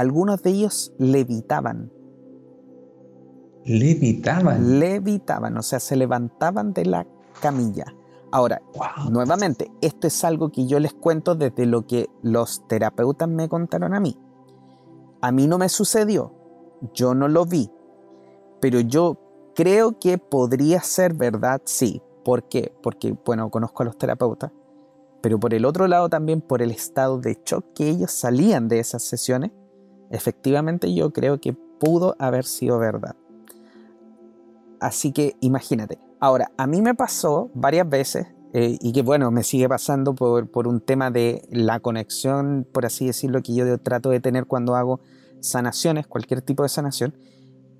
algunos 0.00 0.42
de 0.42 0.50
ellos 0.50 0.94
levitaban. 0.98 1.92
¿Levitaban? 3.66 4.78
Levitaban, 4.78 5.56
o 5.58 5.62
sea, 5.62 5.78
se 5.78 5.94
levantaban 5.94 6.72
de 6.72 6.86
la 6.86 7.06
camilla. 7.42 7.84
Ahora, 8.32 8.62
nuevamente, 9.10 9.70
esto 9.82 10.06
es 10.06 10.24
algo 10.24 10.50
que 10.50 10.66
yo 10.66 10.80
les 10.80 10.94
cuento 10.94 11.34
desde 11.34 11.66
lo 11.66 11.86
que 11.86 12.08
los 12.22 12.66
terapeutas 12.66 13.28
me 13.28 13.50
contaron 13.50 13.92
a 13.92 14.00
mí. 14.00 14.16
A 15.20 15.32
mí 15.32 15.46
no 15.46 15.58
me 15.58 15.68
sucedió, 15.68 16.32
yo 16.94 17.14
no 17.14 17.28
lo 17.28 17.44
vi, 17.44 17.70
pero 18.58 18.80
yo 18.80 19.18
creo 19.54 19.98
que 19.98 20.16
podría 20.16 20.80
ser 20.80 21.12
verdad, 21.12 21.60
sí. 21.66 22.00
¿Por 22.24 22.48
qué? 22.48 22.72
Porque, 22.82 23.14
bueno, 23.26 23.50
conozco 23.50 23.82
a 23.82 23.86
los 23.86 23.98
terapeutas, 23.98 24.50
pero 25.20 25.38
por 25.38 25.52
el 25.52 25.66
otro 25.66 25.86
lado 25.88 26.08
también 26.08 26.40
por 26.40 26.62
el 26.62 26.70
estado 26.70 27.18
de 27.18 27.38
shock 27.44 27.66
que 27.74 27.90
ellos 27.90 28.12
salían 28.12 28.68
de 28.68 28.78
esas 28.78 29.02
sesiones, 29.02 29.50
efectivamente 30.10 30.92
yo 30.92 31.12
creo 31.12 31.40
que 31.40 31.52
pudo 31.52 32.14
haber 32.18 32.44
sido 32.44 32.78
verdad. 32.78 33.16
Así 34.80 35.12
que 35.12 35.36
imagínate, 35.40 35.98
Ahora, 36.20 36.52
a 36.58 36.66
mí 36.66 36.82
me 36.82 36.94
pasó 36.94 37.50
varias 37.54 37.88
veces, 37.88 38.26
eh, 38.52 38.76
y 38.78 38.92
que 38.92 39.00
bueno, 39.00 39.30
me 39.30 39.42
sigue 39.42 39.66
pasando 39.70 40.14
por, 40.14 40.68
un 40.68 40.80
tema 40.80 41.10
de 41.10 41.48
la 41.50 41.80
conexión, 41.80 42.66
por 42.70 42.84
así 42.84 43.06
decirlo, 43.06 43.42
que 43.42 43.54
yo 43.54 43.78
trato 43.78 44.10
de 44.10 44.20
tener 44.20 44.44
cuando 44.44 44.76
hago 44.76 45.00
sanaciones, 45.40 46.06
cualquier 46.06 46.42
tipo 46.42 46.62
de 46.62 46.68
sanación, 46.68 47.14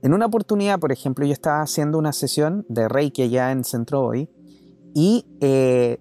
En 0.02 0.14
una 0.14 0.24
oportunidad, 0.24 0.80
por 0.80 0.92
ejemplo, 0.92 1.26
yo 1.26 1.34
estaba 1.34 1.60
haciendo 1.60 1.98
una 1.98 2.14
sesión 2.14 2.64
de 2.70 2.88
Reiki 2.88 3.20
allá 3.20 3.52
en 3.52 3.64
Centro 3.64 4.00
Hoy 4.00 4.30
y 4.94 5.26
eh, 5.42 5.98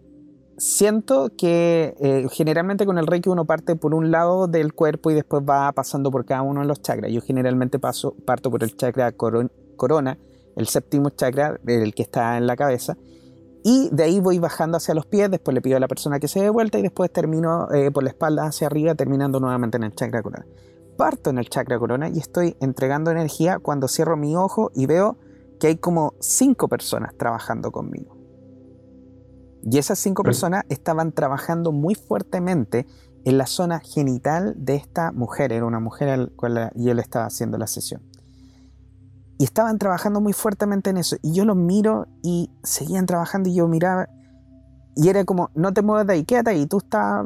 siento 0.60 1.32
que 1.38 1.96
eh, 2.00 2.28
generalmente 2.32 2.86
con 2.86 2.98
el 2.98 3.08
Reiki 3.08 3.30
uno 3.30 3.46
parte 3.46 3.76
por 3.76 3.94
un 3.94 4.12
lado 4.12 4.48
del 4.48 4.74
cuerpo 4.74 5.10
y 5.10 5.16
después 5.16 5.44
va 5.48 5.72
pasando 5.72 6.12
por 6.12 6.26
cada 6.26 6.42
uno 6.42 6.62
de 6.62 6.68
los 6.68 6.82
chakras. 6.82 7.12
Yo 7.12 7.22
generalmente 7.22 7.80
paso, 7.80 8.16
parto 8.26 8.52
por 8.52 8.64
el 8.64 8.76
chakra 8.76 9.14
corona, 9.14 10.18
el 10.56 10.68
séptimo 10.68 11.10
chakra, 11.10 11.60
el 11.66 11.96
que 11.96 12.04
está 12.04 12.38
en 12.38 12.46
la 12.46 12.56
cabeza, 12.56 12.98
y 13.64 13.90
de 13.92 14.04
ahí 14.04 14.20
voy 14.20 14.40
bajando 14.40 14.78
hacia 14.78 14.94
los 14.94 15.06
pies, 15.06 15.30
después 15.30 15.54
le 15.54 15.62
pido 15.62 15.78
a 15.78 15.80
la 15.80 15.88
persona 15.88 16.20
que 16.20 16.28
se 16.28 16.42
dé 16.42 16.50
vuelta 16.50 16.80
y 16.80 16.82
después 16.82 17.12
termino 17.12 17.70
eh, 17.74 17.92
por 17.92 18.04
la 18.04 18.10
espalda 18.10 18.46
hacia 18.46 18.68
arriba, 18.68 18.96
terminando 18.96 19.40
nuevamente 19.40 19.78
en 19.78 19.84
el 19.84 19.96
chakra 19.96 20.22
corona. 20.22 20.46
Parto 20.98 21.30
en 21.30 21.38
el 21.38 21.50
chakra 21.50 21.80
corona 21.80 22.10
y 22.10 22.20
estoy 22.20 22.56
entregando 22.60 23.12
energía 23.12 23.60
cuando 23.60 23.88
cierro 23.88 24.18
mi 24.18 24.36
ojo 24.36 24.72
y 24.76 24.86
veo 24.86 25.18
que 25.60 25.68
hay 25.68 25.78
como 25.78 26.14
cinco 26.20 26.68
personas 26.68 27.16
trabajando 27.18 27.72
conmigo. 27.72 28.19
Y 29.64 29.78
esas 29.78 30.00
cinco 30.00 30.24
personas 30.24 30.64
estaban 30.70 31.12
trabajando 31.12 31.72
muy 31.72 31.96
fuertemente 31.96 32.86
en 33.26 33.38
la 33.38 33.46
zona 33.46 33.80
genital 33.80 34.56
de 34.58 34.76
esta 34.76 35.12
mujer. 35.12 35.52
Era 35.52 35.66
una 35.66 35.80
mujer 35.80 36.10
a 36.10 36.18
la 36.18 36.28
cual 36.36 36.72
yo 36.76 36.94
le 36.94 37.02
estaba 37.02 37.26
haciendo 37.26 37.58
la 37.58 37.68
sesión. 37.68 38.02
Y 39.38 39.46
estaban 39.46 39.78
trabajando 39.78 40.22
muy 40.22 40.34
fuertemente 40.34 40.90
en 40.90 40.98
eso. 40.98 41.18
Y 41.22 41.34
yo 41.34 41.46
los 41.46 41.56
miro 41.56 42.08
y 42.22 42.52
seguían 42.64 43.06
trabajando 43.06 43.50
y 43.50 43.56
yo 43.56 43.68
miraba. 43.68 44.10
Y 44.96 45.08
era 45.08 45.24
como, 45.24 45.50
no 45.56 45.74
te 45.74 45.82
muevas 45.82 46.08
de 46.08 46.14
ahí, 46.14 46.24
quédate 46.26 46.52
ahí, 46.52 46.66
tú 46.66 46.80
estás, 46.80 47.26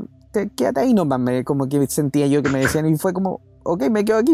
quédate 0.56 0.82
ahí 0.82 0.94
nomás. 0.94 1.20
Me, 1.20 1.44
como 1.44 1.68
que 1.68 1.86
sentía 1.88 2.28
yo 2.28 2.44
que 2.44 2.50
me 2.50 2.60
decían. 2.60 2.86
Y 2.88 2.98
fue 2.98 3.14
como, 3.14 3.42
ok, 3.64 3.90
me 3.90 4.06
quedo 4.06 4.18
aquí. 4.18 4.34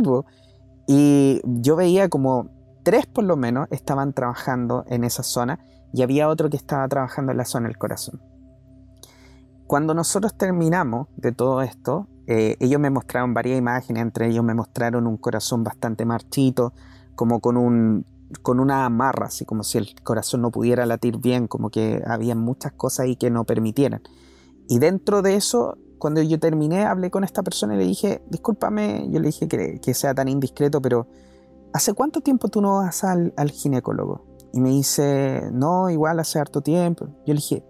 Y 0.88 1.42
yo 1.46 1.76
veía 1.76 2.10
como 2.10 2.50
tres 2.84 3.06
por 3.06 3.24
lo 3.24 3.38
menos 3.38 3.68
estaban 3.72 4.14
trabajando 4.14 4.84
en 4.88 5.04
esa 5.04 5.24
zona 5.24 5.60
y 5.94 6.02
había 6.02 6.28
otro 6.30 6.50
que 6.50 6.58
estaba 6.58 6.88
trabajando 6.88 7.32
en 7.32 7.38
la 7.38 7.46
zona 7.46 7.68
del 7.68 7.78
corazón. 7.78 8.22
Cuando 9.68 9.94
nosotros 9.94 10.36
terminamos 10.36 11.08
de 11.16 11.32
todo 11.32 11.62
esto, 11.62 12.08
eh, 12.26 12.58
ellos 12.60 12.80
me 12.80 12.90
mostraron 12.90 13.34
varias 13.34 13.58
imágenes, 13.58 14.02
entre 14.02 14.28
ellos 14.28 14.44
me 14.44 14.54
mostraron 14.54 15.08
un 15.08 15.18
corazón 15.18 15.64
bastante 15.64 16.06
marchito, 16.06 16.74
como 17.16 17.40
con, 17.40 17.58
un, 17.58 18.06
con 18.42 18.60
una 18.60 18.86
amarra, 18.86 19.28
así 19.28 19.46
como 19.46 19.64
si 19.64 19.78
el 19.78 19.94
corazón 20.04 20.42
no 20.42 20.52
pudiera 20.52 20.86
latir 20.86 21.18
bien, 21.18 21.48
como 21.48 21.70
que 21.70 22.02
había 22.06 22.36
muchas 22.36 22.72
cosas 22.74 23.06
ahí 23.06 23.16
que 23.16 23.30
no 23.30 23.44
permitieran. 23.46 24.02
Y 24.68 24.80
dentro 24.80 25.22
de 25.22 25.36
eso, 25.36 25.78
cuando 25.98 26.22
yo 26.22 26.40
terminé, 26.40 26.86
hablé 26.86 27.12
con 27.12 27.24
esta 27.24 27.44
persona 27.44 27.76
y 27.76 27.78
le 27.78 27.86
dije, 27.86 28.24
discúlpame, 28.30 29.08
yo 29.12 29.20
le 29.20 29.28
dije 29.28 29.48
que, 29.48 29.80
que 29.80 29.94
sea 29.94 30.14
tan 30.14 30.28
indiscreto, 30.28 30.82
pero 30.82 31.08
¿hace 31.74 31.94
cuánto 31.94 32.22
tiempo 32.22 32.48
tú 32.50 32.62
no 32.62 32.78
vas 32.78 33.04
al, 33.04 33.34
al 33.38 33.52
ginecólogo? 33.52 34.29
Y 34.52 34.62
me 34.62 34.70
dice, 34.70 35.50
no, 35.52 35.90
igual 35.90 36.20
hace 36.20 36.40
harto 36.40 36.62
tiempo. 36.62 37.08
Yo 37.26 37.34
le 37.34 37.36
dije, 37.36 37.64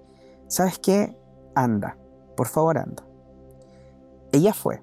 ¿sabes 0.47 0.79
qué? 0.79 1.17
Anda, 1.55 1.97
por 2.35 2.47
favor 2.47 2.77
anda. 2.77 3.03
Ella 4.31 4.53
fue. 4.53 4.81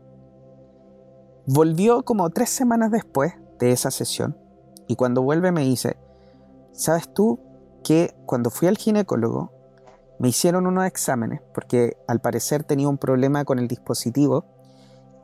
Volvió 1.46 2.04
como 2.04 2.28
tres 2.30 2.50
semanas 2.50 2.90
después 2.90 3.34
de 3.58 3.70
esa 3.70 3.90
sesión 3.90 4.36
y 4.88 4.96
cuando 4.96 5.22
vuelve 5.22 5.52
me 5.52 5.62
dice, 5.62 5.96
¿sabes 6.72 7.12
tú 7.12 7.38
que 7.84 8.14
cuando 8.26 8.50
fui 8.50 8.68
al 8.68 8.76
ginecólogo 8.76 9.52
me 10.18 10.28
hicieron 10.28 10.66
unos 10.66 10.86
exámenes 10.86 11.40
porque 11.54 11.96
al 12.08 12.20
parecer 12.20 12.64
tenía 12.64 12.88
un 12.88 12.98
problema 12.98 13.44
con 13.44 13.58
el 13.58 13.68
dispositivo 13.68 14.44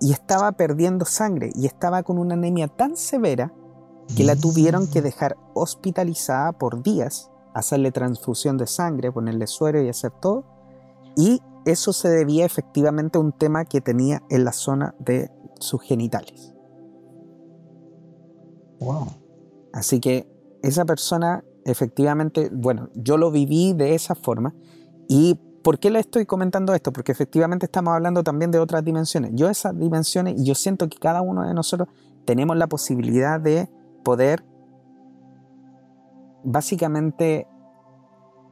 y 0.01 0.12
estaba 0.12 0.53
perdiendo 0.53 1.05
sangre 1.05 1.51
y 1.55 1.66
estaba 1.66 2.03
con 2.03 2.18
una 2.18 2.35
anemia 2.35 2.68
tan 2.68 2.97
severa 2.97 3.53
que 4.17 4.25
la 4.25 4.37
tuvieron 4.37 4.87
que 4.87 5.03
dejar 5.03 5.37
hospitalizada 5.55 6.53
por 6.53 6.83
días, 6.83 7.31
hacerle 7.55 7.93
transfusión 7.93 8.59
de 8.59 8.67
sangre, 8.67 9.13
ponerle 9.13 9.47
suero 9.47 9.83
y 9.83 9.89
hacer 9.89 10.13
todo. 10.21 10.45
Y 11.17 11.41
eso 11.65 11.93
se 11.93 12.09
debía 12.09 12.45
efectivamente 12.45 13.19
a 13.19 13.21
un 13.21 13.33
tema 13.33 13.65
que 13.65 13.81
tenía 13.81 14.23
en 14.31 14.45
la 14.45 14.53
zona 14.53 14.95
de 14.99 15.31
sus 15.59 15.83
genitales. 15.83 16.55
Wow. 18.81 19.07
Así 19.73 20.01
que 20.01 20.29
esa 20.63 20.85
persona, 20.85 21.45
efectivamente, 21.65 22.51
bueno, 22.53 22.91
yo 22.95 23.17
lo 23.17 23.31
viví 23.31 23.73
de 23.73 23.95
esa 23.95 24.15
forma. 24.15 24.55
¿Y 25.09 25.39
por 25.63 25.79
qué 25.79 25.91
le 25.91 26.01
estoy 26.01 26.27
comentando 26.27 26.75
esto? 26.75 26.93
Porque 26.93 27.13
efectivamente 27.13 27.67
estamos 27.67 27.95
hablando 27.95 28.23
también 28.23 28.51
de 28.51 28.59
otras 28.59 28.85
dimensiones. 28.85 29.31
Yo 29.35 29.49
esas 29.49 29.79
dimensiones, 29.79 30.41
y 30.41 30.45
yo 30.45 30.55
siento 30.55 30.89
que 30.89 30.99
cada 30.99 31.23
uno 31.23 31.47
de 31.47 31.55
nosotros 31.55 31.89
tenemos 32.25 32.57
la 32.57 32.67
posibilidad 32.67 33.41
de 33.41 33.69
poder 34.03 34.45
básicamente 36.45 37.47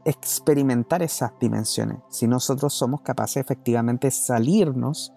experimentar 0.04 1.02
esas 1.02 1.32
dimensiones, 1.38 1.98
si 2.08 2.26
nosotros 2.26 2.72
somos 2.72 3.02
capaces 3.02 3.38
efectivamente 3.38 4.06
de 4.06 4.12
salirnos 4.12 5.12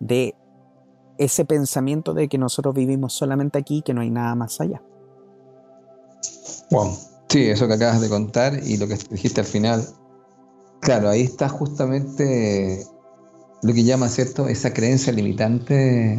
de 0.00 0.34
ese 1.18 1.44
pensamiento 1.44 2.12
de 2.12 2.28
que 2.28 2.36
nosotros 2.36 2.74
vivimos 2.74 3.14
solamente 3.14 3.58
aquí 3.58 3.78
y 3.78 3.82
que 3.82 3.94
no 3.94 4.02
hay 4.02 4.10
nada 4.10 4.34
más 4.34 4.60
allá. 4.60 4.82
Wow, 6.70 6.92
sí, 7.28 7.48
eso 7.48 7.66
que 7.66 7.74
acabas 7.74 8.00
de 8.00 8.08
contar 8.08 8.60
y 8.62 8.76
lo 8.76 8.86
que 8.86 8.98
dijiste 9.10 9.40
al 9.40 9.46
final, 9.46 9.86
claro, 10.80 11.08
ahí 11.08 11.22
está 11.22 11.48
justamente 11.48 12.84
lo 13.62 13.72
que 13.72 13.84
llama, 13.84 14.08
¿cierto? 14.08 14.48
Esa 14.48 14.74
creencia 14.74 15.12
limitante 15.12 16.18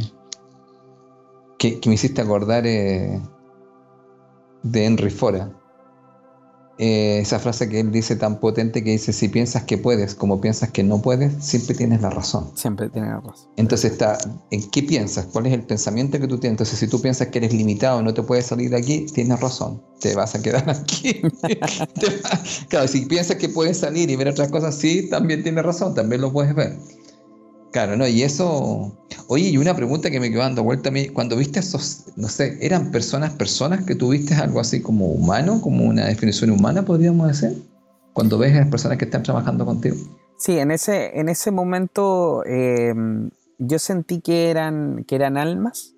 que, 1.59 1.79
me 1.85 1.93
hiciste 1.93 2.21
acordar. 2.21 2.65
Eh, 2.65 3.21
de 4.63 4.85
Henry 4.85 5.09
Fora. 5.09 5.51
Eh, 6.79 7.19
esa 7.21 7.39
frase 7.39 7.67
que 7.67 7.79
él 7.79 7.91
dice 7.91 8.15
tan 8.15 8.39
potente 8.39 8.83
que 8.83 8.91
dice, 8.91 9.11
si 9.11 9.29
piensas 9.29 9.63
que 9.63 9.79
puedes 9.79 10.13
como 10.13 10.39
piensas 10.39 10.69
que 10.71 10.83
no 10.83 11.01
puedes, 11.01 11.33
siempre 11.43 11.75
tienes 11.75 12.01
la 12.01 12.11
razón. 12.11 12.51
Siempre 12.53 12.87
tienes 12.89 13.09
la 13.09 13.19
razón. 13.19 13.49
Entonces 13.57 13.93
está, 13.93 14.15
¿en 14.51 14.69
qué 14.69 14.83
piensas? 14.83 15.25
¿Cuál 15.25 15.47
es 15.47 15.53
el 15.53 15.63
pensamiento 15.63 16.19
que 16.19 16.27
tú 16.27 16.37
tienes? 16.37 16.53
Entonces 16.53 16.77
si 16.77 16.87
tú 16.87 17.01
piensas 17.01 17.29
que 17.29 17.39
eres 17.39 17.51
limitado, 17.51 18.03
no 18.03 18.13
te 18.13 18.21
puedes 18.21 18.45
salir 18.45 18.69
de 18.69 18.77
aquí, 18.77 19.07
tienes 19.07 19.39
razón, 19.39 19.81
te 19.99 20.13
vas 20.13 20.35
a 20.35 20.41
quedar 20.41 20.69
aquí. 20.69 21.21
claro, 22.69 22.87
si 22.87 23.07
piensas 23.07 23.37
que 23.37 23.49
puedes 23.49 23.79
salir 23.79 24.11
y 24.11 24.15
ver 24.15 24.27
otras 24.27 24.51
cosas, 24.51 24.75
sí, 24.75 25.09
también 25.09 25.41
tienes 25.41 25.65
razón, 25.65 25.95
también 25.95 26.21
lo 26.21 26.31
puedes 26.31 26.53
ver. 26.53 26.77
Claro, 27.77 27.95
¿no? 27.95 28.07
Y 28.07 28.23
eso. 28.23 28.91
Oye, 29.27 29.49
y 29.49 29.57
una 29.57 29.75
pregunta 29.75 30.09
que 30.09 30.19
me 30.19 30.31
quedó 30.31 30.39
dando 30.39 30.63
vuelta 30.63 30.89
a 30.89 30.91
mí. 30.91 31.09
Cuando 31.09 31.37
viste 31.37 31.59
esos, 31.59 32.05
no 32.15 32.27
sé, 32.27 32.57
¿eran 32.59 32.89
personas, 32.89 33.33
personas 33.33 33.85
que 33.85 33.93
tuviste 33.93 34.33
algo 34.33 34.59
así 34.59 34.81
como 34.81 35.05
humano, 35.05 35.61
como 35.61 35.85
una 35.85 36.07
definición 36.07 36.49
humana, 36.49 36.83
podríamos 36.83 37.27
decir? 37.27 37.61
Cuando 38.13 38.39
ves 38.39 38.55
a 38.55 38.61
las 38.61 38.69
personas 38.69 38.97
que 38.97 39.05
están 39.05 39.21
trabajando 39.21 39.63
contigo. 39.63 39.95
Sí, 40.39 40.57
en 40.57 40.71
ese, 40.71 41.19
en 41.19 41.29
ese 41.29 41.51
momento 41.51 42.43
em, 42.47 43.29
yo 43.59 43.77
sentí 43.77 44.21
que 44.21 44.49
eran, 44.49 45.05
que 45.07 45.13
eran 45.13 45.37
almas. 45.37 45.93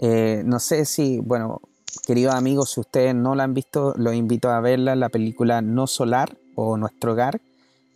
Eh, 0.00 0.42
no 0.46 0.58
sé 0.58 0.86
si, 0.86 1.18
bueno, 1.18 1.60
queridos 2.06 2.34
amigos, 2.34 2.70
si 2.70 2.80
ustedes 2.80 3.14
no 3.14 3.34
la 3.34 3.44
han 3.44 3.52
visto, 3.52 3.92
los 3.98 4.14
invito 4.14 4.48
a 4.48 4.58
verla, 4.60 4.96
la 4.96 5.10
película 5.10 5.60
No 5.60 5.86
Solar 5.86 6.38
o 6.54 6.78
Nuestro 6.78 7.12
Hogar 7.12 7.42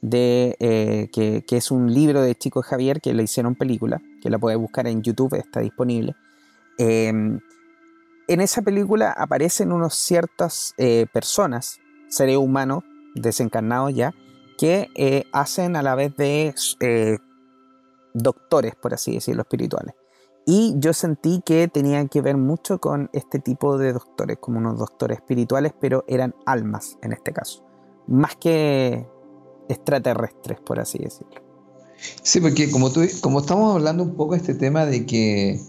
de, 0.01 0.57
eh, 0.61 1.09
que, 1.13 1.57
es 1.57 1.71
un 1.71 1.93
libro 1.93 2.23
de 2.23 2.35
Chico 2.35 2.63
Javier 2.63 3.01
que 3.01 3.15
le 3.15 3.25
hicieron 3.25 3.55
película, 3.55 4.01
que 4.23 4.31
la 4.31 4.39
puedes 4.39 4.59
buscar 4.59 4.87
en 4.87 5.03
YouTube, 5.03 5.35
está 5.35 5.61
disponible. 5.61 6.15
Em, 6.79 7.41
en 8.29 8.41
esa 8.41 8.63
película 8.63 9.11
aparecen 9.11 9.73
unas 9.73 9.95
ciertas 9.95 10.75
eh, 10.79 11.07
personas, 11.13 11.81
seres 12.09 12.37
humanos, 12.37 12.85
desencarnados 13.15 13.95
ya, 13.95 14.15
que 14.57 14.89
eh, 14.95 15.25
hacen 15.33 15.77
a 15.77 15.83
la 15.83 15.95
vez 15.95 16.17
de 16.17 16.55
doctores, 18.15 18.75
por 18.75 18.95
así 18.95 19.15
decirlo, 19.15 19.43
espirituales. 19.43 19.95
Y 20.47 20.75
yo 20.79 20.95
sentí 20.95 21.43
que 21.45 21.69
tenían 21.69 22.09
que 22.09 22.23
ver 22.23 22.39
mucho 22.39 22.79
con 22.81 23.11
este 23.13 23.39
tipo 23.39 23.77
de 23.77 23.93
doctores, 23.93 24.39
como 24.39 24.59
unos 24.59 24.79
doctores 24.79 25.19
espirituales, 25.19 25.75
pero 25.79 26.05
eran 26.09 26.35
almas 26.47 26.97
en 27.03 27.13
este 27.13 27.33
caso. 27.35 27.67
Más 28.07 28.37
que 28.37 29.07
extraterrestres, 29.69 30.61
por 30.61 30.81
así 30.81 30.99
decirlo. 30.99 31.43
Sí, 32.23 32.41
porque 32.41 32.71
como, 32.71 32.91
tú, 32.91 33.03
como 33.21 33.41
estamos 33.41 33.75
hablando 33.75 34.05
un 34.05 34.15
poco 34.15 34.33
de 34.33 34.39
este 34.39 34.55
tema 34.55 34.87
de 34.87 35.05
que, 35.05 35.61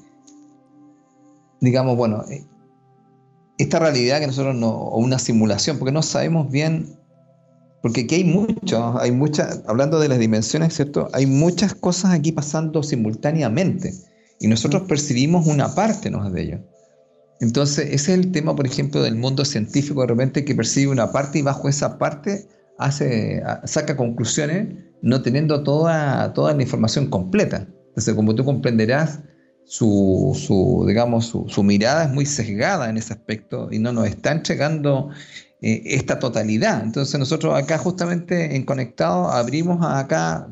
digamos, 1.60 1.98
bueno, 1.98 2.24
eh, 2.30 2.46
esta 3.58 3.80
realidad 3.80 4.20
que 4.20 4.28
nosotros 4.28 4.56
no, 4.56 4.70
o 4.70 5.00
una 5.00 5.20
simulación, 5.20 5.78
porque 5.80 5.92
no 5.92 6.02
sabemos 6.02 6.50
bien, 6.52 6.96
porque 7.82 8.02
aquí 8.02 8.16
hay 8.16 8.24
mucho, 8.26 9.00
hay 9.00 9.12
muchas, 9.12 9.64
hablando 9.68 10.00
de 10.00 10.10
las 10.10 10.20
dimensiones, 10.20 10.74
¿cierto? 10.76 11.10
Hay 11.14 11.26
muchas 11.26 11.74
cosas 11.74 12.12
aquí 12.14 12.32
pasando 12.32 12.84
simultáneamente 12.84 13.94
y 14.40 14.48
nosotros 14.48 14.84
percibimos 14.84 15.48
una 15.48 15.74
parte 15.76 16.10
¿no? 16.10 16.30
de 16.30 16.42
ello. 16.42 16.60
Entonces, 17.42 17.86
ese 17.86 18.14
es 18.14 18.20
el 18.20 18.32
tema, 18.32 18.56
por 18.56 18.68
ejemplo, 18.68 19.02
del 19.02 19.16
mundo 19.16 19.46
científico, 19.46 20.02
de 20.02 20.08
repente 20.08 20.44
que 20.44 20.56
percibe 20.56 20.92
una 20.92 21.12
parte 21.12 21.40
y 21.40 21.42
bajo 21.42 21.70
esa 21.70 21.98
parte 21.98 22.48
hace, 22.80 23.44
saca 23.66 23.96
conclusiones 23.96 24.76
no 25.02 25.22
teniendo 25.22 25.64
toda, 25.64 26.34
toda 26.34 26.54
la 26.54 26.62
información 26.62 27.08
completa. 27.10 27.68
Entonces, 27.90 28.16
como 28.16 28.36
tú 28.36 28.44
comprenderás, 28.44 29.20
su, 29.70 30.84
digamos, 30.88 31.28
su, 31.28 31.64
mirada 31.64 32.06
es 32.06 32.10
muy 32.12 32.26
sesgada 32.26 32.90
en 32.90 32.98
ese 32.98 33.14
aspecto 33.14 33.70
y 33.72 33.78
no 33.78 33.94
nos 33.94 34.08
está 34.08 34.32
entregando 34.32 35.10
eh, 35.62 35.84
esta 35.86 36.18
totalidad. 36.18 36.82
Entonces 36.84 37.20
nosotros 37.20 37.54
acá 37.56 37.78
justamente 37.78 38.56
en 38.56 38.66
Conectado 38.66 39.30
abrimos 39.30 39.78
acá 39.86 40.52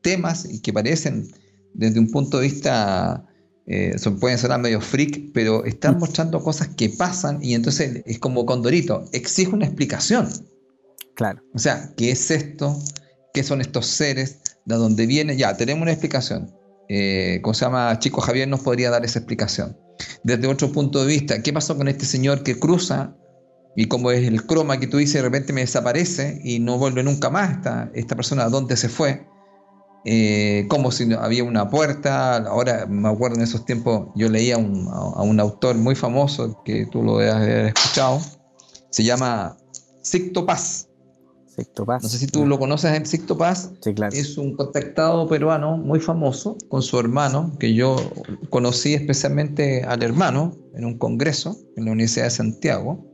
temas 0.00 0.46
que 0.62 0.72
parecen 0.72 1.26
desde 1.74 1.98
un 1.98 2.08
punto 2.10 2.38
de 2.38 2.44
vista, 2.44 3.26
eh, 3.66 3.98
son, 3.98 4.20
pueden 4.20 4.38
sonar 4.38 4.60
medio 4.60 4.80
freak, 4.80 5.32
pero 5.34 5.64
están 5.64 5.98
mostrando 5.98 6.40
cosas 6.40 6.68
que 6.68 6.88
pasan 6.88 7.42
y 7.42 7.54
entonces 7.54 8.04
es 8.06 8.18
como 8.20 8.46
Condorito, 8.46 9.06
exige 9.12 9.50
una 9.50 9.66
explicación. 9.66 10.28
Claro. 11.16 11.42
O 11.54 11.58
sea, 11.58 11.90
¿qué 11.96 12.12
es 12.12 12.30
esto? 12.30 12.78
¿Qué 13.34 13.42
son 13.42 13.60
estos 13.60 13.86
seres? 13.86 14.38
¿De 14.64 14.76
dónde 14.76 15.06
viene? 15.06 15.36
Ya, 15.36 15.56
tenemos 15.56 15.82
una 15.82 15.92
explicación 15.92 16.54
eh, 16.88 17.40
¿cómo 17.42 17.54
se 17.54 17.64
llama? 17.64 17.98
Chico 17.98 18.20
Javier 18.20 18.48
nos 18.48 18.60
podría 18.60 18.90
dar 18.90 19.04
esa 19.04 19.18
explicación. 19.18 19.76
Desde 20.22 20.46
otro 20.46 20.70
punto 20.72 21.00
de 21.00 21.06
vista, 21.06 21.42
¿qué 21.42 21.52
pasó 21.52 21.76
con 21.76 21.88
este 21.88 22.04
señor 22.04 22.42
que 22.42 22.58
cruza 22.58 23.16
y 23.74 23.86
como 23.86 24.10
es 24.10 24.26
el 24.26 24.46
croma 24.46 24.78
que 24.78 24.86
tú 24.86 24.96
dices, 24.98 25.14
de 25.14 25.22
repente 25.22 25.52
me 25.52 25.60
desaparece 25.62 26.40
y 26.44 26.60
no 26.60 26.78
vuelve 26.78 27.02
nunca 27.02 27.28
más 27.28 27.58
esta, 27.94 28.16
persona, 28.16 28.44
¿a 28.44 28.48
dónde 28.48 28.76
se 28.76 28.88
fue? 28.88 29.26
Eh, 30.04 30.66
como 30.68 30.92
si 30.92 31.12
había 31.12 31.44
una 31.44 31.68
puerta, 31.68 32.36
ahora 32.36 32.86
me 32.86 33.08
acuerdo 33.08 33.36
en 33.36 33.42
esos 33.42 33.64
tiempos, 33.64 34.08
yo 34.14 34.28
leía 34.28 34.54
a, 34.54 34.58
un 34.58 35.40
autor 35.40 35.76
muy 35.76 35.94
famoso 35.94 36.62
que 36.64 36.86
tú 36.86 37.02
lo 37.02 37.18
debes 37.18 37.34
haber 37.34 37.66
escuchado, 37.66 38.20
se 38.90 39.04
llama 39.04 39.56
Sicto 40.02 40.46
Paz. 40.46 40.85
No 42.02 42.08
sé 42.08 42.18
si 42.18 42.26
tú 42.26 42.46
lo 42.46 42.58
conoces 42.58 42.94
en 42.94 43.06
Sicto 43.06 43.38
Paz. 43.38 43.72
Es 44.12 44.36
un 44.36 44.56
contactado 44.56 45.26
peruano 45.26 45.78
muy 45.78 46.00
famoso 46.00 46.58
con 46.68 46.82
su 46.82 46.98
hermano, 46.98 47.56
que 47.58 47.72
yo 47.72 47.96
conocí 48.50 48.94
especialmente 48.94 49.82
al 49.84 50.02
hermano 50.02 50.54
en 50.74 50.84
un 50.84 50.98
congreso 50.98 51.56
en 51.76 51.86
la 51.86 51.92
Universidad 51.92 52.26
de 52.26 52.30
Santiago. 52.30 53.10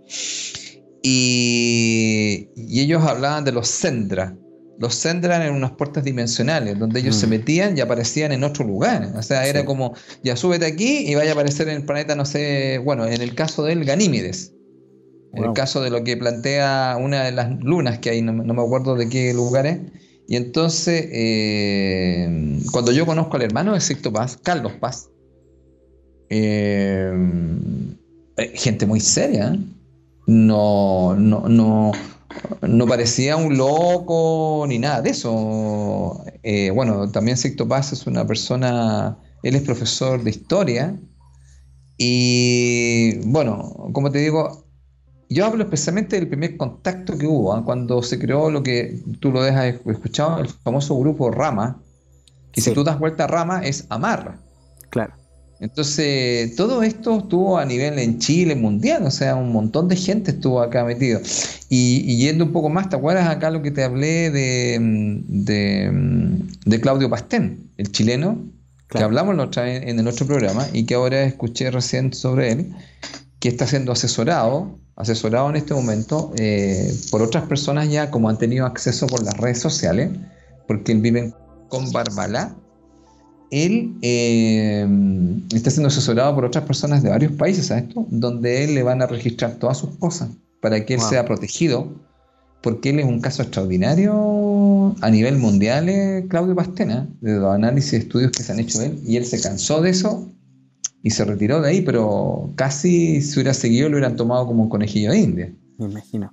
Y, 1.02 2.48
ellos 2.56 3.02
hablaban 3.04 3.44
de 3.44 3.52
los 3.52 3.68
Sendra. 3.68 4.36
Los 4.78 4.94
Sendra 4.96 5.36
eran 5.36 5.54
unas 5.54 5.72
puertas 5.72 6.02
dimensionales 6.02 6.78
donde 6.78 6.98
ellos 6.98 7.14
se 7.14 7.28
mm. 7.28 7.30
metían 7.30 7.78
y 7.78 7.80
aparecían 7.80 8.32
en 8.32 8.42
otro 8.42 8.66
lugar. 8.66 9.12
O 9.16 9.22
sea, 9.22 9.46
era 9.46 9.64
como, 9.64 9.94
ya 10.24 10.34
súbete 10.34 10.66
aquí 10.66 11.06
y 11.06 11.14
vaya 11.14 11.30
a 11.30 11.34
aparecer 11.34 11.68
en 11.68 11.76
el 11.76 11.84
planeta, 11.84 12.16
no 12.16 12.24
sé, 12.24 12.78
bueno, 12.78 13.06
en 13.06 13.20
el 13.20 13.36
caso 13.36 13.62
del 13.62 13.84
Ganímedes 13.84 14.52
en 15.34 15.44
el 15.44 15.52
caso 15.54 15.80
de 15.80 15.90
lo 15.90 16.04
que 16.04 16.16
plantea 16.16 16.98
una 17.00 17.24
de 17.24 17.32
las 17.32 17.58
lunas 17.60 17.98
que 17.98 18.10
hay, 18.10 18.22
no, 18.22 18.32
me 18.32 18.62
acuerdo 18.62 18.96
de 18.96 19.08
qué 19.08 19.32
lugares. 19.32 19.78
Y 20.28 20.36
entonces, 20.36 21.08
eh, 21.10 22.60
cuando 22.70 22.92
yo 22.92 23.06
conozco 23.06 23.36
al 23.36 23.42
hermano 23.42 23.72
de 23.72 23.80
Sixto 23.80 24.12
Paz, 24.12 24.38
Carlos 24.42 24.72
Paz, 24.78 25.08
eh, 26.28 27.12
eh, 28.36 28.52
gente 28.54 28.86
muy 28.86 29.00
seria, 29.00 29.56
no, 30.26 31.14
no, 31.16 31.48
no, 31.48 31.92
no, 32.60 32.86
parecía 32.86 33.36
un 33.36 33.56
loco 33.56 34.64
ni 34.68 34.78
nada 34.78 35.00
de 35.00 35.10
eso. 35.10 36.24
bueno, 36.74 37.10
también 37.10 37.36
Sixto 37.36 37.66
Paz 37.66 37.92
es 37.92 38.06
una 38.06 38.26
persona, 38.26 39.18
él 39.42 39.54
es 39.54 39.62
profesor 39.62 40.22
de 40.22 40.30
historia. 40.30 40.96
Y 41.96 43.18
bueno, 43.26 43.90
como 43.92 44.10
te 44.10 44.18
digo, 44.18 44.61
yo 45.32 45.46
hablo 45.46 45.64
especialmente 45.64 46.16
del 46.16 46.28
primer 46.28 46.56
contacto 46.56 47.16
que 47.16 47.26
hubo, 47.26 47.54
¿ah? 47.54 47.64
cuando 47.64 48.02
se 48.02 48.18
creó 48.18 48.50
lo 48.50 48.62
que 48.62 49.00
tú 49.20 49.30
lo 49.30 49.42
dejas 49.42 49.74
escuchado, 49.86 50.40
el 50.40 50.48
famoso 50.48 50.98
grupo 50.98 51.30
Rama, 51.30 51.80
que 52.52 52.60
si 52.60 52.72
tú 52.72 52.84
das 52.84 52.98
vuelta 52.98 53.24
a 53.24 53.26
Rama 53.26 53.62
es 53.64 53.86
Amarra. 53.88 54.38
Claro. 54.90 55.14
Entonces, 55.62 56.56
todo 56.56 56.82
esto 56.82 57.18
estuvo 57.18 57.56
a 57.56 57.64
nivel 57.64 57.96
en 58.00 58.18
Chile, 58.18 58.56
mundial, 58.56 59.06
o 59.06 59.12
sea, 59.12 59.36
un 59.36 59.52
montón 59.52 59.86
de 59.86 59.94
gente 59.94 60.32
estuvo 60.32 60.60
acá 60.60 60.82
metido. 60.84 61.20
Y, 61.68 62.16
yendo 62.16 62.44
un 62.44 62.52
poco 62.52 62.68
más, 62.68 62.88
¿te 62.88 62.96
acuerdas 62.96 63.28
acá 63.28 63.48
lo 63.48 63.62
que 63.62 63.70
te 63.70 63.84
hablé 63.84 64.32
de, 64.32 65.22
de, 66.66 66.80
Claudio 66.80 67.08
Pastén, 67.08 67.70
el 67.76 67.92
chileno, 67.92 68.44
que 68.88 69.04
hablamos 69.04 69.36
en 69.56 70.00
el 70.00 70.08
otro 70.08 70.26
programa 70.26 70.66
y 70.72 70.84
que 70.84 70.94
ahora 70.94 71.22
escuché 71.22 71.70
recién 71.70 72.12
sobre 72.12 72.50
él, 72.50 72.74
que 73.42 73.48
está 73.48 73.66
siendo 73.66 73.90
asesorado 73.90 74.78
asesorado 74.94 75.50
en 75.50 75.56
este 75.56 75.74
momento 75.74 76.32
eh, 76.36 76.94
por 77.10 77.22
otras 77.22 77.44
personas 77.44 77.88
ya 77.90 78.10
como 78.10 78.28
han 78.28 78.38
tenido 78.38 78.66
acceso 78.66 79.08
por 79.08 79.22
las 79.24 79.36
redes 79.36 79.58
sociales, 79.58 80.10
porque 80.68 80.92
él 80.92 81.00
vive 81.00 81.34
con 81.68 81.90
Barbala, 81.90 82.54
él 83.50 83.96
eh, 84.02 84.86
está 85.52 85.70
siendo 85.70 85.88
asesorado 85.88 86.34
por 86.34 86.44
otras 86.44 86.64
personas 86.64 87.02
de 87.02 87.10
varios 87.10 87.32
países 87.32 87.70
a 87.72 87.78
esto, 87.78 88.06
donde 88.10 88.64
él 88.64 88.74
le 88.76 88.82
van 88.84 89.02
a 89.02 89.06
registrar 89.06 89.54
todas 89.54 89.78
sus 89.78 89.96
cosas 89.96 90.30
para 90.60 90.84
que 90.84 90.94
él 90.94 91.00
sea 91.00 91.24
protegido, 91.24 91.92
porque 92.62 92.90
él 92.90 93.00
es 93.00 93.06
un 93.06 93.20
caso 93.20 93.42
extraordinario 93.42 94.94
a 95.00 95.10
nivel 95.10 95.38
mundial, 95.38 95.88
eh, 95.88 96.26
Claudio 96.28 96.54
Pastena, 96.54 97.08
de 97.20 97.38
los 97.38 97.52
análisis 97.52 97.92
de 97.92 97.98
estudios 97.98 98.30
que 98.30 98.42
se 98.42 98.52
han 98.52 98.60
hecho 98.60 98.78
de 98.78 98.86
él, 98.86 99.00
y 99.04 99.16
él 99.16 99.24
se 99.24 99.40
cansó 99.40 99.80
de 99.80 99.90
eso 99.90 100.28
y 101.02 101.10
se 101.10 101.24
retiró 101.24 101.60
de 101.60 101.70
ahí, 101.70 101.80
pero 101.82 102.50
casi 102.54 103.20
si 103.22 103.34
hubiera 103.34 103.54
seguido 103.54 103.88
lo 103.88 103.96
hubieran 103.96 104.16
tomado 104.16 104.46
como 104.46 104.62
un 104.62 104.68
conejillo 104.68 105.10
de 105.10 105.18
India. 105.18 105.52
Me 105.78 105.86
imagino. 105.86 106.32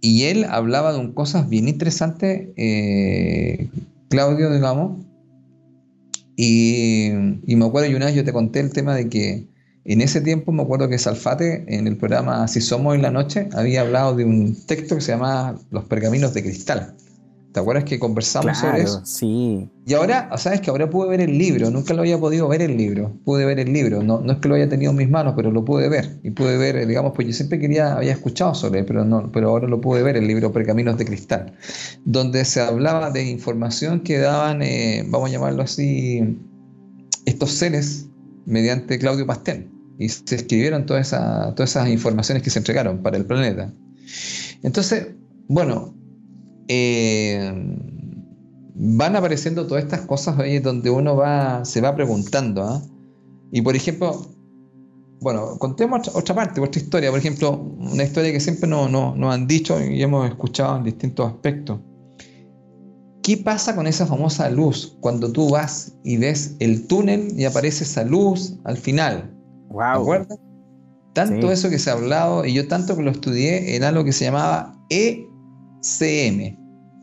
Y 0.00 0.24
él 0.24 0.44
hablaba 0.44 0.92
de 0.92 0.98
un 0.98 1.12
cosas 1.12 1.48
bien 1.48 1.68
interesantes, 1.68 2.48
eh, 2.56 3.68
Claudio, 4.08 4.52
digamos, 4.52 5.04
y, 6.36 7.08
y, 7.46 7.56
me 7.56 7.64
acuerdo, 7.64 7.90
y 7.90 7.94
una 7.94 8.06
vez 8.06 8.14
yo 8.14 8.24
te 8.24 8.32
conté 8.32 8.60
el 8.60 8.72
tema 8.72 8.94
de 8.94 9.08
que 9.08 9.46
en 9.88 10.00
ese 10.00 10.20
tiempo 10.20 10.52
me 10.52 10.62
acuerdo 10.62 10.88
que 10.88 10.98
Salfate, 10.98 11.64
en 11.68 11.86
el 11.86 11.96
programa 11.96 12.48
Si 12.48 12.60
Somos 12.60 12.94
en 12.94 13.02
la 13.02 13.10
Noche, 13.10 13.48
había 13.52 13.82
hablado 13.82 14.16
de 14.16 14.24
un 14.24 14.54
texto 14.66 14.96
que 14.96 15.00
se 15.00 15.12
llamaba 15.12 15.58
Los 15.70 15.84
Pergaminos 15.84 16.34
de 16.34 16.42
Cristal. 16.42 16.94
¿Te 17.56 17.60
acuerdas 17.60 17.84
que 17.84 17.98
conversamos 17.98 18.58
sobre 18.58 18.82
eso? 18.82 19.00
Sí. 19.06 19.70
Y 19.86 19.94
ahora, 19.94 20.28
¿sabes 20.36 20.60
que 20.60 20.68
ahora 20.68 20.90
pude 20.90 21.08
ver 21.08 21.22
el 21.22 21.38
libro? 21.38 21.70
Nunca 21.70 21.94
lo 21.94 22.02
había 22.02 22.18
podido 22.18 22.48
ver 22.48 22.60
el 22.60 22.76
libro. 22.76 23.18
Pude 23.24 23.46
ver 23.46 23.58
el 23.58 23.72
libro. 23.72 24.02
No, 24.02 24.20
no 24.20 24.32
es 24.34 24.38
que 24.40 24.48
lo 24.48 24.56
haya 24.56 24.68
tenido 24.68 24.90
en 24.90 24.98
mis 24.98 25.08
manos, 25.08 25.32
pero 25.34 25.50
lo 25.50 25.64
pude 25.64 25.88
ver. 25.88 26.20
Y 26.22 26.32
pude 26.32 26.58
ver, 26.58 26.76
eh, 26.76 26.84
digamos, 26.84 27.12
pues 27.14 27.28
yo 27.28 27.32
siempre 27.32 27.58
quería, 27.58 27.96
había 27.96 28.12
escuchado 28.12 28.54
sobre 28.54 28.80
él, 28.80 28.84
pero, 28.84 29.06
no, 29.06 29.32
pero 29.32 29.48
ahora 29.48 29.66
lo 29.68 29.80
pude 29.80 30.02
ver, 30.02 30.18
el 30.18 30.26
libro 30.26 30.52
Pergaminos 30.52 30.98
de 30.98 31.06
Cristal, 31.06 31.54
donde 32.04 32.44
se 32.44 32.60
hablaba 32.60 33.10
de 33.10 33.24
información 33.24 34.00
que 34.00 34.18
daban, 34.18 34.60
eh, 34.60 35.06
vamos 35.08 35.30
a 35.30 35.32
llamarlo 35.32 35.62
así, 35.62 36.38
estos 37.24 37.52
seres 37.52 38.06
mediante 38.44 38.98
Claudio 38.98 39.26
Pastén. 39.26 39.72
Y 39.98 40.10
se 40.10 40.34
escribieron 40.34 40.84
todas 40.84 41.14
esas 41.58 41.88
informaciones 41.88 42.42
que 42.42 42.50
se 42.50 42.58
entregaron 42.58 43.02
para 43.02 43.16
el 43.16 43.24
planeta. 43.24 43.72
Entonces, 44.62 45.06
bueno, 45.48 45.95
eh, 46.68 47.52
van 48.74 49.16
apareciendo 49.16 49.66
todas 49.66 49.84
estas 49.84 50.02
cosas 50.02 50.38
ahí 50.38 50.58
donde 50.58 50.90
uno 50.90 51.16
va, 51.16 51.64
se 51.64 51.80
va 51.80 51.94
preguntando. 51.94 52.62
¿ah? 52.62 52.82
Y 53.50 53.62
por 53.62 53.74
ejemplo, 53.74 54.26
bueno, 55.20 55.56
contemos 55.58 56.08
otra, 56.14 56.34
parte, 56.34 56.60
otra 56.60 56.80
historia. 56.80 57.10
Por 57.10 57.18
ejemplo, 57.18 57.52
una 57.52 58.04
historia 58.04 58.32
que 58.32 58.40
siempre 58.40 58.68
nos 58.68 58.90
no, 58.90 59.30
han 59.30 59.46
dicho 59.46 59.80
y 59.82 60.02
hemos 60.02 60.28
escuchado 60.28 60.76
en 60.76 60.84
distintos 60.84 61.26
aspectos. 61.32 61.80
¿Qué 63.22 63.36
pasa 63.38 63.74
con 63.74 63.86
esa 63.86 64.06
famosa 64.06 64.48
luz 64.50 64.96
cuando 65.00 65.32
tú 65.32 65.50
vas 65.50 65.96
y 66.04 66.16
ves 66.16 66.54
el 66.60 66.86
túnel 66.86 67.32
y 67.36 67.44
aparece 67.44 67.84
esa 67.84 68.04
luz 68.04 68.54
al 68.64 68.76
final? 68.76 69.34
Wow. 69.68 69.78
¿Te 69.78 70.00
acuerdas? 70.00 70.38
Tanto 71.12 71.50
eso 71.50 71.70
que 71.70 71.78
se 71.78 71.90
ha 71.90 71.94
hablado 71.94 72.44
y 72.44 72.52
yo 72.52 72.68
tanto 72.68 72.94
que 72.94 73.02
lo 73.02 73.10
estudié 73.10 73.74
en 73.74 73.84
algo 73.84 74.04
que 74.04 74.12
se 74.12 74.26
llamaba 74.26 74.78
E 74.90 75.26
CM, 75.86 76.58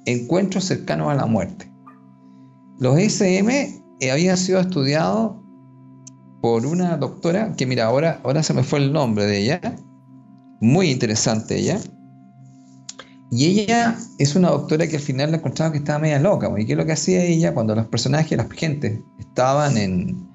encuentros 0.06 0.66
cercanos 0.66 1.10
a 1.10 1.16
la 1.16 1.26
muerte. 1.26 1.72
Los 2.80 2.98
SM 2.98 3.82
eh, 4.00 4.12
habían 4.12 4.38
sido 4.38 4.60
estudiados 4.60 5.38
por 6.42 6.66
una 6.66 6.98
doctora 6.98 7.54
que, 7.56 7.66
mira, 7.66 7.86
ahora, 7.86 8.20
ahora 8.24 8.44
se 8.44 8.54
me 8.54 8.64
fue 8.64 8.80
el 8.80 8.92
nombre 8.92 9.26
de 9.26 9.38
ella, 9.40 9.62
muy 10.60 10.90
interesante 10.90 11.58
ella. 11.58 11.80
Y 13.32 13.62
ella 13.62 13.98
es 14.20 14.36
una 14.36 14.50
doctora 14.50 14.86
que 14.88 14.98
al 14.98 15.02
final 15.02 15.32
la 15.32 15.38
encontraba 15.38 15.72
que 15.72 15.78
estaba 15.78 16.00
media 16.00 16.20
loca. 16.20 16.52
¿Y 16.58 16.66
qué 16.66 16.76
lo 16.76 16.86
que 16.86 16.92
hacía 16.92 17.24
ella 17.24 17.54
cuando 17.54 17.74
los 17.74 17.88
personajes, 17.88 18.38
las 18.38 18.52
gente 18.52 19.02
estaban 19.18 19.78
en, 19.78 20.28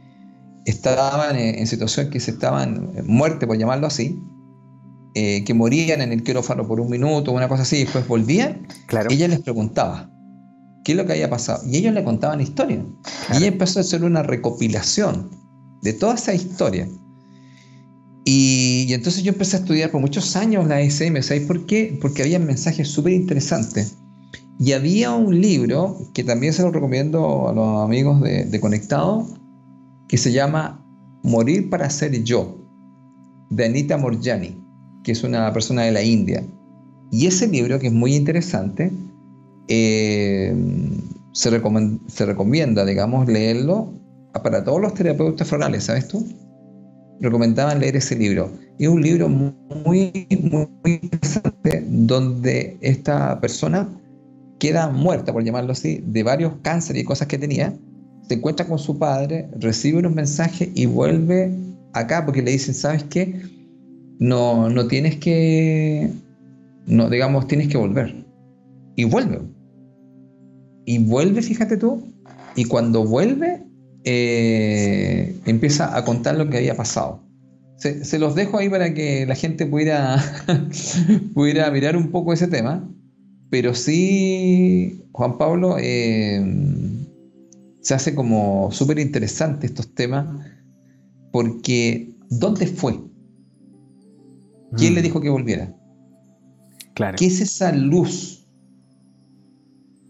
estaban 0.65 1.37
en, 1.37 1.67
situación 1.67 2.11
que 2.11 2.19
se 2.19 2.33
estaban 2.33 2.91
en 2.97 3.07
muerte, 3.07 3.47
por 3.47 3.57
llamarlo 3.57 3.87
así? 3.87 4.19
Eh, 5.21 5.43
que 5.43 5.53
morían 5.53 6.01
en 6.01 6.13
el 6.13 6.23
quirófano 6.23 6.65
por 6.69 6.79
un 6.79 6.89
minuto, 6.89 7.33
una 7.33 7.49
cosa 7.49 7.63
así, 7.63 7.79
y 7.79 7.81
después 7.81 8.07
volvían, 8.07 8.69
ella 9.11 9.27
les 9.27 9.41
preguntaba 9.41 10.09
qué 10.85 10.93
es 10.93 10.97
lo 10.97 11.07
que 11.07 11.15
había 11.15 11.29
pasado. 11.29 11.61
Y 11.67 11.77
ellos 11.77 11.93
le 11.93 12.05
contaban 12.05 12.41
historias. 12.41 12.85
Y 13.33 13.39
ella 13.39 13.49
empezó 13.49 13.81
a 13.81 13.83
hacer 13.83 14.05
una 14.05 14.23
recopilación 14.23 15.29
de 15.83 15.93
toda 15.93 16.15
esa 16.15 16.35
historia. 16.35 16.87
Y, 18.25 18.93
entonces 18.93 19.25
yo 19.25 19.33
empecé 19.33 19.57
a 19.57 19.61
estudiar 19.61 19.91
por 19.91 20.01
muchos 20.01 20.37
años 20.37 20.69
la 20.69 20.81
SM, 20.81 21.21
¿sabéis 21.21 21.49
por 21.49 21.67
qué? 21.67 21.99
Porque 22.01 22.23
había 22.23 22.39
mensajes 22.39 22.87
súper 22.87 23.15
interesantes. 23.15 23.97
Y 24.61 24.71
había 24.71 25.11
un 25.11 25.41
libro 25.41 25.99
que 26.15 26.23
también 26.23 26.53
se 26.53 26.63
lo 26.63 26.71
recomiendo 26.71 27.49
a 27.49 27.53
los 27.53 27.85
amigos 27.85 28.21
de, 28.21 28.45
de 28.45 28.61
Conectado, 28.61 29.27
que 30.07 30.17
se 30.17 30.31
llama 30.31 30.81
Morir 31.25 31.71
para 31.71 31.91
ser 31.91 32.23
yo, 32.23 32.57
de 33.51 33.65
Anita 33.65 33.99
Morjani, 33.99 34.68
que 35.05 35.13
es 35.13 35.25
una 35.25 35.53
persona 35.53 35.83
de 35.83 35.93
la 35.93 36.03
India. 36.03 36.45
Y 37.11 37.27
ese 37.27 37.47
libro, 37.49 37.79
que 37.79 37.87
es 37.87 37.93
muy 37.93 38.15
interesante, 38.15 38.93
eh, 39.69 40.55
se, 41.33 41.51
recomienda, 42.27 42.85
digamos, 42.85 43.29
leerlo 43.29 43.93
para 44.43 44.65
todos 44.65 44.81
los 44.81 44.95
terapeutas 44.95 45.49
florales, 45.49 45.85
¿sabes 45.85 46.09
tú? 46.09 46.27
Recomendaban 47.21 47.81
leer 47.81 47.97
ese 47.97 48.17
libro. 48.17 48.51
Y 48.79 48.85
es 48.85 48.91
un 48.91 49.03
libro 49.03 49.29
muy, 49.29 50.13
muy, 50.41 51.01
interesante 51.03 51.85
donde 51.89 52.77
esta 52.81 53.41
persona 53.41 53.89
queda 54.59 54.89
muerta, 54.89 55.33
por 55.33 55.45
llamarlo 55.45 55.73
así, 55.73 56.03
de 56.07 56.23
varios 56.23 56.55
cánceres 56.63 57.03
y 57.03 57.05
cosas 57.05 57.29
que 57.29 57.39
tenía, 57.39 57.75
se 58.29 58.35
encuentra 58.35 58.67
con 58.67 58.79
su 58.79 58.99
padre, 58.99 59.49
recibe 59.59 59.99
unos 59.99 60.15
mensajes 60.15 60.69
y 60.75 60.87
vuelve 60.87 61.55
acá 61.95 62.25
porque 62.25 62.43
le 62.43 62.53
dicen, 62.53 62.75
¿sabes 62.75 63.05
qué? 63.05 63.41
No, 64.19 64.69
no 64.69 64.87
tienes 64.89 65.17
que, 65.17 66.11
no, 66.87 67.09
digamos, 67.09 67.47
tienes 67.47 67.69
que 67.69 67.79
volver. 67.79 68.27
Y 68.97 69.05
vuelve. 69.05 69.41
Y 70.87 70.99
vuelve, 70.99 71.43
fíjate 71.43 71.77
tú, 71.77 72.03
y 72.57 72.65
cuando 72.65 73.05
vuelve, 73.05 73.63
eh, 74.05 75.37
empieza 75.47 75.97
a 75.97 76.05
contar 76.05 76.37
lo 76.37 76.49
que 76.49 76.59
había 76.59 76.77
pasado. 76.77 77.23
Se, 77.77 78.19
los 78.19 78.35
dejo 78.35 78.59
ahí 78.59 78.69
para 78.69 78.93
que 78.93 79.25
la 79.25 79.37
gente 79.37 79.65
pudiera, 79.65 80.17
pudiera 81.35 81.71
mirar 81.71 81.97
un 81.97 82.11
poco 82.11 82.33
ese 82.33 82.49
tema, 82.49 82.91
pero 83.51 83.75
sí, 83.75 85.05
Juan 85.13 85.39
Pablo, 85.39 85.77
eh, 85.79 86.43
se 87.83 87.95
hace 87.95 88.15
como 88.15 88.71
súper 88.73 88.99
interesante 88.99 89.67
estos 89.67 89.95
temas, 89.95 90.27
porque 91.31 92.11
¿dónde 92.31 92.67
fue? 92.67 92.99
¿Quién 94.77 94.95
le 94.95 95.01
mm. 95.01 95.05
dijo 95.05 95.21
que 95.21 95.31
volviera? 95.31 95.75
Claro. 96.95 97.17
¿Qué 97.19 97.27
es 97.27 97.41
esa 97.41 97.73
luz? 97.73 98.47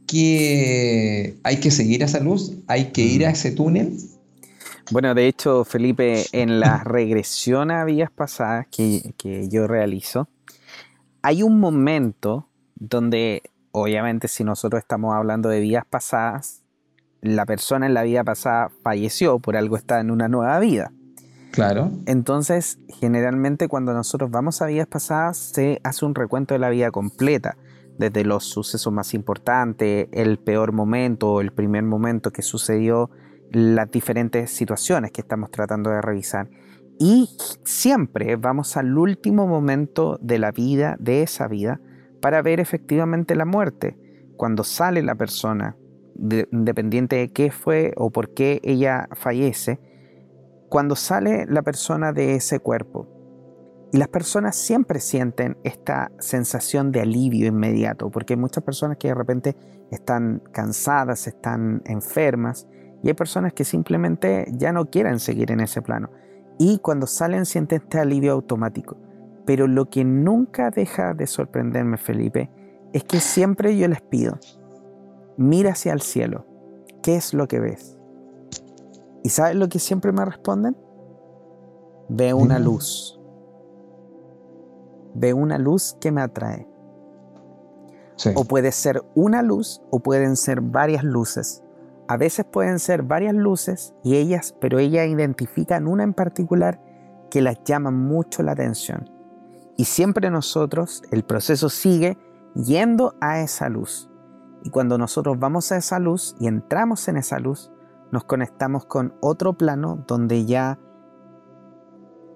¿Que 0.07 1.39
hay 1.45 1.61
que 1.61 1.71
seguir 1.71 2.03
a 2.03 2.07
esa 2.07 2.21
luz? 2.21 2.57
¿Hay 2.67 2.93
que 2.93 3.03
ir 3.03 3.27
a 3.27 3.31
mm. 3.31 3.33
ese 3.33 3.51
túnel? 3.53 3.99
Bueno, 4.91 5.15
de 5.15 5.29
hecho, 5.29 5.65
Felipe, 5.65 6.25
en 6.33 6.61
la 6.61 6.79
regresión 6.85 7.71
a 7.71 7.85
vías 7.85 8.11
pasadas 8.11 8.67
que, 8.71 9.15
que 9.19 9.49
yo 9.49 9.67
realizo, 9.67 10.29
hay 11.23 11.43
un 11.43 11.61
momento 11.61 12.49
donde, 12.75 13.43
obviamente, 13.71 14.29
si 14.29 14.45
nosotros 14.45 14.81
estamos 14.81 15.15
hablando 15.15 15.49
de 15.49 15.61
vías 15.61 15.85
pasadas, 15.85 16.63
la 17.21 17.45
persona 17.45 17.87
en 17.87 17.95
la 17.95 18.05
vida 18.05 18.25
pasada 18.25 18.71
falleció, 18.83 19.39
por 19.41 19.57
algo 19.57 19.77
está 19.77 20.01
en 20.01 20.11
una 20.11 20.29
nueva 20.29 20.59
vida. 20.61 20.93
Claro. 21.51 21.91
Entonces, 22.07 22.79
generalmente 22.89 23.69
cuando 23.69 23.93
nosotros 23.93 24.31
vamos 24.31 24.63
a 24.63 24.67
vidas 24.67 24.87
pasadas, 24.87 25.39
se 25.39 25.81
hace 25.83 26.05
un 26.05 26.15
recuento 26.15 26.55
de 26.55 26.61
la 26.61 26.71
vida 26.71 26.91
completa, 26.91 27.57
desde 27.99 28.25
los 28.25 28.45
sucesos 28.45 28.93
más 28.93 29.13
importantes, 29.13 30.09
el 30.13 30.39
peor 30.39 30.73
momento 30.73 31.41
el 31.41 31.53
primer 31.53 31.83
momento 31.83 32.31
que 32.31 32.43
sucedió, 32.43 33.11
las 33.51 33.91
diferentes 33.91 34.51
situaciones 34.51 35.11
que 35.11 35.21
estamos 35.21 35.51
tratando 35.51 35.91
de 35.91 36.01
revisar. 36.01 36.49
Y 37.01 37.29
siempre 37.65 38.37
vamos 38.37 38.77
al 38.77 38.97
último 38.97 39.47
momento 39.47 40.19
de 40.21 40.39
la 40.39 40.53
vida, 40.53 40.97
de 40.99 41.23
esa 41.23 41.49
vida, 41.49 41.81
para 42.21 42.43
ver 42.43 42.61
efectivamente 42.61 43.37
la 43.37 43.45
muerte. 43.45 43.97
Cuando 44.37 44.65
sale 44.65 45.03
la 45.03 45.15
persona, 45.15 45.77
independiente 46.53 47.17
de 47.17 47.33
qué 47.33 47.51
fue 47.51 47.93
o 47.97 48.11
por 48.11 48.35
qué 48.35 48.61
ella 48.65 49.09
fallece, 49.13 49.81
cuando 50.69 50.97
sale 50.97 51.47
la 51.47 51.63
persona 51.63 52.13
de 52.13 52.35
ese 52.35 52.61
cuerpo. 52.61 53.07
Y 53.93 53.97
las 53.97 54.09
personas 54.09 54.55
siempre 54.57 55.01
sienten 55.01 55.57
esta 55.65 56.13
sensación 56.19 56.93
de 56.93 57.01
alivio 57.01 57.47
inmediato, 57.47 58.11
porque 58.11 58.35
hay 58.35 58.39
muchas 58.39 58.63
personas 58.63 58.99
que 58.99 59.09
de 59.09 59.15
repente 59.15 59.57
están 59.91 60.43
cansadas, 60.53 61.27
están 61.27 61.83
enfermas, 61.87 62.67
y 63.03 63.09
hay 63.09 63.15
personas 63.15 63.55
que 63.55 63.65
simplemente 63.65 64.47
ya 64.53 64.73
no 64.73 64.91
quieren 64.91 65.21
seguir 65.21 65.51
en 65.53 65.61
ese 65.61 65.81
plano. 65.81 66.11
Y 66.59 66.81
cuando 66.81 67.07
salen 67.07 67.47
sienten 67.47 67.83
este 67.83 67.99
alivio 67.99 68.33
automático. 68.33 68.99
Pero 69.47 69.67
lo 69.67 69.89
que 69.89 70.05
nunca 70.05 70.71
deja 70.71 71.15
de 71.15 71.27
sorprenderme, 71.27 71.97
Felipe, 71.97 72.51
es 72.93 73.05
que 73.05 73.21
siempre 73.21 73.79
yo 73.79 73.89
les 73.89 74.03
pido, 74.03 74.39
mira 75.39 75.71
hacia 75.71 75.93
el 75.93 76.03
cielo, 76.03 76.47
¿qué 77.03 77.17
es 77.17 77.33
lo 77.33 77.49
que 77.49 77.61
ves? 77.61 77.98
¿Y 79.29 79.31
sabes 79.31 79.57
lo 79.57 79.69
que 79.69 79.79
siempre 79.79 80.11
me 80.11 80.25
responden? 80.25 80.75
Ve 82.09 82.33
una 82.33 82.59
luz. 82.59 83.21
Ve 85.13 85.35
una 85.35 85.59
luz 85.59 85.99
que 86.01 86.11
me 86.11 86.23
atrae. 86.23 86.67
O 88.35 88.45
puede 88.45 88.73
ser 88.73 89.03
una 89.15 89.43
luz 89.43 89.83
o 89.91 90.01
pueden 90.01 90.35
ser 90.35 90.63
varias 90.63 91.05
luces. 91.05 91.63
A 92.09 92.17
veces 92.17 92.47
pueden 92.47 92.79
ser 92.79 93.03
varias 93.03 93.35
luces 93.35 93.93
y 94.03 94.17
ellas, 94.17 94.55
pero 94.63 94.79
ellas 94.79 95.07
identifican 95.07 95.89
una 95.89 96.05
en 96.05 96.15
particular 96.15 96.81
que 97.31 97.43
las 97.43 97.63
llama 97.65 97.91
mucho 97.91 98.43
la 98.43 98.53
atención. 98.53 99.11
Y 99.77 99.85
siempre 99.85 100.31
nosotros, 100.31 101.03
el 101.11 101.23
proceso 101.23 101.69
sigue 101.69 102.17
yendo 102.55 103.15
a 103.21 103.43
esa 103.43 103.69
luz. 103.69 104.09
Y 104.65 104.71
cuando 104.71 104.97
nosotros 104.97 105.39
vamos 105.39 105.71
a 105.71 105.77
esa 105.77 105.99
luz 105.99 106.35
y 106.41 106.47
entramos 106.47 107.09
en 107.09 107.19
esa 107.19 107.39
luz, 107.39 107.71
nos 108.11 108.25
conectamos 108.25 108.87
con 108.87 109.15
otro 109.21 109.55
plano 109.55 110.05
donde 110.07 110.47
ya 110.47 110.79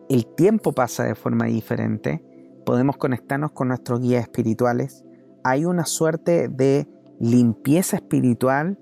el 0.08 0.26
tiempo 0.34 0.72
pasa 0.72 1.04
de 1.04 1.14
forma 1.14 1.46
diferente, 1.46 2.24
podemos 2.66 2.96
conectarnos 2.96 3.52
con 3.52 3.68
nuestros 3.68 4.00
guías 4.00 4.22
espirituales, 4.22 5.04
hay 5.44 5.64
una 5.64 5.86
suerte 5.86 6.48
de 6.48 6.88
limpieza 7.18 7.96
espiritual 7.96 8.78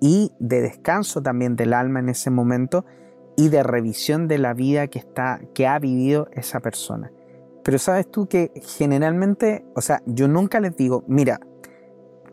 y 0.00 0.32
de 0.40 0.62
descanso 0.62 1.22
también 1.22 1.56
del 1.56 1.72
alma 1.72 2.00
en 2.00 2.08
ese 2.08 2.30
momento 2.30 2.84
y 3.36 3.48
de 3.48 3.62
revisión 3.62 4.28
de 4.28 4.38
la 4.38 4.54
vida 4.54 4.88
que, 4.88 4.98
está, 4.98 5.40
que 5.54 5.66
ha 5.66 5.78
vivido 5.78 6.28
esa 6.32 6.60
persona. 6.60 7.12
Pero 7.62 7.78
sabes 7.78 8.10
tú 8.10 8.26
que 8.26 8.50
generalmente, 8.76 9.64
o 9.74 9.80
sea, 9.80 10.02
yo 10.06 10.26
nunca 10.26 10.58
les 10.60 10.76
digo, 10.76 11.04
mira, 11.06 11.40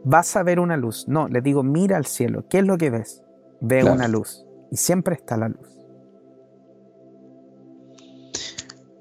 vas 0.03 0.36
a 0.36 0.43
ver 0.43 0.60
una 0.60 0.78
luz. 0.78 1.07
No, 1.07 1.28
les 1.28 1.43
digo, 1.43 1.64
mira 1.64 1.97
al 1.97 2.05
cielo. 2.05 2.45
¿Qué 2.49 2.60
es 2.60 2.66
lo 2.66 2.78
que 2.78 2.89
ves? 2.89 3.24
Ve 3.62 3.84
una 3.84 4.07
luz. 4.07 4.45
Y 4.72 4.78
siempre 4.78 5.16
está 5.16 5.36
la 5.38 5.49
luz. 5.49 5.68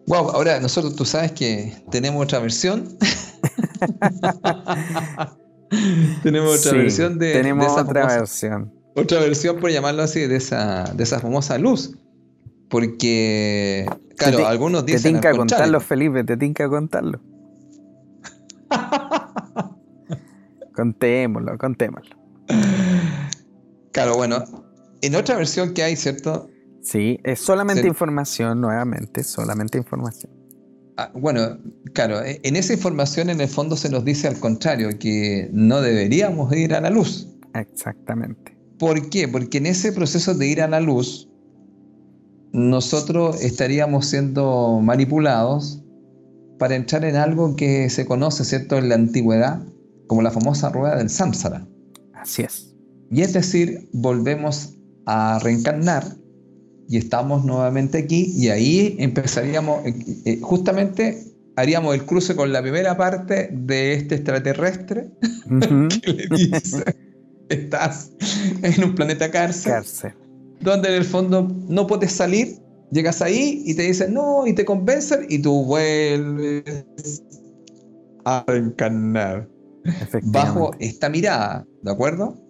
Wow, 0.07 0.31
ahora 0.31 0.59
nosotros 0.59 0.97
tú 0.97 1.05
sabes 1.05 1.33
que 1.33 1.77
tenemos 1.91 2.25
otra 2.25 2.39
versión. 2.39 2.97
tenemos 6.23 6.59
otra 6.59 6.79
versión 6.79 7.19
de, 7.19 7.33
tenemos 7.33 7.77
otra 7.77 8.07
versión. 8.07 8.73
Otra 8.97 9.21
versión, 9.21 9.61
por 9.61 9.71
llamarlo 9.71 10.03
así, 10.03 10.27
de 10.27 10.37
esa, 10.37 10.85
de 10.95 11.05
esa 11.05 11.21
famosa 11.21 11.59
luz. 11.59 11.95
Porque, 12.71 13.87
claro, 14.17 14.47
algunos 14.47 14.87
dicen. 14.87 15.03
Te 15.03 15.11
tinca 15.11 15.37
contarlo, 15.37 15.79
Felipe, 15.81 16.25
te 16.25 16.39
tinca 16.39 16.69
contarlo. 16.69 17.21
contémoslo, 20.75 21.59
contémoslo. 21.59 22.17
Claro, 23.99 24.15
bueno, 24.15 24.45
en 25.03 25.17
otra 25.17 25.35
versión 25.35 25.75
que 25.75 25.83
hay, 25.83 25.97
¿cierto? 25.97 26.49
Sí, 26.83 27.19
es 27.25 27.41
solamente 27.41 27.85
información, 27.85 28.61
nuevamente, 28.61 29.25
solamente 29.25 29.77
información. 29.77 30.33
Ah, 30.97 31.11
bueno, 31.15 31.59
claro, 31.95 32.23
e, 32.23 32.39
en 32.45 32.55
esa 32.55 32.75
información 32.75 33.29
en 33.29 33.41
el 33.41 33.49
fondo 33.49 33.75
se 33.75 33.89
nos 33.89 34.05
dice 34.05 34.29
al 34.29 34.39
contrario, 34.39 34.97
que 35.01 35.51
no 35.53 35.81
deberíamos 35.81 36.55
ir 36.55 36.75
a 36.75 36.81
la 36.81 36.91
luz. 36.91 37.27
Exactamente. 37.55 38.57
¿Por 38.79 39.11
qué? 39.11 39.27
Porque 39.27 39.59
en 39.59 39.67
ese 39.67 39.91
proceso 39.91 40.33
de 40.33 40.47
ir 40.47 40.63
a 40.63 40.69
la 40.69 40.79
luz, 40.79 41.29
nosotros 42.53 43.43
estaríamos 43.43 44.07
siendo 44.07 44.79
manipulados 44.81 45.83
para 46.61 46.77
entrar 46.77 47.05
en 47.05 47.17
algo 47.17 47.57
que 47.57 47.91
se 47.91 48.07
conoce, 48.07 48.45
¿cierto?, 48.45 48.79
en 48.79 48.91
la 48.91 48.95
antigüedad 48.95 49.61
como 50.07 50.23
la 50.23 50.31
famosa 50.31 50.69
rueda 50.69 50.95
del 50.95 51.11
samsara. 51.11 51.67
Así 52.15 52.43
es. 52.43 52.68
Y 53.11 53.23
es 53.23 53.33
decir, 53.33 53.89
volvemos 53.93 54.75
a 55.07 55.39
reencarnar 55.43 56.05
y 56.89 56.97
estamos 56.97 57.45
nuevamente 57.45 57.99
aquí 57.99 58.33
y 58.37 58.49
ahí 58.49 58.97
empezaríamos, 58.99 59.85
eh, 59.87 59.95
eh, 60.25 60.41
justamente 60.43 61.23
haríamos 61.57 61.95
el 61.95 62.05
cruce 62.05 62.35
con 62.37 62.53
la 62.53 62.63
primera 62.63 62.97
parte 62.97 63.51
de 63.53 63.95
este 63.95 64.17
extraterrestre 64.17 65.11
que 66.03 66.13
le 66.13 66.29
dice, 66.29 66.85
estás 67.49 68.13
en 68.63 68.85
un 68.85 68.95
planeta 68.95 69.31
cárcel, 69.31 69.73
cárcel, 69.73 70.13
donde 70.61 70.89
en 70.89 70.95
el 70.95 71.05
fondo 71.05 71.49
no 71.69 71.87
puedes 71.87 72.13
salir, 72.13 72.59
llegas 72.91 73.23
ahí 73.23 73.63
y 73.67 73.75
te 73.75 73.83
dicen 73.83 74.15
no 74.15 74.47
y 74.47 74.55
te 74.55 74.65
convencen 74.65 75.27
y 75.29 75.41
tú 75.41 75.65
vuelves 75.65 77.23
a 78.25 78.45
reencarnar. 78.47 79.49
Bajo 80.25 80.73
esta 80.81 81.09
mirada, 81.09 81.67
¿de 81.83 81.91
acuerdo? 81.91 82.48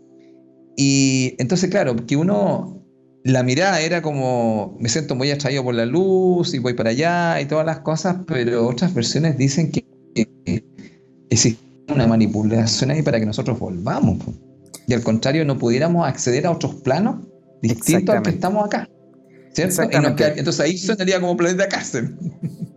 Y 0.81 1.35
entonces, 1.39 1.71
claro, 1.71 1.97
que 2.07 2.17
uno 2.17 2.81
la 3.25 3.43
mirada 3.43 3.81
era 3.81 4.01
como, 4.01 4.77
me 4.79 4.89
siento 4.89 5.17
muy 5.17 5.29
atraído 5.33 5.65
por 5.65 5.75
la 5.75 5.85
luz 5.85 6.55
y 6.55 6.61
voy 6.61 6.75
para 6.75 6.91
allá 6.91 7.41
y 7.41 7.47
todas 7.47 7.67
las 7.67 7.81
cosas, 7.81 8.19
pero 8.29 8.69
otras 8.69 8.95
versiones 8.95 9.37
dicen 9.37 9.73
que, 9.73 9.85
existe 11.31 11.61
una 11.93 12.07
manipulación 12.07 12.93
ahí 12.93 13.03
para 13.03 13.19
que 13.19 13.27
nosotros 13.27 13.59
volvamos. 13.59 14.19
Y 14.87 14.95
al 14.95 15.03
contrario, 15.03 15.45
no 15.45 15.59
pudiéramos 15.59 16.07
acceder 16.07 16.47
a 16.47 16.53
otros 16.53 16.77
planos 16.77 17.27
distintos 17.61 18.15
al 18.15 18.23
que 18.23 18.31
estamos 18.31 18.65
acá. 18.65 18.89
¿Cierto? 19.53 19.83
entonces 19.83 20.61
ahí 20.61 20.79
sonaría 20.79 21.21
como 21.21 21.37
planeta 21.37 21.69
cárcel. 21.69 22.17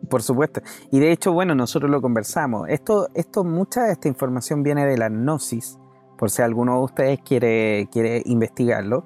Por 0.09 0.23
supuesto. 0.23 0.61
Y 0.91 0.99
de 0.99 1.11
hecho, 1.11 1.33
bueno, 1.33 1.53
nosotros 1.53 1.91
lo 1.91 2.01
conversamos. 2.01 2.67
Esto, 2.67 3.09
esto, 3.13 3.43
mucha 3.43 3.83
de 3.83 3.93
esta 3.93 4.07
información 4.07 4.63
viene 4.63 4.87
de 4.87 4.97
la 4.97 5.09
gnosis, 5.09 5.77
por 6.21 6.29
si 6.29 6.43
alguno 6.43 6.77
de 6.77 6.83
ustedes 6.83 7.19
quiere, 7.21 7.89
quiere 7.91 8.21
investigarlo. 8.27 9.05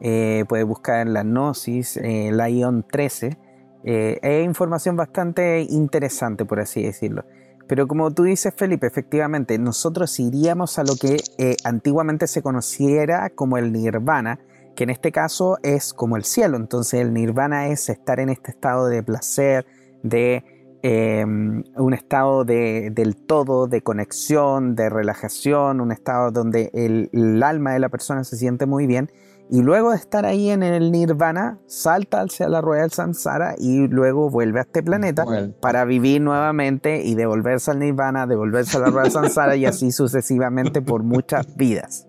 Eh, 0.00 0.44
puede 0.48 0.64
buscar 0.64 1.06
en 1.06 1.12
la 1.12 1.22
Gnosis, 1.22 1.96
eh, 1.96 2.30
la 2.32 2.50
ION 2.50 2.84
13. 2.90 3.38
Eh, 3.84 4.18
es 4.20 4.44
información 4.44 4.96
bastante 4.96 5.64
interesante, 5.70 6.44
por 6.44 6.58
así 6.58 6.82
decirlo. 6.82 7.24
Pero 7.68 7.86
como 7.86 8.10
tú 8.10 8.24
dices, 8.24 8.52
Felipe, 8.56 8.88
efectivamente, 8.88 9.56
nosotros 9.60 10.18
iríamos 10.18 10.80
a 10.80 10.82
lo 10.82 10.96
que 10.96 11.18
antiguamente 11.62 12.26
se 12.26 12.42
conociera 12.42 13.30
como 13.30 13.58
el 13.58 13.72
nirvana, 13.72 14.40
que 14.74 14.82
en 14.82 14.90
este 14.90 15.12
caso 15.12 15.58
es 15.62 15.94
como 15.94 16.16
el 16.16 16.24
cielo. 16.24 16.56
Entonces 16.56 17.00
el 17.00 17.14
nirvana 17.14 17.68
es 17.68 17.88
estar 17.88 18.18
en 18.18 18.28
este 18.28 18.50
estado 18.50 18.88
de 18.88 19.04
placer, 19.04 19.66
de 20.02 20.42
em, 20.86 21.64
un 21.76 21.94
estado 21.94 22.44
del 22.44 23.16
todo, 23.26 23.66
de 23.66 23.82
conexión, 23.82 24.74
de 24.74 24.88
relajación, 24.88 25.80
un 25.80 25.92
estado 25.92 26.30
donde 26.30 26.70
el 26.74 27.42
alma 27.42 27.72
de 27.72 27.78
la 27.78 27.88
persona 27.88 28.24
se 28.24 28.36
siente 28.36 28.66
muy 28.66 28.86
bien 28.86 29.10
y 29.48 29.62
luego 29.62 29.90
de 29.90 29.96
estar 29.96 30.26
ahí 30.26 30.50
en 30.50 30.62
el 30.62 30.90
nirvana, 30.90 31.58
salta 31.66 32.20
hacia 32.20 32.48
la 32.48 32.60
rueda 32.60 32.82
del 32.82 32.90
samsara 32.90 33.54
y 33.56 33.86
luego 33.86 34.28
vuelve 34.28 34.58
a 34.58 34.62
este 34.62 34.82
planeta 34.82 35.24
para 35.60 35.84
vivir 35.84 36.20
nuevamente 36.20 37.04
y 37.04 37.14
devolverse 37.14 37.70
al 37.70 37.78
nirvana, 37.78 38.26
devolverse 38.26 38.76
a 38.76 38.80
la 38.80 38.86
rueda 38.86 39.04
del 39.04 39.12
samsara 39.12 39.54
y 39.56 39.64
así 39.64 39.92
sucesivamente 39.92 40.82
por 40.82 41.04
muchas 41.04 41.56
vidas. 41.56 42.08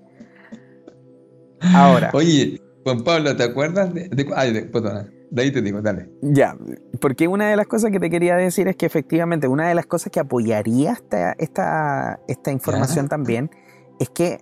Ahora. 1.60 2.10
Oye, 2.14 2.62
Juan 2.84 3.04
Pablo, 3.04 3.36
¿te 3.36 3.44
acuerdas 3.44 3.94
de, 3.94 4.10
ay, 4.36 4.54
de, 4.54 4.64
ahí 5.36 5.52
te 5.52 5.62
digo, 5.62 5.82
dale. 5.82 6.10
Ya, 6.22 6.56
porque 7.02 7.28
una 7.28 7.50
de 7.50 7.56
las 7.56 7.68
cosas 7.68 7.92
que 7.92 8.00
te 8.00 8.10
quería 8.10 8.36
decir 8.36 8.68
es 8.68 8.76
que 8.76 8.86
efectivamente 8.86 9.48
una 9.48 9.68
de 9.68 9.76
las 9.76 9.86
cosas 9.86 10.12
que 10.12 10.20
apoyaría 10.20 10.94
esta, 10.94 11.34
esta, 11.34 12.20
esta 12.28 12.52
información 12.52 13.10
también 13.10 13.50
es 14.00 14.10
que 14.10 14.40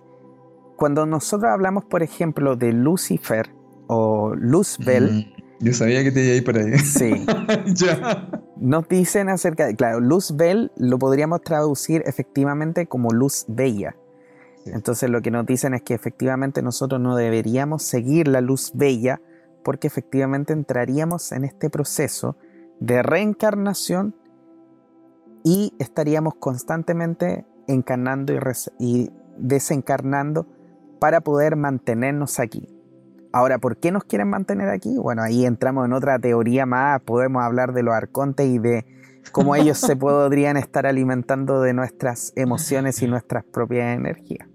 cuando 0.76 1.06
nosotros 1.06 1.50
hablamos, 1.50 1.84
por 1.84 2.02
ejemplo, 2.02 2.56
de 2.56 2.72
Lucifer 2.72 3.50
o 3.86 4.34
Luzbel. 4.34 5.32
Mm, 5.58 5.64
yo 5.64 5.72
sabía 5.72 6.02
que 6.04 6.12
te 6.12 6.22
iba 6.22 6.32
a 6.32 6.36
ir 6.36 6.44
por 6.44 6.58
ahí. 6.58 6.78
Sí. 6.78 7.26
Nos 8.60 8.88
dicen 8.88 9.28
acerca 9.28 9.66
de. 9.66 9.74
Claro, 9.74 10.00
Luzbel 10.00 10.72
lo 10.76 10.98
podríamos 10.98 11.42
traducir 11.42 12.02
efectivamente 12.06 12.86
como 12.86 13.10
luz 13.10 13.44
bella. 13.48 13.96
Entonces, 14.66 15.08
lo 15.08 15.22
que 15.22 15.30
nos 15.30 15.46
dicen 15.46 15.74
es 15.74 15.82
que 15.82 15.94
efectivamente 15.94 16.60
nosotros 16.60 17.00
no 17.00 17.14
deberíamos 17.14 17.84
seguir 17.84 18.26
la 18.26 18.40
luz 18.40 18.72
bella 18.74 19.20
porque 19.66 19.88
efectivamente 19.88 20.52
entraríamos 20.52 21.32
en 21.32 21.44
este 21.44 21.70
proceso 21.70 22.36
de 22.78 23.02
reencarnación 23.02 24.14
y 25.42 25.74
estaríamos 25.80 26.36
constantemente 26.36 27.44
encarnando 27.66 28.32
y 28.78 29.10
desencarnando 29.36 30.46
para 31.00 31.20
poder 31.20 31.56
mantenernos 31.56 32.38
aquí. 32.38 32.72
Ahora, 33.32 33.58
¿por 33.58 33.76
qué 33.78 33.90
nos 33.90 34.04
quieren 34.04 34.28
mantener 34.28 34.68
aquí? 34.68 34.96
Bueno, 34.98 35.22
ahí 35.22 35.44
entramos 35.44 35.84
en 35.86 35.94
otra 35.94 36.16
teoría 36.20 36.64
más, 36.64 37.00
podemos 37.00 37.42
hablar 37.42 37.72
de 37.72 37.82
los 37.82 37.92
arcontes 37.92 38.46
y 38.46 38.60
de 38.60 38.86
cómo 39.32 39.56
ellos 39.56 39.78
se 39.78 39.96
podrían 39.96 40.56
estar 40.56 40.86
alimentando 40.86 41.60
de 41.60 41.72
nuestras 41.72 42.32
emociones 42.36 43.02
y 43.02 43.08
nuestras 43.08 43.42
propias 43.42 43.98
energías. 43.98 44.46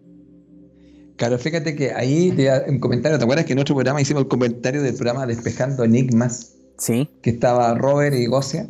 Claro, 1.22 1.38
fíjate 1.38 1.76
que 1.76 1.92
ahí 1.92 2.32
te 2.32 2.50
un 2.68 2.80
comentario, 2.80 3.20
¿te 3.20 3.24
acuerdas 3.24 3.46
que 3.46 3.54
en 3.54 3.60
otro 3.60 3.76
programa 3.76 4.02
hicimos 4.02 4.24
el 4.24 4.28
comentario 4.28 4.82
del 4.82 4.96
programa 4.96 5.28
Despejando 5.28 5.84
Enigmas? 5.84 6.56
Sí. 6.80 7.08
Que 7.22 7.30
estaba 7.30 7.76
Robert 7.76 8.16
y 8.16 8.26
Gosia. 8.26 8.68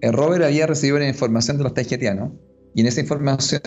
El 0.00 0.14
Robert 0.14 0.42
había 0.42 0.66
recibido 0.66 0.98
la 0.98 1.06
información 1.06 1.56
de 1.56 1.62
los 1.62 1.72
taijetianos 1.72 2.32
y 2.74 2.80
en 2.80 2.88
esa 2.88 3.02
información 3.02 3.62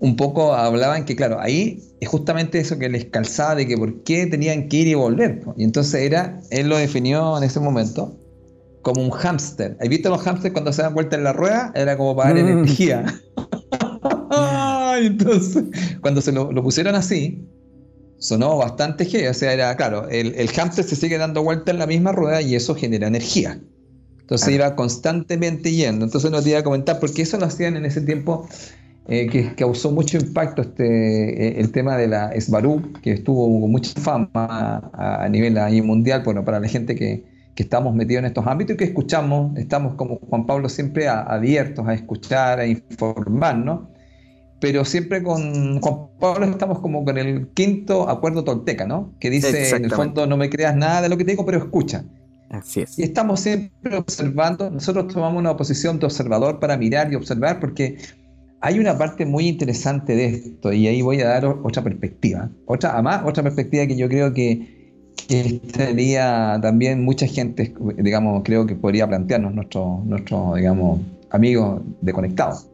un 0.00 0.16
poco 0.16 0.52
hablaban 0.52 1.04
que, 1.04 1.14
claro, 1.14 1.38
ahí 1.38 1.80
es 2.00 2.08
justamente 2.08 2.58
eso 2.58 2.76
que 2.76 2.88
les 2.88 3.04
calzaba 3.04 3.54
de 3.54 3.68
que 3.68 3.76
por 3.76 4.02
qué 4.02 4.26
tenían 4.26 4.68
que 4.68 4.78
ir 4.78 4.88
y 4.88 4.94
volver. 4.94 5.42
Y 5.56 5.62
entonces 5.62 6.00
era, 6.00 6.40
él 6.50 6.68
lo 6.68 6.76
definió 6.76 7.38
en 7.38 7.44
ese 7.44 7.60
momento 7.60 8.18
como 8.82 9.00
un 9.00 9.10
hámster. 9.10 9.76
¿Has 9.80 9.88
visto 9.88 10.10
los 10.10 10.22
hámsters 10.22 10.52
cuando 10.52 10.72
se 10.72 10.82
dan 10.82 10.92
vuelta 10.92 11.14
en 11.14 11.22
la 11.22 11.32
rueda? 11.32 11.70
Era 11.76 11.96
como 11.96 12.16
para 12.16 12.34
dar 12.34 12.42
mm. 12.42 12.48
energía. 12.48 13.20
entonces, 15.04 15.64
cuando 16.00 16.20
se 16.20 16.32
lo, 16.32 16.50
pusieron 16.62 16.94
así, 16.94 17.44
sonó 18.18 18.56
bastante 18.58 19.06
G. 19.06 19.30
O 19.30 19.34
sea, 19.34 19.52
era, 19.52 19.76
claro, 19.76 20.08
el, 20.08 20.34
el 20.34 20.48
hámster 20.48 20.84
se 20.84 20.96
sigue 20.96 21.18
dando 21.18 21.42
vuelta 21.42 21.72
en 21.72 21.78
la 21.78 21.86
misma 21.86 22.12
rueda 22.12 22.42
y 22.42 22.54
eso 22.54 22.74
genera 22.74 23.06
energía. 23.06 23.60
Entonces 24.20 24.54
iba 24.54 24.74
constantemente 24.74 25.70
yendo. 25.70 26.04
Entonces 26.04 26.30
nos 26.32 26.44
iba 26.46 26.58
a 26.58 26.64
comentar, 26.64 26.98
porque 26.98 27.22
eso 27.22 27.38
lo 27.38 27.46
hacían 27.46 27.76
en 27.76 27.84
ese 27.84 28.00
tiempo 28.00 28.48
eh, 29.08 29.28
que 29.28 29.54
causó 29.54 29.92
mucho 29.92 30.18
impacto 30.18 30.62
este, 30.62 31.46
eh, 31.46 31.60
el 31.60 31.70
tema 31.70 31.96
de 31.96 32.08
la 32.08 32.30
Esbarú, 32.30 32.92
que 33.02 33.12
estuvo 33.12 33.60
con 33.60 33.70
mucha 33.70 33.92
fama 34.00 34.90
a, 34.92 35.28
nivel 35.30 35.56
ahí 35.58 35.80
mundial, 35.80 36.22
bueno, 36.24 36.44
para 36.44 36.58
la 36.58 36.66
gente 36.66 36.96
que, 36.96 37.22
que, 37.54 37.62
estamos 37.62 37.94
metidos 37.94 38.18
en 38.18 38.24
estos 38.26 38.44
ámbitos 38.48 38.74
y 38.74 38.78
que 38.78 38.84
escuchamos, 38.86 39.56
estamos 39.56 39.94
como 39.94 40.16
Juan 40.28 40.44
Pablo 40.44 40.68
siempre 40.68 41.06
abiertos 41.06 41.86
a 41.86 41.94
escuchar, 41.94 42.58
a 42.58 42.66
informarnos, 42.66 43.82
pero 44.60 44.84
siempre 44.84 45.22
con 45.22 45.80
Juan 45.80 46.08
Pablo 46.18 46.46
estamos 46.46 46.80
como 46.80 47.04
con 47.04 47.18
el 47.18 47.48
quinto 47.48 48.08
acuerdo 48.08 48.44
tolteca, 48.44 48.86
¿no? 48.86 49.12
Que 49.20 49.30
dice, 49.30 49.76
en 49.76 49.84
el 49.84 49.90
fondo, 49.90 50.26
no 50.26 50.36
me 50.36 50.48
creas 50.48 50.74
nada 50.74 51.02
de 51.02 51.08
lo 51.08 51.16
que 51.16 51.24
te 51.24 51.32
digo, 51.32 51.44
pero 51.44 51.58
escucha. 51.58 52.04
Así 52.48 52.80
es. 52.80 52.98
Y 52.98 53.02
estamos 53.02 53.40
siempre 53.40 53.96
observando, 53.96 54.70
nosotros 54.70 55.12
tomamos 55.12 55.38
una 55.38 55.56
posición 55.56 55.98
de 55.98 56.06
observador 56.06 56.58
para 56.58 56.76
mirar 56.76 57.12
y 57.12 57.16
observar, 57.16 57.60
porque 57.60 57.98
hay 58.60 58.78
una 58.78 58.96
parte 58.96 59.26
muy 59.26 59.46
interesante 59.48 60.14
de 60.14 60.26
esto 60.26 60.72
y 60.72 60.86
ahí 60.86 61.02
voy 61.02 61.20
a 61.20 61.28
dar 61.28 61.44
otra 61.44 61.82
perspectiva. 61.82 62.48
Otra, 62.66 62.94
además, 62.94 63.22
otra 63.26 63.42
perspectiva 63.42 63.86
que 63.86 63.96
yo 63.96 64.08
creo 64.08 64.32
que, 64.32 65.12
que 65.28 65.60
estaría 65.64 66.58
también 66.62 67.04
mucha 67.04 67.26
gente, 67.26 67.74
digamos, 67.98 68.42
creo 68.44 68.64
que 68.64 68.74
podría 68.74 69.06
plantearnos 69.06 69.54
nuestro, 69.54 70.02
nuestro 70.06 70.54
digamos, 70.54 71.00
amigos 71.30 71.82
de 72.00 72.12
conectados. 72.12 72.68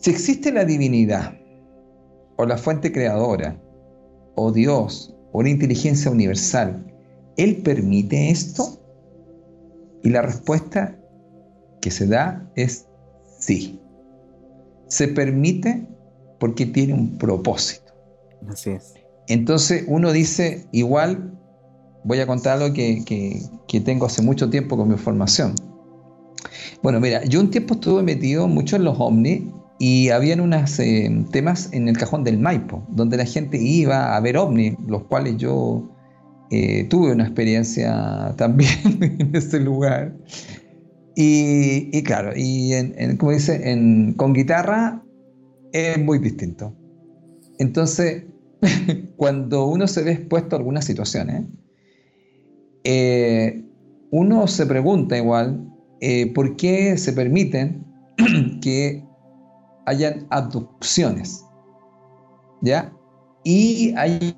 Si 0.00 0.10
existe 0.10 0.52
la 0.52 0.64
divinidad, 0.64 1.34
o 2.36 2.46
la 2.46 2.56
fuente 2.56 2.90
creadora, 2.90 3.60
o 4.34 4.50
Dios, 4.50 5.14
o 5.32 5.40
una 5.40 5.50
inteligencia 5.50 6.10
universal, 6.10 6.90
¿Él 7.40 7.56
permite 7.62 8.28
esto? 8.28 8.78
Y 10.02 10.10
la 10.10 10.20
respuesta 10.20 10.94
que 11.80 11.90
se 11.90 12.06
da 12.06 12.46
es 12.54 12.86
sí 13.38 13.80
se 14.88 15.08
permite 15.08 15.86
porque 16.38 16.66
tiene 16.66 16.92
un 16.92 17.16
propósito. 17.16 17.92
Así 18.46 18.70
es. 18.70 18.92
Entonces 19.28 19.84
uno 19.86 20.12
dice, 20.12 20.66
igual 20.72 21.38
voy 22.04 22.18
a 22.20 22.26
contar 22.26 22.60
algo 22.60 22.74
que, 22.74 23.04
que, 23.66 23.80
tengo 23.80 24.04
hace 24.04 24.20
mucho 24.20 24.50
tiempo 24.50 24.76
con 24.76 24.88
mi 24.88 24.96
formación. 24.96 25.54
Bueno, 26.82 27.00
mira, 27.00 27.24
yo 27.24 27.40
un 27.40 27.50
tiempo 27.50 27.74
estuve 27.74 28.02
metido 28.02 28.48
mucho 28.48 28.76
en 28.76 28.84
los 28.84 28.96
ovnis 28.98 29.42
y 29.82 30.10
habían 30.10 30.40
unos 30.40 30.78
eh, 30.78 31.10
temas 31.32 31.70
en 31.72 31.88
el 31.88 31.96
cajón 31.96 32.22
del 32.22 32.38
Maipo, 32.38 32.86
donde 32.90 33.16
la 33.16 33.24
gente 33.24 33.56
iba 33.56 34.14
a 34.14 34.20
ver 34.20 34.36
ovnis, 34.36 34.74
los 34.86 35.04
cuales 35.04 35.38
yo 35.38 35.90
eh, 36.50 36.84
tuve 36.84 37.12
una 37.12 37.24
experiencia 37.24 38.34
también 38.36 38.70
en 39.00 39.34
ese 39.34 39.58
lugar. 39.58 40.14
Y, 41.16 42.02
claro, 42.02 42.32
y 42.36 42.72
como 43.16 43.32
dice, 43.32 44.14
con 44.16 44.34
guitarra 44.34 45.02
es 45.72 45.98
muy 45.98 46.18
distinto. 46.18 46.76
Entonces, 47.58 48.24
cuando 49.16 49.66
uno 49.66 49.88
se 49.88 50.02
ve 50.02 50.12
expuesto 50.12 50.56
a 50.56 50.58
algunas 50.58 50.84
situaciones, 50.84 51.44
eh, 52.84 53.64
uno 54.10 54.46
se 54.46 54.66
pregunta 54.66 55.16
igual 55.16 55.66
eh, 56.02 56.32
por 56.34 56.56
qué 56.56 56.98
se 56.98 57.14
permiten 57.14 57.86
que 58.62 59.09
hayan 59.86 60.26
abducciones. 60.30 61.44
¿Ya? 62.62 62.92
Y 63.44 63.94
hay 63.96 64.36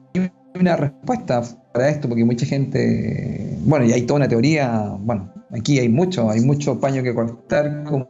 una 0.59 0.77
respuesta 0.77 1.43
para 1.73 1.89
esto, 1.89 2.09
porque 2.09 2.25
mucha 2.25 2.47
gente, 2.47 3.59
bueno, 3.65 3.85
y 3.85 3.93
hay 3.93 4.03
toda 4.03 4.19
una 4.19 4.29
teoría, 4.29 4.97
bueno, 5.01 5.33
Aquí 5.53 5.79
hay 5.79 5.89
mucho, 5.89 6.31
hay 6.31 6.41
mucho 6.41 6.81
paño 6.81 7.03
que 7.03 7.15
cortar, 7.15 7.85
como 7.85 8.09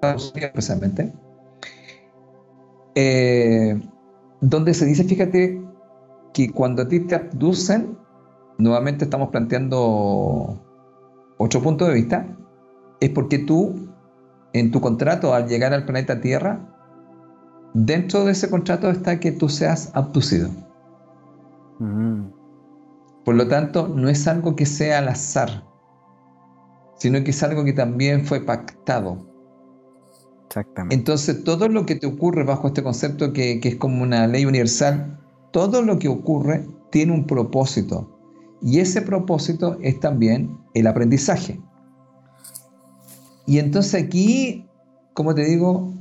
especialmente. 0.00 1.12
Eh, 2.94 3.80
donde 4.40 4.74
se 4.74 4.86
dice, 4.86 5.02
fíjate, 5.02 5.60
que 6.32 6.50
cuando 6.50 6.82
a 6.82 6.88
ti 6.88 7.00
te 7.00 7.16
abducen, 7.16 7.98
nuevamente 8.58 9.04
estamos 9.04 9.30
planteando 9.30 10.60
otro 11.38 11.62
punto 11.62 11.86
de 11.86 11.94
vista, 11.94 12.26
es 13.00 13.10
porque 13.10 13.38
tú, 13.38 13.88
en 14.52 14.70
tu 14.70 14.80
contrato 14.80 15.34
al 15.34 15.48
llegar 15.48 15.74
al 15.74 15.84
planeta 15.84 16.20
Tierra, 16.20 16.73
dentro 17.74 18.24
de 18.24 18.32
ese 18.32 18.48
contrato 18.48 18.88
está 18.88 19.20
que 19.20 19.32
tú 19.32 19.48
seas 19.48 19.90
abducido. 19.94 20.48
Mm. 21.80 22.30
Por 23.24 23.34
lo 23.34 23.48
tanto, 23.48 23.88
no 23.88 24.08
es 24.08 24.26
algo 24.26 24.54
que 24.56 24.64
sea 24.64 24.98
al 24.98 25.08
azar, 25.08 25.64
sino 26.98 27.22
que 27.24 27.30
es 27.30 27.42
algo 27.42 27.64
que 27.64 27.72
también 27.72 28.24
fue 28.24 28.40
pactado. 28.40 29.26
Exactamente. 30.46 30.94
Entonces, 30.94 31.42
todo 31.42 31.68
lo 31.68 31.84
que 31.84 31.96
te 31.96 32.06
ocurre 32.06 32.44
bajo 32.44 32.68
este 32.68 32.82
concepto 32.82 33.32
que, 33.32 33.60
que 33.60 33.70
es 33.70 33.76
como 33.76 34.02
una 34.02 34.26
ley 34.26 34.44
universal, 34.44 35.20
todo 35.52 35.82
lo 35.82 35.98
que 35.98 36.08
ocurre 36.08 36.68
tiene 36.90 37.12
un 37.12 37.26
propósito. 37.26 38.10
Y 38.60 38.78
ese 38.78 39.02
propósito 39.02 39.78
es 39.80 39.98
también 40.00 40.56
el 40.74 40.86
aprendizaje. 40.86 41.60
Y 43.46 43.58
entonces 43.58 44.04
aquí, 44.04 44.66
como 45.12 45.34
te 45.34 45.44
digo, 45.44 45.92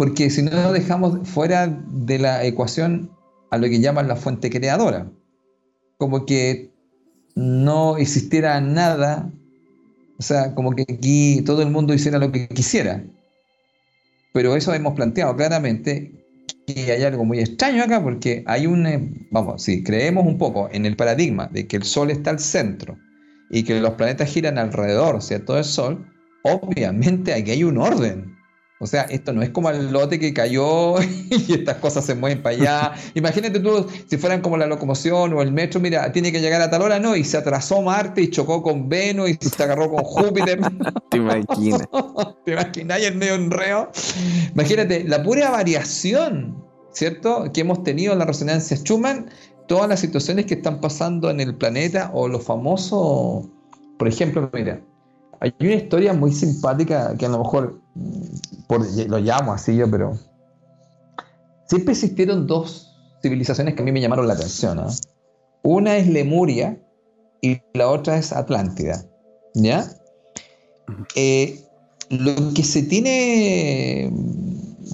porque 0.00 0.30
si 0.30 0.40
no 0.40 0.72
dejamos 0.72 1.28
fuera 1.28 1.66
de 1.66 2.18
la 2.18 2.42
ecuación 2.46 3.10
a 3.50 3.58
lo 3.58 3.68
que 3.68 3.80
llaman 3.80 4.08
la 4.08 4.16
fuente 4.16 4.48
creadora, 4.48 5.12
como 5.98 6.24
que 6.24 6.70
no 7.34 7.98
existiera 7.98 8.58
nada, 8.62 9.30
o 10.18 10.22
sea, 10.22 10.54
como 10.54 10.70
que 10.70 10.86
aquí 10.88 11.42
todo 11.44 11.60
el 11.60 11.68
mundo 11.68 11.92
hiciera 11.92 12.18
lo 12.18 12.32
que 12.32 12.48
quisiera. 12.48 13.04
Pero 14.32 14.56
eso 14.56 14.72
hemos 14.72 14.94
planteado 14.94 15.36
claramente 15.36 16.10
que 16.66 16.92
hay 16.92 17.02
algo 17.02 17.26
muy 17.26 17.40
extraño 17.40 17.82
acá 17.82 18.02
porque 18.02 18.42
hay 18.46 18.66
un, 18.66 18.86
eh, 18.86 19.26
vamos, 19.30 19.62
si 19.62 19.84
creemos 19.84 20.24
un 20.24 20.38
poco 20.38 20.70
en 20.72 20.86
el 20.86 20.96
paradigma 20.96 21.50
de 21.52 21.66
que 21.66 21.76
el 21.76 21.82
Sol 21.82 22.10
está 22.10 22.30
al 22.30 22.38
centro 22.38 22.96
y 23.50 23.64
que 23.64 23.78
los 23.78 23.92
planetas 23.96 24.30
giran 24.30 24.56
alrededor, 24.56 25.20
¿cierto? 25.20 25.56
Del 25.56 25.64
Sol, 25.64 26.10
obviamente 26.42 27.34
aquí 27.34 27.50
hay 27.50 27.64
un 27.64 27.76
orden. 27.76 28.29
O 28.82 28.86
sea, 28.86 29.02
esto 29.02 29.34
no 29.34 29.42
es 29.42 29.50
como 29.50 29.68
el 29.68 29.92
lote 29.92 30.18
que 30.18 30.32
cayó 30.32 30.94
y 31.02 31.52
estas 31.52 31.76
cosas 31.76 32.02
se 32.06 32.14
mueven 32.14 32.42
para 32.42 32.56
allá. 32.56 32.92
Imagínate 33.14 33.60
tú, 33.60 33.86
si 34.08 34.16
fueran 34.16 34.40
como 34.40 34.56
la 34.56 34.66
locomoción 34.66 35.34
o 35.34 35.42
el 35.42 35.52
metro, 35.52 35.80
mira, 35.80 36.10
tiene 36.12 36.32
que 36.32 36.40
llegar 36.40 36.62
a 36.62 36.70
tal 36.70 36.80
hora, 36.80 36.98
no, 36.98 37.14
y 37.14 37.22
se 37.22 37.36
atrasó 37.36 37.82
Marte 37.82 38.22
y 38.22 38.30
chocó 38.30 38.62
con 38.62 38.88
Venus 38.88 39.30
y 39.30 39.38
se 39.46 39.62
agarró 39.62 39.90
con 39.90 40.02
Júpiter. 40.04 40.60
Te 41.10 41.18
imaginas. 41.18 41.82
Te 42.46 42.52
imaginas 42.52 43.02
el 43.02 43.16
medio 43.16 43.34
enreo. 43.34 43.90
Imagínate, 44.54 45.04
la 45.04 45.22
pura 45.22 45.50
variación, 45.50 46.64
¿cierto? 46.92 47.52
Que 47.52 47.60
hemos 47.60 47.82
tenido 47.84 48.14
en 48.14 48.18
la 48.18 48.24
resonancia 48.24 48.78
Schumann, 48.78 49.28
todas 49.68 49.90
las 49.90 50.00
situaciones 50.00 50.46
que 50.46 50.54
están 50.54 50.80
pasando 50.80 51.28
en 51.28 51.40
el 51.40 51.54
planeta 51.54 52.10
o 52.14 52.28
lo 52.28 52.40
famoso, 52.40 53.46
por 53.98 54.08
ejemplo, 54.08 54.48
mira, 54.54 54.80
hay 55.40 55.54
una 55.60 55.74
historia 55.74 56.12
muy 56.12 56.32
simpática 56.32 57.16
que 57.16 57.26
a 57.26 57.30
lo 57.30 57.38
mejor 57.38 57.80
por, 58.68 58.86
lo 59.08 59.18
llamo 59.18 59.52
así 59.52 59.74
yo, 59.74 59.90
pero 59.90 60.18
siempre 61.66 61.92
existieron 61.92 62.46
dos 62.46 62.94
civilizaciones 63.22 63.74
que 63.74 63.82
a 63.82 63.84
mí 63.84 63.92
me 63.92 64.00
llamaron 64.00 64.28
la 64.28 64.34
atención. 64.34 64.78
¿ah? 64.78 64.90
Una 65.62 65.96
es 65.96 66.06
Lemuria 66.08 66.78
y 67.40 67.60
la 67.72 67.88
otra 67.88 68.18
es 68.18 68.32
Atlántida. 68.32 69.04
¿Ya? 69.54 69.84
Eh, 71.16 71.64
lo 72.10 72.34
que 72.54 72.62
se 72.62 72.82
tiene 72.82 74.12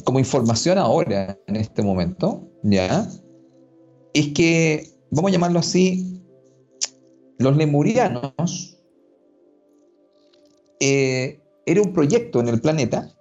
como 0.04 0.18
información 0.18 0.78
ahora, 0.78 1.36
en 1.46 1.56
este 1.56 1.82
momento, 1.82 2.48
¿ya? 2.62 3.08
Es 4.14 4.28
que, 4.28 4.90
vamos 5.10 5.30
a 5.30 5.32
llamarlo 5.32 5.58
así, 5.58 6.22
los 7.38 7.56
lemurianos 7.56 8.75
eh, 10.80 11.40
era 11.64 11.82
un 11.82 11.92
proyecto 11.92 12.40
en 12.40 12.48
el 12.48 12.60
planeta, 12.60 13.12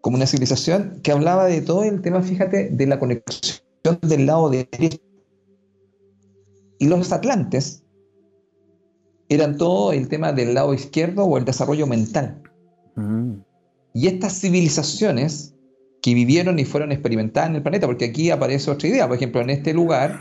como 0.00 0.16
una 0.16 0.26
civilización 0.26 1.00
que 1.02 1.12
hablaba 1.12 1.46
de 1.46 1.62
todo 1.62 1.84
el 1.84 2.02
tema, 2.02 2.22
fíjate, 2.22 2.68
de 2.70 2.86
la 2.86 2.98
conexión 2.98 3.62
del 4.02 4.26
lado 4.26 4.50
derecho. 4.50 4.98
Y 6.78 6.88
los 6.88 7.12
atlantes 7.12 7.84
eran 9.28 9.56
todo 9.56 9.92
el 9.92 10.08
tema 10.08 10.32
del 10.32 10.54
lado 10.54 10.74
izquierdo 10.74 11.24
o 11.24 11.38
el 11.38 11.44
desarrollo 11.44 11.86
mental. 11.86 12.42
Mm. 12.96 13.36
Y 13.94 14.08
estas 14.08 14.40
civilizaciones 14.40 15.54
que 16.02 16.12
vivieron 16.12 16.58
y 16.58 16.64
fueron 16.64 16.92
experimentadas 16.92 17.48
en 17.50 17.56
el 17.56 17.62
planeta, 17.62 17.86
porque 17.86 18.04
aquí 18.06 18.30
aparece 18.30 18.70
otra 18.70 18.88
idea, 18.88 19.08
por 19.08 19.16
ejemplo, 19.16 19.40
en 19.40 19.50
este 19.50 19.72
lugar, 19.72 20.20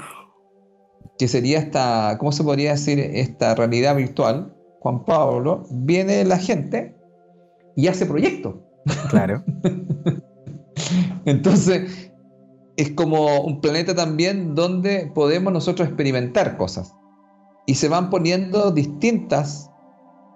que 1.17 1.27
sería 1.27 1.59
esta, 1.59 2.15
¿cómo 2.19 2.31
se 2.31 2.43
podría 2.43 2.71
decir? 2.71 2.99
Esta 2.99 3.53
realidad 3.55 3.95
virtual, 3.95 4.55
Juan 4.83 5.05
Pablo, 5.05 5.65
viene 5.71 6.25
la 6.25 6.37
gente 6.37 6.93
y 7.77 7.87
hace 7.87 8.05
proyectos. 8.05 8.55
Claro. 9.09 9.41
Entonces, 11.25 12.11
es 12.75 12.91
como 12.91 13.41
un 13.43 13.61
planeta 13.61 13.95
también 13.95 14.55
donde 14.55 15.09
podemos 15.15 15.53
nosotros 15.53 15.87
experimentar 15.87 16.57
cosas. 16.57 16.93
Y 17.65 17.75
se 17.75 17.87
van 17.87 18.09
poniendo 18.09 18.71
distintas 18.71 19.71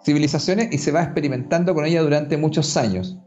civilizaciones 0.05 0.69
y 0.71 0.77
se 0.77 0.93
va 0.93 1.03
experimentando 1.03 1.73
con 1.75 1.83
ellas 1.83 2.05
durante 2.05 2.37
muchos 2.37 2.77
años. 2.77 3.17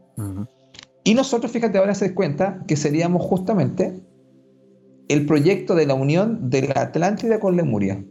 Y 1.03 1.13
nosotros, 1.13 1.51
fíjate, 1.51 1.77
ahora 1.77 1.93
se 1.93 2.15
cuenta 2.15 2.63
que 2.67 2.75
seríamos 2.75 3.23
justamente 3.23 4.01
el 5.07 5.27
proyecto 5.27 5.75
de 5.75 5.85
la 5.85 5.93
unión 5.93 6.49
de 6.49 6.63
la 6.63 6.81
Atlántida 6.81 7.39
con 7.39 7.55
Lemuria. 7.57 8.03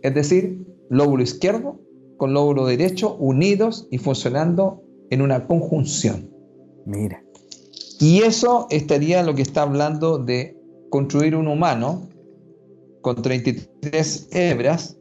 Es 0.00 0.14
decir, 0.14 0.66
lóbulo 0.88 1.22
izquierdo 1.22 1.84
con 2.16 2.32
lóbulo 2.32 2.66
derecho 2.66 3.14
unidos 3.16 3.88
y 3.90 3.98
funcionando 3.98 4.82
en 5.10 5.22
una 5.22 5.46
conjunción. 5.46 6.30
Mira. 6.86 7.22
Y 8.00 8.22
eso 8.22 8.66
estaría 8.70 9.22
lo 9.22 9.34
que 9.34 9.42
está 9.42 9.62
hablando 9.62 10.18
de 10.18 10.58
construir 10.90 11.36
un 11.36 11.48
humano 11.48 12.08
con 13.00 13.20
33 13.20 14.28
hebras, 14.32 14.96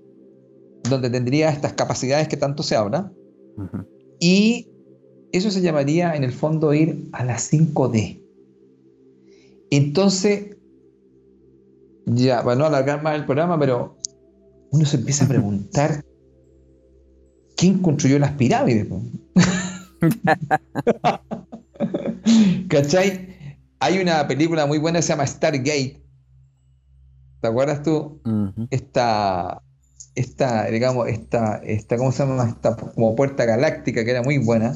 donde 0.89 1.09
tendría 1.09 1.49
estas 1.49 1.73
capacidades 1.73 2.27
que 2.27 2.37
tanto 2.37 2.63
se 2.63 2.75
habla. 2.75 3.11
Y 4.19 4.69
eso 5.31 5.49
se 5.51 5.61
llamaría 5.61 6.15
en 6.15 6.23
el 6.23 6.31
fondo 6.31 6.73
ir 6.73 7.09
a 7.11 7.23
la 7.25 7.37
5D. 7.37 8.21
Entonces, 9.71 10.55
ya, 12.05 12.43
para 12.43 12.55
no 12.55 12.65
alargar 12.65 13.01
más 13.01 13.15
el 13.15 13.25
programa, 13.25 13.59
pero 13.59 13.97
uno 14.71 14.85
se 14.85 14.97
empieza 14.97 15.25
a 15.25 15.27
preguntar 15.29 16.03
¿quién 17.55 17.79
construyó 17.79 18.19
las 18.19 18.33
pirámides? 18.33 18.87
¿Cachai? 22.69 23.29
Hay 23.79 23.99
una 23.99 24.27
película 24.27 24.65
muy 24.65 24.77
buena 24.77 24.99
que 24.99 25.03
se 25.03 25.09
llama 25.09 25.27
Stargate. 25.27 26.01
¿Te 27.41 27.47
acuerdas 27.47 27.83
tú? 27.83 28.21
esta, 28.69 29.61
esta, 30.15 30.65
digamos, 30.67 31.07
esta, 31.09 31.57
esta, 31.57 31.97
¿cómo 31.97 32.11
se 32.11 32.25
llama? 32.25 32.47
Esta 32.47 32.75
como 32.75 33.15
puerta 33.15 33.45
galáctica 33.45 34.05
que 34.05 34.11
era 34.11 34.23
muy 34.23 34.37
buena. 34.37 34.75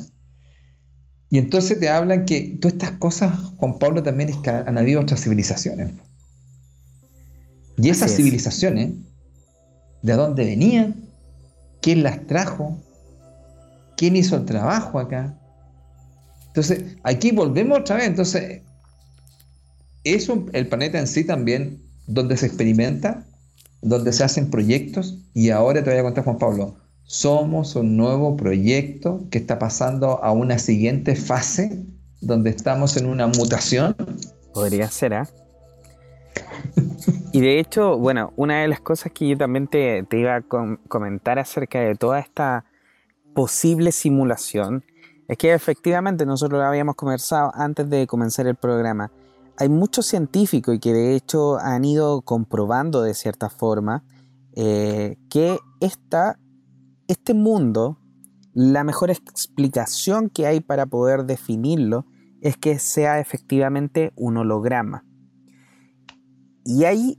Y 1.30 1.38
entonces 1.38 1.80
te 1.80 1.90
hablan 1.90 2.26
que 2.26 2.58
todas 2.62 2.74
estas 2.74 2.92
cosas, 2.92 3.38
Juan 3.58 3.80
Pablo, 3.80 4.04
también 4.04 4.30
es 4.30 4.38
que 4.38 4.50
han 4.50 4.78
habido 4.78 5.02
otras 5.02 5.22
civilizaciones. 5.22 5.94
Y 7.78 7.90
esas 7.90 8.16
civilizaciones, 8.16 8.92
¿de 10.02 10.14
dónde 10.14 10.46
venían? 10.46 11.07
¿Quién 11.82 12.04
las 12.04 12.26
trajo? 12.28 12.78
¿Quién 13.96 14.16
hizo 14.16 14.36
el 14.36 14.46
trabajo 14.46 15.00
acá? 15.00 15.38
Entonces, 16.48 16.98
aquí 17.04 17.32
volvemos 17.32 17.80
otra 17.80 17.98
vez. 17.98 18.08
Entonces, 18.08 18.62
es 20.04 20.30
el 20.54 20.68
planeta 20.68 21.00
en 21.00 21.08
sí 21.08 21.24
también 21.24 21.82
donde 22.08 22.38
se 22.38 22.48
experimenta, 22.48 23.26
donde 23.82 24.14
se 24.14 24.24
hacen 24.24 24.50
proyectos. 24.50 25.20
Y 25.34 25.50
ahora 25.50 25.84
te 25.84 25.90
voy 25.90 26.00
a 26.00 26.04
contar, 26.04 26.24
Juan 26.24 26.38
Pablo, 26.38 26.76
somos 27.04 27.76
un 27.76 27.96
nuevo 27.96 28.36
proyecto 28.36 29.26
que 29.30 29.38
está 29.38 29.60
pasando 29.60 30.24
a 30.24 30.32
una 30.32 30.60
siguiente 30.60 31.16
fase 31.16 31.86
donde 32.22 32.50
estamos 32.50 32.98
en 32.98 33.06
una 33.06 33.28
mutación. 33.28 33.96
Podría 34.54 34.90
ser, 34.90 35.14
¿ah? 35.14 35.30
Y 37.34 37.42
de 37.42 37.60
hecho, 37.60 37.98
bueno, 37.98 38.32
una 38.36 38.62
de 38.62 38.68
las 38.68 38.80
cosas 38.80 39.12
que 39.12 39.28
yo 39.28 39.38
también 39.38 39.68
te, 39.68 40.08
iba 40.12 40.36
a 40.36 40.42
comentar 40.42 41.40
acerca 41.40 41.80
de 41.80 41.96
toda 41.96 42.20
esta 42.20 42.66
posible 43.34 43.92
simulación 43.92 44.84
es 45.28 45.38
que 45.38 45.54
efectivamente 45.54 46.26
nosotros 46.26 46.60
lo 46.60 46.66
habíamos 46.66 46.96
conversado 46.96 47.52
antes 47.54 47.90
de 47.90 48.08
comenzar 48.08 48.48
el 48.48 48.56
programa. 48.56 49.12
Hay 49.58 49.70
muchos 49.70 50.06
científicos 50.06 50.76
y 50.76 50.80
que 50.80 50.94
de 50.94 51.16
hecho 51.16 51.58
han 51.60 51.84
ido 51.84 52.22
comprobando 52.22 53.02
de 53.02 53.14
cierta 53.14 53.50
forma 53.50 54.04
eh, 54.56 55.18
que 55.30 55.60
esta, 55.82 56.40
este 57.08 57.34
mundo, 57.34 58.00
la 58.54 58.84
mejor 58.84 59.12
explicación 59.12 60.30
que 60.30 60.48
hay 60.48 60.62
para 60.62 60.86
poder 60.86 61.26
definirlo 61.26 62.06
es 62.42 62.56
que 62.58 62.80
sea 62.80 63.20
efectivamente 63.20 64.14
un 64.16 64.38
holograma. 64.38 65.04
Y 66.70 66.84
hay 66.84 67.18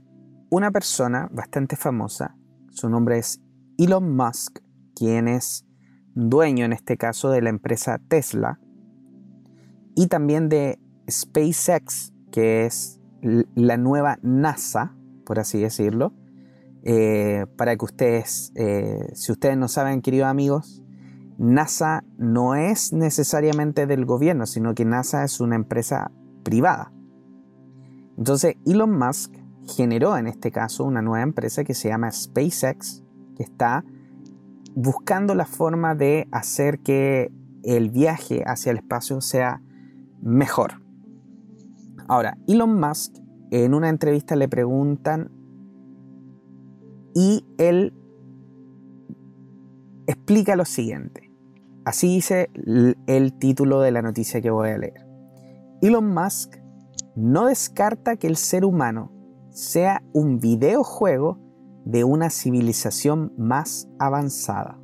una 0.51 0.69
persona 0.69 1.27
bastante 1.31 1.75
famosa, 1.75 2.35
Su 2.69 2.87
nombre 2.87 3.17
es 3.17 3.41
Elon 3.79 4.15
Musk, 4.15 4.59
quien 4.95 5.27
es 5.27 5.65
dueño 6.13 6.65
en 6.65 6.71
este 6.71 6.97
caso 6.97 7.31
de 7.31 7.41
la 7.41 7.49
empresa 7.49 7.97
Tesla 7.97 8.59
y 9.95 10.05
también 10.05 10.49
de 10.49 10.79
SpaceX, 11.09 12.13
que 12.31 12.67
es 12.67 13.01
la 13.55 13.77
nueva 13.77 14.19
NASA, 14.21 14.95
por 15.25 15.39
así 15.39 15.59
decirlo. 15.59 16.13
Eh, 16.83 17.47
para 17.57 17.75
que 17.75 17.85
ustedes, 17.85 18.51
eh, 18.53 19.09
si 19.15 19.31
ustedes 19.31 19.57
no 19.57 19.67
saben, 19.67 20.03
queridos 20.03 20.27
amigos, 20.27 20.83
NASA 21.39 22.03
no 22.19 22.53
es 22.53 22.93
necesariamente 22.93 23.87
del 23.87 24.05
gobierno, 24.05 24.45
sino 24.45 24.75
que 24.75 24.85
NASA 24.85 25.23
es 25.23 25.39
una 25.39 25.55
empresa 25.55 26.11
privada. 26.43 26.93
Entonces, 28.15 28.57
Elon 28.65 28.95
Musk 28.95 29.38
generó 29.69 30.17
en 30.17 30.27
este 30.27 30.51
caso 30.51 30.83
una 30.83 31.01
nueva 31.01 31.23
empresa 31.23 31.63
que 31.63 31.73
se 31.73 31.89
llama 31.89 32.11
SpaceX, 32.11 33.03
que 33.35 33.43
está 33.43 33.85
buscando 34.75 35.35
la 35.35 35.45
forma 35.45 35.95
de 35.95 36.27
hacer 36.31 36.79
que 36.79 37.31
el 37.63 37.89
viaje 37.89 38.43
hacia 38.45 38.71
el 38.71 38.77
espacio 38.77 39.21
sea 39.21 39.61
mejor. 40.21 40.81
Ahora, 42.07 42.37
Elon 42.47 42.79
Musk 42.79 43.15
en 43.51 43.73
una 43.73 43.89
entrevista 43.89 44.35
le 44.35 44.47
preguntan 44.47 45.31
y 47.13 47.45
él 47.57 47.93
explica 50.07 50.55
lo 50.55 50.65
siguiente. 50.65 51.31
Así 51.85 52.07
dice 52.07 52.49
el 53.07 53.33
título 53.39 53.81
de 53.81 53.91
la 53.91 54.01
noticia 54.01 54.41
que 54.41 54.49
voy 54.49 54.69
a 54.69 54.77
leer. 54.77 55.05
Elon 55.81 56.13
Musk 56.13 56.57
no 57.15 57.47
descarta 57.47 58.15
que 58.17 58.27
el 58.27 58.35
ser 58.35 58.65
humano 58.65 59.11
sea 59.59 60.01
un 60.13 60.39
videojuego 60.39 61.37
de 61.85 62.03
una 62.05 62.29
civilización 62.29 63.33
más 63.37 63.89
avanzada. 63.99 64.79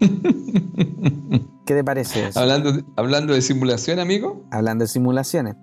¿Qué 0.00 1.74
te 1.74 1.84
parece 1.84 2.28
eso? 2.28 2.40
Hablando, 2.40 2.72
hablando 2.96 3.34
de 3.34 3.42
simulación, 3.42 3.98
amigo. 3.98 4.46
Hablando 4.50 4.84
de 4.84 4.88
simulaciones. 4.88 5.56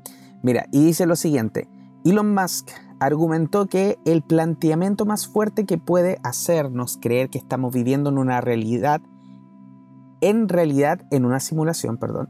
Mira, 0.44 0.68
y 0.72 0.86
dice 0.86 1.06
lo 1.08 1.16
siguiente. 1.16 1.68
Elon 2.06 2.34
Musk 2.34 2.70
argumentó 3.00 3.66
que 3.66 3.98
el 4.06 4.22
planteamiento 4.22 5.06
más 5.06 5.28
fuerte 5.28 5.66
que 5.66 5.78
puede 5.78 6.20
hacernos 6.24 6.98
creer 7.02 7.30
que 7.30 7.40
estamos 7.40 7.74
viviendo 7.74 8.10
en 8.10 8.20
una 8.20 8.40
realidad, 8.40 9.02
en 10.22 10.48
realidad 10.48 11.02
en 11.12 11.26
una 11.26 11.40
simulación, 11.40 11.98
perdón, 11.98 12.30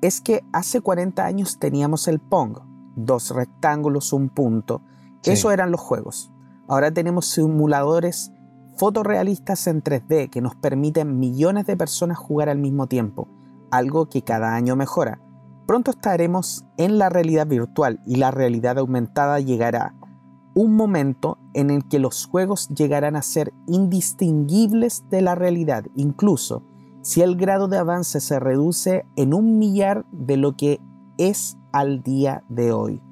es 0.00 0.20
que 0.20 0.40
hace 0.52 0.80
40 0.80 1.24
años 1.24 1.58
teníamos 1.58 2.08
el 2.08 2.20
Pong, 2.20 2.69
dos 3.04 3.30
rectángulos, 3.30 4.12
un 4.12 4.28
punto, 4.28 4.82
eso 5.24 5.50
eran 5.50 5.70
los 5.70 5.80
juegos. 5.80 6.32
Ahora 6.68 6.90
tenemos 6.90 7.26
simuladores 7.26 8.32
fotorrealistas 8.76 9.66
en 9.66 9.82
3D 9.82 10.30
que 10.30 10.40
nos 10.40 10.54
permiten 10.56 11.18
millones 11.18 11.66
de 11.66 11.76
personas 11.76 12.18
jugar 12.18 12.48
al 12.48 12.58
mismo 12.58 12.86
tiempo, 12.86 13.28
algo 13.70 14.08
que 14.08 14.22
cada 14.22 14.54
año 14.54 14.76
mejora. 14.76 15.20
Pronto 15.66 15.90
estaremos 15.90 16.64
en 16.78 16.98
la 16.98 17.08
realidad 17.10 17.46
virtual 17.46 18.00
y 18.06 18.16
la 18.16 18.30
realidad 18.30 18.78
aumentada 18.78 19.38
llegará 19.40 19.94
un 20.54 20.74
momento 20.74 21.38
en 21.54 21.70
el 21.70 21.86
que 21.86 21.98
los 21.98 22.26
juegos 22.26 22.68
llegarán 22.68 23.16
a 23.16 23.22
ser 23.22 23.52
indistinguibles 23.66 25.04
de 25.10 25.22
la 25.22 25.34
realidad, 25.34 25.84
incluso 25.94 26.64
si 27.02 27.22
el 27.22 27.36
grado 27.36 27.68
de 27.68 27.78
avance 27.78 28.20
se 28.20 28.38
reduce 28.38 29.06
en 29.16 29.32
un 29.32 29.58
millar 29.58 30.04
de 30.12 30.36
lo 30.36 30.56
que 30.56 30.80
es 31.18 31.56
al 31.72 32.02
día 32.02 32.44
de 32.48 32.72
hoy. 32.72 33.02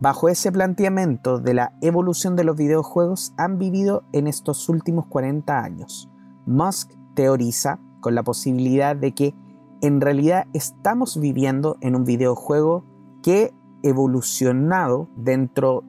Bajo 0.00 0.28
ese 0.28 0.50
planteamiento 0.50 1.40
de 1.40 1.52
la 1.54 1.74
evolución 1.82 2.34
de 2.34 2.44
los 2.44 2.56
videojuegos 2.56 3.34
han 3.36 3.58
vivido 3.58 4.04
en 4.12 4.26
estos 4.26 4.68
últimos 4.68 5.06
40 5.06 5.62
años. 5.62 6.08
Musk 6.46 6.92
teoriza 7.14 7.78
con 8.00 8.14
la 8.14 8.22
posibilidad 8.22 8.96
de 8.96 9.12
que 9.12 9.34
en 9.82 10.00
realidad 10.00 10.46
estamos 10.54 11.20
viviendo 11.20 11.76
en 11.80 11.94
un 11.94 12.04
videojuego 12.04 12.84
que 13.22 13.52
evolucionado 13.82 15.08
dentro 15.16 15.84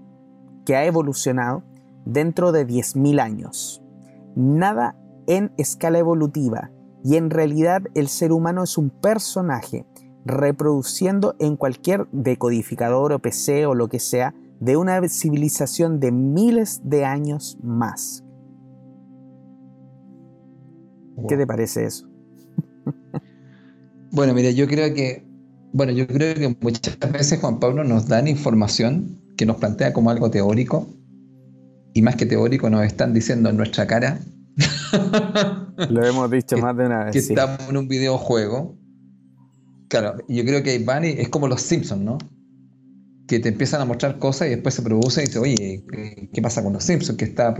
que 0.65 0.75
ha 0.75 0.85
evolucionado 0.85 1.63
dentro 2.05 2.51
de 2.51 2.67
10.000 2.67 3.19
años. 3.21 3.81
Nada 4.35 4.95
en 5.27 5.53
escala 5.57 5.99
evolutiva 5.99 6.71
y 7.03 7.15
en 7.15 7.29
realidad 7.29 7.83
el 7.95 8.07
ser 8.07 8.31
humano 8.31 8.63
es 8.63 8.77
un 8.77 8.89
personaje 8.89 9.85
reproduciendo 10.25 11.35
en 11.39 11.57
cualquier 11.57 12.07
decodificador 12.11 13.13
o 13.13 13.19
PC 13.19 13.65
o 13.65 13.75
lo 13.75 13.87
que 13.87 13.99
sea 13.99 14.33
de 14.59 14.77
una 14.77 15.01
civilización 15.09 15.99
de 15.99 16.11
miles 16.11 16.81
de 16.83 17.05
años 17.05 17.57
más. 17.63 18.23
¿Qué 21.27 21.37
te 21.37 21.47
parece 21.47 21.85
eso? 21.85 22.07
bueno, 24.11 24.33
mira, 24.33 24.51
yo 24.51 24.67
creo 24.67 24.93
que, 24.93 25.25
bueno, 25.73 25.91
yo 25.91 26.07
creo 26.07 26.35
que 26.35 26.55
muchas 26.61 26.97
veces 27.11 27.39
Juan 27.39 27.59
Pablo 27.59 27.83
nos 27.83 28.07
dan 28.07 28.27
información 28.27 29.19
que 29.37 29.45
nos 29.45 29.57
plantea 29.57 29.93
como 29.93 30.09
algo 30.09 30.29
teórico 30.29 30.87
y 31.93 32.01
más 32.01 32.15
que 32.15 32.25
teórico 32.25 32.69
nos 32.69 32.85
están 32.85 33.13
diciendo 33.13 33.49
en 33.49 33.57
nuestra 33.57 33.87
cara. 33.87 34.19
Lo 35.89 36.05
hemos 36.05 36.29
dicho 36.29 36.57
más 36.61 36.77
de 36.77 36.85
una 36.85 37.05
vez. 37.05 37.13
Que 37.13 37.19
estamos 37.19 37.69
en 37.69 37.77
un 37.77 37.87
videojuego 37.87 38.77
Claro, 39.91 40.15
yo 40.29 40.45
creo 40.45 40.63
que 40.63 40.79
Bunny 40.79 41.15
es 41.17 41.27
como 41.27 41.49
los 41.49 41.61
Simpsons, 41.61 42.01
¿no? 42.01 42.17
Que 43.27 43.41
te 43.41 43.49
empiezan 43.49 43.81
a 43.81 43.85
mostrar 43.85 44.19
cosas 44.19 44.47
y 44.47 44.51
después 44.51 44.73
se 44.73 44.81
produce 44.81 45.21
y 45.21 45.25
dice, 45.25 45.37
oye, 45.37 45.83
¿qué 46.31 46.41
pasa 46.41 46.63
con 46.63 46.71
los 46.71 46.85
Simpsons? 46.85 47.17
Que 47.17 47.25
está 47.25 47.53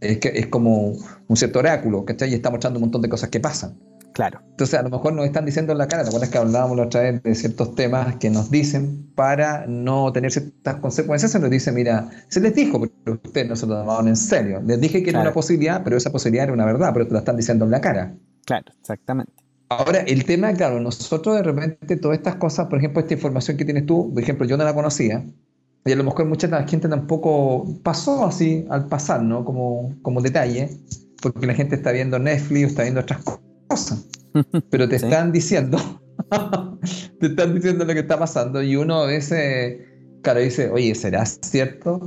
es, 0.00 0.18
que 0.18 0.32
es 0.34 0.46
como 0.48 0.92
un 1.26 1.36
cierto 1.38 1.60
oráculo, 1.60 2.04
¿cachai? 2.04 2.30
Y 2.30 2.34
está 2.34 2.50
mostrando 2.50 2.78
un 2.78 2.82
montón 2.82 3.00
de 3.00 3.08
cosas 3.08 3.30
que 3.30 3.40
pasan. 3.40 3.80
Claro. 4.12 4.42
Entonces, 4.50 4.78
a 4.78 4.82
lo 4.82 4.90
mejor 4.90 5.14
nos 5.14 5.24
están 5.24 5.46
diciendo 5.46 5.72
en 5.72 5.78
la 5.78 5.88
cara, 5.88 6.02
¿te 6.02 6.08
acuerdas 6.08 6.28
que 6.28 6.36
hablábamos 6.36 6.76
la 6.76 6.82
otra 6.82 7.00
vez 7.00 7.22
de 7.22 7.34
ciertos 7.34 7.74
temas 7.74 8.16
que 8.16 8.28
nos 8.28 8.50
dicen 8.50 9.10
para 9.14 9.66
no 9.66 10.12
tener 10.12 10.30
ciertas 10.30 10.74
consecuencias? 10.76 11.32
Se 11.32 11.38
nos 11.38 11.48
dice, 11.48 11.72
mira, 11.72 12.10
se 12.28 12.40
les 12.40 12.54
dijo, 12.54 12.82
pero 13.02 13.18
ustedes 13.24 13.48
no 13.48 13.56
se 13.56 13.66
lo 13.66 13.78
tomaban 13.80 14.08
en 14.08 14.16
serio. 14.16 14.60
Les 14.66 14.78
dije 14.78 15.02
que 15.02 15.08
era 15.08 15.22
una 15.22 15.32
posibilidad, 15.32 15.82
pero 15.82 15.96
esa 15.96 16.12
posibilidad 16.12 16.44
era 16.44 16.52
una 16.52 16.66
verdad, 16.66 16.90
pero 16.92 17.06
te 17.06 17.14
la 17.14 17.20
están 17.20 17.38
diciendo 17.38 17.64
en 17.64 17.70
la 17.70 17.80
cara. 17.80 18.14
Claro, 18.44 18.66
exactamente. 18.78 19.43
Ahora, 19.78 20.00
el 20.00 20.24
tema, 20.24 20.52
claro, 20.52 20.80
nosotros 20.80 21.36
de 21.36 21.42
repente 21.42 21.96
todas 21.96 22.18
estas 22.18 22.36
cosas, 22.36 22.68
por 22.68 22.78
ejemplo, 22.78 23.00
esta 23.00 23.14
información 23.14 23.56
que 23.56 23.64
tienes 23.64 23.86
tú, 23.86 24.12
por 24.12 24.22
ejemplo, 24.22 24.46
yo 24.46 24.56
no 24.56 24.64
la 24.64 24.74
conocía, 24.74 25.24
y 25.84 25.92
a 25.92 25.96
lo 25.96 26.04
mejor 26.04 26.26
mucha 26.26 26.48
gente 26.66 26.88
tampoco 26.88 27.66
pasó 27.82 28.24
así 28.24 28.64
al 28.70 28.86
pasar, 28.86 29.22
¿no? 29.22 29.44
Como, 29.44 29.94
como 30.02 30.20
detalle, 30.20 30.70
porque 31.20 31.46
la 31.46 31.54
gente 31.54 31.74
está 31.74 31.92
viendo 31.92 32.18
Netflix 32.18 32.64
o 32.64 32.68
está 32.68 32.82
viendo 32.82 33.00
otras 33.00 33.20
cosas, 33.68 34.06
pero 34.70 34.88
te 34.88 34.96
están 34.96 35.32
diciendo, 35.32 35.78
te 37.20 37.26
están 37.26 37.54
diciendo 37.54 37.84
lo 37.84 37.92
que 37.92 38.00
está 38.00 38.18
pasando 38.18 38.62
y 38.62 38.76
uno 38.76 39.02
a 39.02 39.06
veces, 39.06 39.80
claro, 40.22 40.40
dice, 40.40 40.70
oye, 40.70 40.94
¿será 40.94 41.26
cierto? 41.26 42.00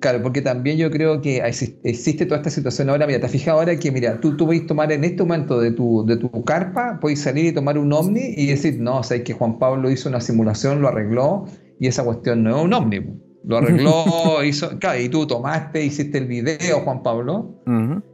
Claro, 0.00 0.22
porque 0.22 0.40
también 0.40 0.78
yo 0.78 0.90
creo 0.90 1.20
que 1.20 1.42
existe 1.84 2.24
toda 2.24 2.38
esta 2.38 2.48
situación 2.48 2.88
ahora. 2.88 3.06
Mira, 3.06 3.20
te 3.20 3.28
fijas 3.28 3.48
ahora 3.48 3.78
que, 3.78 3.92
mira, 3.92 4.18
tú, 4.18 4.34
tú 4.34 4.46
podés 4.46 4.66
tomar 4.66 4.90
en 4.92 5.04
este 5.04 5.22
momento 5.22 5.60
de 5.60 5.72
tu, 5.72 6.06
de 6.06 6.16
tu 6.16 6.42
carpa, 6.42 6.98
podéis 7.00 7.20
salir 7.20 7.44
y 7.44 7.52
tomar 7.52 7.76
un 7.76 7.92
ovni 7.92 8.32
y 8.34 8.46
decir, 8.46 8.80
no, 8.80 8.98
o 8.98 9.02
sea, 9.02 9.22
que 9.22 9.34
Juan 9.34 9.58
Pablo 9.58 9.90
hizo 9.90 10.08
una 10.08 10.22
simulación, 10.22 10.80
lo 10.80 10.88
arregló 10.88 11.44
y 11.78 11.86
esa 11.86 12.02
cuestión 12.02 12.42
no 12.42 12.56
es 12.56 12.64
un 12.64 12.72
ovni. 12.72 13.00
Lo 13.44 13.58
arregló, 13.58 14.42
hizo, 14.44 14.78
claro, 14.78 15.00
y 15.00 15.10
tú 15.10 15.26
tomaste, 15.26 15.84
hiciste 15.84 16.16
el 16.16 16.26
video, 16.26 16.80
Juan 16.80 17.02
Pablo, 17.02 17.62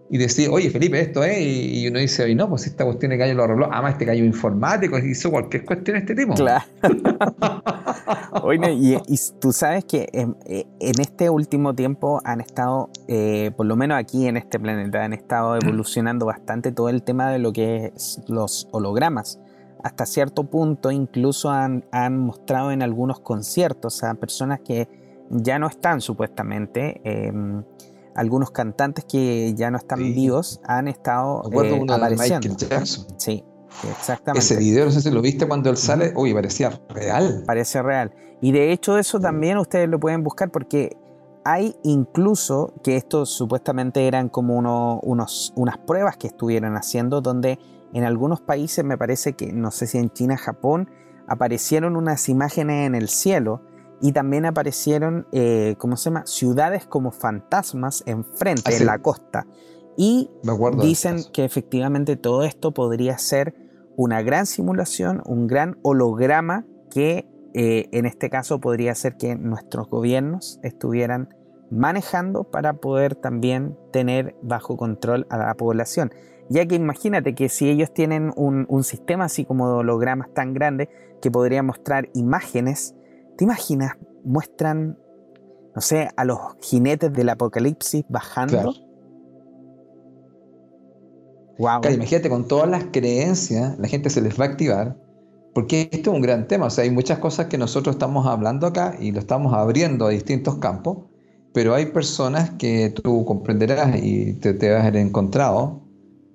y 0.09 0.19
decís, 0.19 0.49
oye, 0.51 0.71
Felipe, 0.71 1.01
esto 1.01 1.25
es, 1.25 1.39
y, 1.39 1.89
uno 1.89 1.99
dice, 1.99 2.25
oye, 2.25 2.35
no, 2.35 2.49
pues 2.49 2.67
esta 2.67 2.85
cuestión 2.85 3.11
de 3.11 3.17
gallo 3.17 3.35
lo 3.35 3.45
arregló, 3.45 3.69
además 3.73 3.93
este 3.93 4.05
gallo 4.05 4.25
informático, 4.25 4.99
hizo 4.99 5.31
cualquier 5.31 5.65
cuestión 5.65 5.97
este 5.97 6.15
tipo. 6.15 6.35
Claro. 6.35 6.65
oye, 8.43 8.73
y, 8.73 9.17
tú 9.41 9.53
sabes 9.53 9.85
que 9.85 10.09
en, 10.13 10.37
este 11.01 11.29
último 11.31 11.75
tiempo 11.75 12.21
han 12.25 12.41
estado, 12.41 12.91
eh, 13.09 13.51
por 13.57 13.67
lo 13.67 13.77
menos 13.77 13.99
aquí 13.99 14.27
en 14.27 14.37
este 14.37 14.61
planeta, 14.61 15.05
han 15.05 15.13
estado 15.13 15.57
evolucionando 15.57 16.27
bastante 16.27 16.73
todo 16.73 16.89
el 16.89 17.03
tema 17.03 17.31
de 17.31 17.39
lo 17.39 17.53
que 17.53 17.93
es 17.95 18.21
los 18.29 18.69
hologramas 18.73 19.41
hasta 19.83 20.05
cierto 20.05 20.43
punto 20.45 20.91
incluso 20.91 21.51
han, 21.51 21.85
han, 21.93 22.19
mostrado 22.19 22.73
en 22.73 22.83
algunos 22.83 23.21
conciertos 23.21 24.03
a 24.03 24.15
personas 24.15 24.59
que 24.59 24.89
ya 25.31 25.59
no 25.59 25.69
están 25.69 26.01
supuestamente. 26.01 27.01
Em, 27.05 27.63
algunos 28.17 28.51
cantantes 28.51 29.05
que 29.05 29.55
ya 29.55 29.71
no 29.71 29.77
están 29.77 30.01
vivos 30.01 30.61
han 30.65 30.89
estado 30.89 31.43
eh, 31.53 31.87
apareciendo. 31.89 32.57
Sí, 33.19 33.45
exactamente. 33.89 34.45
Ese 34.45 34.57
video, 34.57 34.87
no 34.87 34.91
sé 34.91 35.03
si 35.03 35.11
lo 35.11 35.21
viste 35.21 35.47
cuando 35.47 35.71
él 35.71 35.77
sale, 35.77 36.13
uy, 36.17 36.33
parecía 36.33 36.81
real. 36.89 37.45
Parece 37.47 37.83
real. 37.83 38.13
Y 38.41 38.53
de 38.53 38.73
hecho 38.73 38.99
eso 38.99 39.21
también 39.21 39.59
ustedes 39.59 39.89
lo 39.89 40.01
pueden 40.01 40.23
buscar 40.23 40.51
porque 40.51 40.97
hay 41.45 41.77
incluso 41.85 42.75
que 42.83 42.97
estos 42.97 43.31
supuestamente 43.31 44.07
eran 44.07 44.29
como 44.29 44.57
unos, 44.57 45.53
unas 45.55 45.79
pruebas 45.79 46.17
que 46.17 46.27
estuvieron 46.27 46.75
haciendo 46.75 47.21
donde 47.21 47.59
en 47.93 48.05
algunos 48.05 48.41
países, 48.41 48.85
me 48.85 48.99
parece 48.99 49.35
que 49.35 49.53
no 49.53 49.71
sé 49.71 49.87
si 49.87 49.99
en 49.99 50.11
China, 50.11 50.37
Japón, 50.37 50.91
aparecieron 51.29 51.97
unas 51.97 52.29
imágenes 52.29 52.87
en 52.87 52.95
el 52.95 53.09
cielo 53.09 53.63
y 54.01 54.13
también 54.13 54.45
aparecieron, 54.47 55.27
eh, 55.33 55.75
¿cómo 55.79 55.97
se 55.97 56.11
llama? 56.11 56.27
Ciudades 56.27 56.87
como 56.87 57.11
fantasmas 57.11 58.03
enfrente, 58.07 58.63
Ah, 58.67 58.71
sí. 58.73 58.83
en 58.83 58.87
la 58.87 58.99
costa. 58.99 59.47
Y 59.97 60.31
dicen 60.83 61.19
que 61.33 61.45
efectivamente 61.45 62.17
todo 62.17 62.43
esto 62.45 62.73
podría 62.73 63.17
ser 63.19 63.55
una 63.97 64.21
gran 64.23 64.45
simulación, 64.47 65.23
un 65.25 65.47
gran 65.47 65.79
holograma 65.83 66.67
que 66.91 67.27
eh, 67.55 67.89
en 67.93 68.05
este 68.05 68.29
caso 68.29 68.61
podría 68.61 68.95
ser 68.95 69.17
que 69.17 69.35
nuestros 69.37 69.89
gobiernos 69.89 70.61
estuvieran 70.63 71.31
manejando 71.71 72.45
para 72.45 72.75
poder 72.75 73.15
también 73.15 73.79
tener 73.93 74.37
bajo 74.43 74.77
control 74.77 75.27
a 75.31 75.39
la 75.39 75.55
población. 75.55 76.13
Ya 76.51 76.67
que 76.67 76.75
imagínate 76.75 77.35
que 77.35 77.49
si 77.49 77.69
ellos 77.71 77.93
tienen 77.93 78.33
un, 78.37 78.67
un 78.69 78.85
sistema 78.85 79.25
así 79.25 79.45
como 79.47 79.69
de 79.69 79.75
hologramas 79.77 80.29
tan 80.35 80.53
grande 80.53 80.91
que 81.23 81.31
podría 81.31 81.63
mostrar 81.63 82.11
imágenes, 82.15 82.95
¿te 83.37 83.45
imaginas? 83.45 83.93
Muestran, 84.25 84.99
no 85.75 85.81
sé, 85.81 86.09
a 86.17 86.25
los 86.25 86.39
jinetes 86.61 87.13
del 87.13 87.29
apocalipsis 87.29 88.05
bajando. 88.09 88.53
Claro. 88.53 88.73
Wow. 91.59 91.81
Claro, 91.81 91.95
imagínate, 91.95 92.29
con 92.29 92.49
todas 92.49 92.69
las 92.69 92.85
creencias, 92.93 93.79
la 93.79 93.89
gente 93.89 94.11
se 94.11 94.21
les 94.21 94.39
va 94.39 94.45
a 94.45 94.49
activar, 94.49 94.97
porque 95.55 95.89
esto 95.91 96.11
es 96.11 96.17
un 96.17 96.23
gran 96.23 96.49
tema. 96.49 96.67
O 96.67 96.71
sea, 96.71 96.85
hay 96.85 96.91
muchas 96.91 97.19
cosas 97.19 97.47
que 97.47 97.57
nosotros 97.57 97.97
estamos 97.97 98.27
hablando 98.27 98.67
acá 98.67 98.97
y 99.01 99.13
lo 99.13 99.21
estamos 99.21 99.55
abriendo 99.55 100.07
a 100.07 100.11
distintos 100.11 100.57
campos, 100.57 100.99
pero 101.55 101.75
hay 101.75 101.87
personas 101.87 102.51
que 102.59 102.91
tú 102.91 103.25
comprenderás 103.25 103.97
y 104.03 104.35
te, 104.35 104.53
te 104.53 104.71
vas 104.71 104.85
a 104.85 104.89
haber 104.89 104.97
encontrado, 104.97 105.87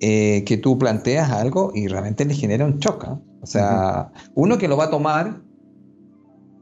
eh, 0.04 0.44
que 0.46 0.58
tú 0.58 0.80
planteas 0.80 1.30
algo 1.30 1.72
y 1.76 1.88
realmente 1.88 2.26
le 2.26 2.34
genera 2.34 2.66
un 2.66 2.80
choque. 2.80 3.06
¿eh? 3.06 3.18
O 3.40 3.46
sea, 3.46 4.12
uno 4.34 4.58
que 4.58 4.68
lo 4.68 4.76
va 4.76 4.86
a 4.86 4.90
tomar, 4.90 5.44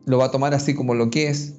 lo 0.10 0.18
va 0.18 0.26
a 0.26 0.32
tomar 0.32 0.54
así 0.56 0.74
como 0.74 0.96
lo 0.96 1.10
que 1.10 1.28
es. 1.30 1.54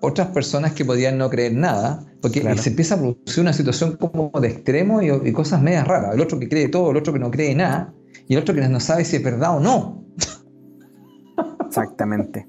Otras 0.00 0.28
personas 0.28 0.72
que 0.72 0.84
podían 0.84 1.16
no 1.16 1.30
creer 1.30 1.54
nada, 1.54 2.04
porque 2.20 2.40
Claro. 2.40 2.60
se 2.60 2.70
empieza 2.70 2.96
a 2.96 2.98
producir 2.98 3.40
una 3.40 3.52
situación 3.52 3.96
como 3.96 4.30
de 4.40 4.48
extremo 4.48 5.00
y, 5.00 5.08
y 5.08 5.32
cosas 5.32 5.62
medias 5.62 5.86
raras. 5.86 6.14
El 6.14 6.20
otro 6.20 6.38
que 6.38 6.48
cree 6.48 6.68
todo, 6.68 6.90
el 6.90 6.96
otro 6.98 7.12
que 7.12 7.18
no 7.18 7.30
cree 7.30 7.54
nada, 7.54 7.94
y 8.28 8.34
el 8.34 8.40
otro 8.40 8.54
que 8.54 8.60
no 8.68 8.78
sabe 8.80 9.04
si 9.04 9.16
es 9.16 9.22
verdad 9.22 9.56
o 9.56 9.60
no. 9.60 10.04
Exactamente. 11.66 12.46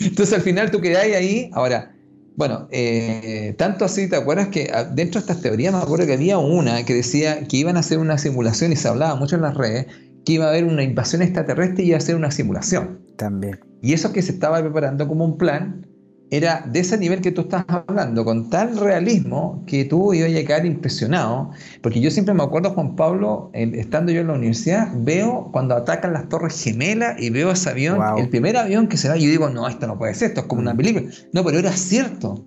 Entonces 0.00 0.34
al 0.34 0.42
final 0.42 0.70
tú 0.70 0.80
quedás 0.80 1.04
ahí. 1.04 1.48
Ahora, 1.52 1.94
bueno, 2.36 2.66
eh, 2.72 3.54
tanto 3.58 3.84
así, 3.84 4.08
¿te 4.08 4.16
acuerdas 4.16 4.48
que 4.48 4.70
ah, 4.74 4.84
dentro 4.84 5.20
de 5.20 5.26
estas 5.26 5.40
teorías 5.42 5.72
me 5.72 5.80
acuerdo 5.80 6.06
que 6.06 6.14
había 6.14 6.38
una 6.38 6.84
que 6.84 6.94
decía 6.94 7.46
que 7.46 7.56
iban 7.58 7.76
a 7.76 7.80
hacer 7.80 7.98
una 7.98 8.18
simulación 8.18 8.72
y 8.72 8.76
se 8.76 8.88
hablaba 8.88 9.14
mucho 9.14 9.36
en 9.36 9.42
las 9.42 9.54
redes 9.54 9.86
que 10.24 10.32
iba 10.32 10.46
a 10.46 10.48
haber 10.48 10.64
una 10.64 10.82
invasión 10.82 11.22
extraterrestre 11.22 11.84
y 11.84 11.88
iba 11.88 11.98
a 11.98 12.00
ser 12.00 12.16
una 12.16 12.30
simulación. 12.32 13.00
También. 13.16 13.60
Y 13.86 13.92
eso 13.92 14.12
que 14.12 14.20
se 14.20 14.32
estaba 14.32 14.60
preparando 14.60 15.06
como 15.06 15.24
un 15.24 15.38
plan 15.38 15.86
era 16.32 16.66
de 16.72 16.80
ese 16.80 16.98
nivel 16.98 17.20
que 17.20 17.30
tú 17.30 17.42
estás 17.42 17.64
hablando, 17.68 18.24
con 18.24 18.50
tal 18.50 18.76
realismo 18.76 19.62
que 19.64 19.84
tú 19.84 20.12
ibas 20.12 20.32
a 20.32 20.44
quedar 20.44 20.66
impresionado. 20.66 21.52
Porque 21.82 22.00
yo 22.00 22.10
siempre 22.10 22.34
me 22.34 22.42
acuerdo, 22.42 22.70
Juan 22.70 22.96
Pablo, 22.96 23.48
el- 23.54 23.76
estando 23.76 24.10
yo 24.10 24.22
en 24.22 24.26
la 24.26 24.32
universidad, 24.32 24.88
veo 24.92 25.50
cuando 25.52 25.76
atacan 25.76 26.14
las 26.14 26.28
Torres 26.28 26.60
Gemelas 26.60 27.22
y 27.22 27.30
veo 27.30 27.52
ese 27.52 27.70
avión, 27.70 27.98
Wow. 27.98 28.18
el 28.18 28.28
primer 28.28 28.56
avión 28.56 28.88
que 28.88 28.96
se 28.96 29.08
va, 29.08 29.16
y 29.16 29.22
yo 29.22 29.30
digo, 29.30 29.50
no, 29.50 29.68
esto 29.68 29.86
no 29.86 29.96
puede 29.96 30.14
ser, 30.14 30.30
esto 30.30 30.40
es 30.40 30.46
como 30.48 30.62
una 30.62 30.74
Mm. 30.74 30.76
película. 30.78 31.06
No, 31.32 31.44
pero 31.44 31.60
era 31.60 31.70
cierto. 31.70 32.44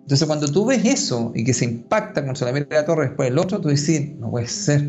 Entonces, 0.00 0.26
cuando 0.26 0.50
tú 0.50 0.64
ves 0.64 0.82
eso 0.86 1.32
y 1.34 1.44
que 1.44 1.52
se 1.52 1.66
impacta 1.66 2.24
con 2.24 2.34
solamente 2.34 2.74
la 2.74 2.86
torre 2.86 3.08
después 3.08 3.28
el 3.30 3.36
otro, 3.36 3.60
tú 3.60 3.68
dices, 3.68 4.16
no 4.18 4.30
puede 4.30 4.46
ser. 4.46 4.88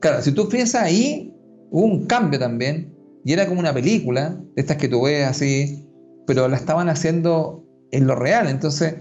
Claro, 0.00 0.20
si 0.22 0.32
tú 0.32 0.48
piensas 0.48 0.82
ahí, 0.82 1.32
hubo 1.70 1.84
un 1.84 2.06
cambio 2.06 2.40
también, 2.40 2.92
y 3.24 3.32
era 3.32 3.46
como 3.46 3.60
una 3.60 3.72
película, 3.72 4.38
de 4.54 4.60
estas 4.60 4.76
que 4.76 4.88
tú 4.88 5.02
ves 5.02 5.26
así, 5.26 5.88
pero 6.26 6.46
la 6.48 6.56
estaban 6.56 6.88
haciendo 6.88 7.64
en 7.90 8.06
lo 8.06 8.14
real. 8.14 8.48
Entonces, 8.48 8.96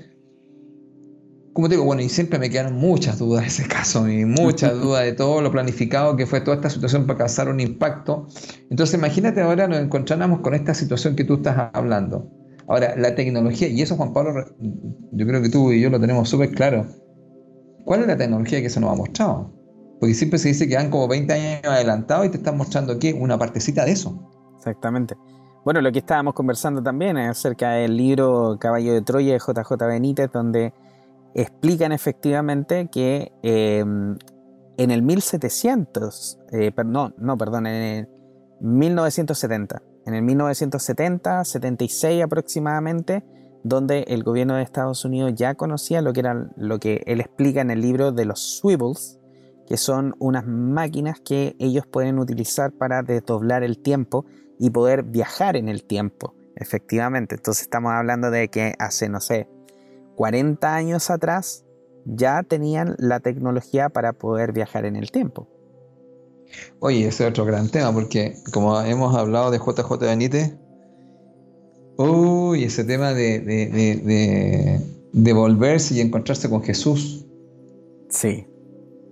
como 1.51 1.67
te 1.67 1.75
digo, 1.75 1.85
bueno, 1.85 2.01
y 2.01 2.09
siempre 2.09 2.39
me 2.39 2.49
quedaron 2.49 2.73
muchas 2.73 3.19
dudas 3.19 3.41
de 3.41 3.47
ese 3.49 3.67
caso, 3.67 4.07
y 4.09 4.25
muchas 4.25 4.73
dudas 4.81 5.03
de 5.03 5.13
todo 5.13 5.41
lo 5.41 5.51
planificado 5.51 6.15
que 6.15 6.25
fue 6.25 6.41
toda 6.41 6.55
esta 6.55 6.69
situación 6.69 7.05
para 7.05 7.19
causar 7.19 7.49
un 7.49 7.59
impacto. 7.59 8.27
Entonces, 8.69 8.97
imagínate 8.97 9.41
ahora 9.41 9.67
nos 9.67 9.79
encontráramos 9.79 10.39
con 10.39 10.53
esta 10.53 10.73
situación 10.73 11.15
que 11.15 11.25
tú 11.25 11.35
estás 11.35 11.69
hablando. 11.73 12.31
Ahora, 12.67 12.95
la 12.97 13.13
tecnología, 13.13 13.67
y 13.67 13.81
eso 13.81 13.97
Juan 13.97 14.13
Pablo, 14.13 14.55
yo 15.11 15.27
creo 15.27 15.41
que 15.41 15.49
tú 15.49 15.73
y 15.73 15.81
yo 15.81 15.89
lo 15.89 15.99
tenemos 15.99 16.29
súper 16.29 16.51
claro. 16.51 16.87
¿Cuál 17.83 18.01
es 18.01 18.07
la 18.07 18.15
tecnología 18.15 18.61
que 18.61 18.69
se 18.69 18.79
nos 18.79 18.93
ha 18.93 18.95
mostrado? 18.95 19.62
Porque 20.03 20.15
siempre 20.15 20.37
se 20.37 20.49
dice 20.49 20.67
que 20.67 20.75
van 20.75 20.89
como 20.89 21.07
20 21.07 21.31
años 21.31 21.61
adelantados 21.63 22.25
y 22.25 22.29
te 22.29 22.35
están 22.35 22.57
mostrando 22.57 22.91
aquí 22.91 23.13
una 23.13 23.37
partecita 23.37 23.85
de 23.85 23.93
eso. 23.93 24.19
Exactamente. 24.57 25.15
Bueno, 25.63 25.79
lo 25.79 25.93
que 25.93 25.99
estábamos 25.99 26.33
conversando 26.33 26.83
también 26.83 27.17
es 27.17 27.29
acerca 27.29 27.71
del 27.71 27.95
libro 27.95 28.57
Caballo 28.59 28.93
de 28.93 29.01
Troya 29.01 29.31
de 29.31 29.39
JJ 29.39 29.77
Benítez, 29.87 30.29
donde 30.29 30.73
explican 31.33 31.93
efectivamente 31.93 32.89
que 32.91 33.31
eh, 33.43 33.79
en 33.79 34.91
el 34.91 35.03
1700, 35.03 36.39
eh, 36.51 36.73
no, 36.85 37.13
no, 37.17 37.37
perdón, 37.37 37.67
en 37.67 37.81
el 37.81 38.09
1970, 38.59 39.81
en 40.05 40.15
el 40.15 40.21
1970, 40.21 41.45
76 41.45 42.23
aproximadamente, 42.25 43.23
donde 43.63 44.01
el 44.09 44.23
gobierno 44.23 44.55
de 44.55 44.63
Estados 44.63 45.05
Unidos 45.05 45.31
ya 45.33 45.55
conocía 45.55 46.01
lo 46.01 46.11
que 46.11 46.19
era 46.19 46.49
lo 46.57 46.77
que 46.79 47.03
él 47.05 47.21
explica 47.21 47.61
en 47.61 47.71
el 47.71 47.79
libro 47.79 48.11
de 48.11 48.25
los 48.25 48.57
swivels, 48.57 49.21
que 49.67 49.77
son 49.77 50.15
unas 50.19 50.45
máquinas 50.45 51.19
que 51.19 51.55
ellos 51.59 51.85
pueden 51.87 52.19
utilizar 52.19 52.71
para 52.71 53.01
desdoblar 53.03 53.63
el 53.63 53.79
tiempo 53.79 54.25
y 54.59 54.69
poder 54.69 55.03
viajar 55.03 55.55
en 55.55 55.69
el 55.69 55.83
tiempo, 55.83 56.35
efectivamente. 56.55 57.35
Entonces 57.35 57.63
estamos 57.63 57.91
hablando 57.93 58.29
de 58.31 58.49
que 58.49 58.73
hace, 58.79 59.09
no 59.09 59.19
sé, 59.19 59.47
40 60.15 60.75
años 60.75 61.09
atrás 61.09 61.65
ya 62.05 62.43
tenían 62.43 62.95
la 62.99 63.19
tecnología 63.19 63.89
para 63.89 64.13
poder 64.13 64.51
viajar 64.51 64.85
en 64.85 64.95
el 64.95 65.11
tiempo. 65.11 65.47
Oye, 66.79 67.07
ese 67.07 67.23
es 67.23 67.29
otro 67.31 67.45
gran 67.45 67.69
tema, 67.69 67.91
porque 67.93 68.35
como 68.53 68.79
hemos 68.81 69.15
hablado 69.15 69.49
de 69.49 69.57
JJ 69.57 69.97
Benítez, 69.99 70.53
uy, 71.97 72.65
ese 72.65 72.83
tema 72.83 73.13
de, 73.13 73.39
de, 73.39 73.67
de- 73.67 73.95
de- 73.97 74.79
de 75.13 75.33
volverse 75.33 75.93
y 75.95 76.01
encontrarse 76.01 76.49
con 76.49 76.61
Jesús. 76.63 77.25
Sí, 78.09 78.45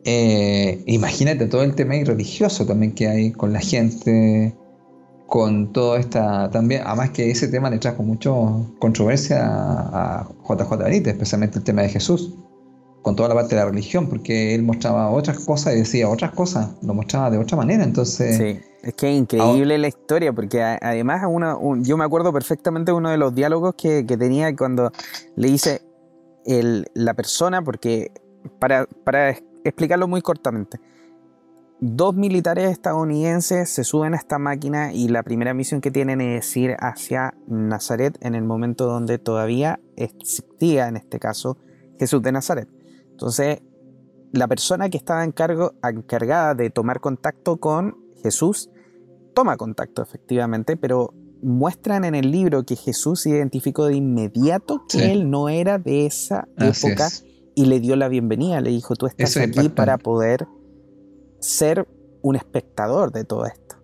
Eh, 0.04 0.84
imagínate 0.88 1.46
todo 1.46 1.64
el 1.64 1.76
tema 1.76 1.94
religioso 2.04 2.66
también 2.66 2.94
que 2.94 3.08
hay 3.08 3.32
con 3.32 3.54
la 3.54 3.60
gente, 3.60 4.56
con 5.28 5.72
toda 5.72 6.00
esta 6.00 6.50
también, 6.50 6.82
además 6.86 7.12
que 7.12 7.30
ese 7.30 7.48
tema 7.48 7.70
le 7.70 7.78
trajo 7.78 8.02
mucho 8.04 8.66
controversia 8.80 9.46
a, 9.46 10.22
a 10.22 10.28
JJ 10.48 10.78
Benítez, 10.78 11.14
especialmente 11.14 11.60
el 11.60 11.64
tema 11.64 11.84
de 11.84 11.90
Jesús, 11.90 12.36
con 13.04 13.16
toda 13.16 13.30
la 13.30 13.36
parte 13.36 13.56
de 13.56 13.62
la 13.62 13.68
religión, 13.70 14.08
porque 14.08 14.56
él 14.56 14.64
mostraba 14.64 15.10
otras 15.12 15.40
cosas 15.40 15.74
y 15.76 15.78
decía 15.80 16.10
otras 16.10 16.32
cosas, 16.32 16.72
lo 16.82 16.94
mostraba 16.94 17.30
de 17.30 17.38
otra 17.38 17.58
manera, 17.58 17.84
entonces... 17.84 18.38
sí. 18.38 18.60
Es 18.84 18.96
que 18.96 19.12
es 19.12 19.16
increíble 19.20 19.78
la 19.78 19.88
historia, 19.90 20.34
porque 20.34 20.60
además 20.64 21.22
uno, 21.30 21.60
un- 21.60 21.84
yo 21.86 21.98
me 21.98 22.04
acuerdo 22.04 22.34
perfectamente 22.34 22.92
uno 22.92 23.12
de 23.12 23.18
los 23.18 23.36
diálogos 23.36 23.76
que, 23.76 24.08
que 24.08 24.18
tenía 24.18 24.56
cuando 24.56 24.92
le 25.36 25.50
dice 25.50 25.84
el- 26.48 26.88
la 26.96 27.14
persona, 27.14 27.62
porque 27.64 28.10
para, 28.58 28.88
para 29.06 29.36
explicarlo 29.64 30.08
muy 30.08 30.22
cortamente, 30.22 30.80
dos 31.80 32.16
militares 32.16 32.70
estadounidenses 32.72 33.70
se 33.70 33.84
suben 33.84 34.14
a 34.14 34.18
esta 34.18 34.38
máquina 34.38 34.94
y 34.94 35.08
la 35.08 35.24
primera 35.24 35.54
misión 35.54 35.82
que 35.82 35.90
tienen 35.92 36.22
es 36.22 36.56
ir 36.56 36.76
hacia 36.80 37.34
Nazaret 37.48 38.18
en 38.22 38.36
el 38.36 38.44
momento 38.44 38.86
donde 38.86 39.18
todavía 39.18 39.80
existía, 39.96 40.88
en 40.88 40.98
este 40.98 41.20
caso, 41.20 41.58
Jesús 42.00 42.22
de 42.22 42.32
Nazaret. 42.32 42.68
Entonces, 43.10 43.62
la 44.32 44.48
persona 44.48 44.90
que 44.90 44.98
estaba 44.98 45.24
encargada 45.24 46.56
de 46.56 46.70
tomar 46.70 47.00
contacto 47.00 47.58
con 47.58 47.98
Jesús 48.24 48.70
toma 49.34 49.58
contacto 49.58 50.02
efectivamente, 50.02 50.78
pero 50.78 51.14
muestran 51.42 52.06
en 52.06 52.14
el 52.14 52.30
libro 52.32 52.64
que 52.64 52.76
Jesús 52.76 53.26
identificó 53.26 53.86
de 53.88 53.96
inmediato 53.96 54.86
que 54.88 55.00
Sí. 55.00 55.04
él 55.04 55.30
no 55.32 55.50
era 55.50 55.80
de 55.80 56.06
esa 56.06 56.48
Así 56.58 56.88
época 56.88 57.08
es. 57.08 57.26
Y 57.56 57.66
le 57.66 57.80
dio 57.80 57.96
la 57.96 58.08
bienvenida, 58.08 58.62
le 58.62 58.70
dijo, 58.70 58.96
tú 58.96 59.08
estás 59.08 59.36
Eso 59.36 59.42
aquí 59.42 59.70
para 59.70 59.98
poder 59.98 60.48
ser 61.40 61.88
un 62.22 62.36
espectador 62.36 63.12
de 63.12 63.24
todo 63.24 63.46
esto. 63.46 63.76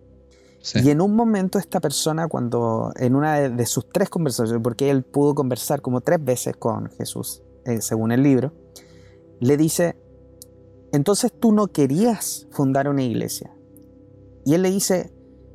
Sí. 0.60 0.80
Y 0.84 0.90
en 0.90 1.00
un 1.00 1.14
momento 1.14 1.58
esta 1.58 1.80
persona, 1.80 2.28
cuando 2.28 2.92
en 2.96 3.14
una 3.14 3.36
de, 3.36 3.50
de 3.50 3.66
sus 3.66 3.88
tres 3.90 4.08
conversaciones, 4.08 4.62
porque 4.62 4.90
él 4.90 5.02
pudo 5.02 5.34
conversar 5.34 5.80
como 5.80 6.00
tres 6.00 6.22
veces 6.22 6.56
con 6.56 6.90
Jesús, 6.90 7.42
eh, 7.64 7.80
según 7.80 8.12
el 8.12 8.22
libro, 8.22 8.52
le 9.40 9.56
dice, 9.56 9.96
entonces 10.92 11.32
tú 11.38 11.52
no 11.52 11.68
querías 11.68 12.46
fundar 12.50 12.88
una 12.88 13.02
iglesia. 13.02 13.54
Y 14.44 14.54
él 14.54 14.62
le 14.62 14.70
dice, 14.70 15.12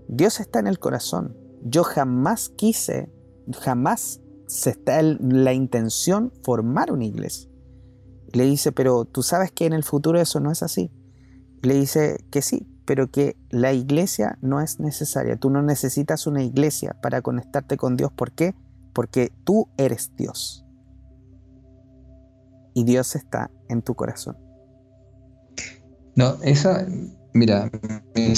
Dios 0.07 0.39
está 0.39 0.59
en 0.59 0.67
el 0.67 0.79
corazón. 0.79 1.35
Yo 1.63 1.83
jamás 1.83 2.49
quise, 2.49 3.09
jamás 3.51 4.21
se 4.47 4.71
está 4.71 4.99
en 4.99 5.43
la 5.43 5.53
intención 5.53 6.31
formar 6.43 6.91
una 6.91 7.05
iglesia. 7.05 7.49
Le 8.33 8.43
dice, 8.43 8.73
pero 8.73 9.05
tú 9.05 9.23
sabes 9.23 9.51
que 9.51 9.65
en 9.65 9.73
el 9.73 9.83
futuro 9.83 10.19
eso 10.19 10.41
no 10.41 10.51
es 10.51 10.61
así. 10.61 10.91
Le 11.61 11.75
dice 11.75 12.25
que 12.29 12.41
sí, 12.41 12.67
pero 12.85 13.09
que 13.09 13.37
la 13.49 13.71
iglesia 13.71 14.37
no 14.41 14.59
es 14.59 14.81
necesaria. 14.81 15.37
Tú 15.37 15.49
no 15.49 15.61
necesitas 15.61 16.27
una 16.27 16.43
iglesia 16.43 16.97
para 17.01 17.21
conectarte 17.21 17.77
con 17.77 17.95
Dios. 17.95 18.11
¿Por 18.11 18.31
qué? 18.31 18.53
porque 18.93 19.31
tú 19.43 19.67
eres 19.77 20.11
Dios. 20.15 20.65
Y 22.75 22.85
Dios 22.85 23.15
está 23.15 23.51
en 23.67 23.81
tu 23.81 23.95
corazón. 23.95 24.37
No, 26.15 26.37
esa, 26.43 26.87
mira, 27.33 27.69
me 28.15 28.33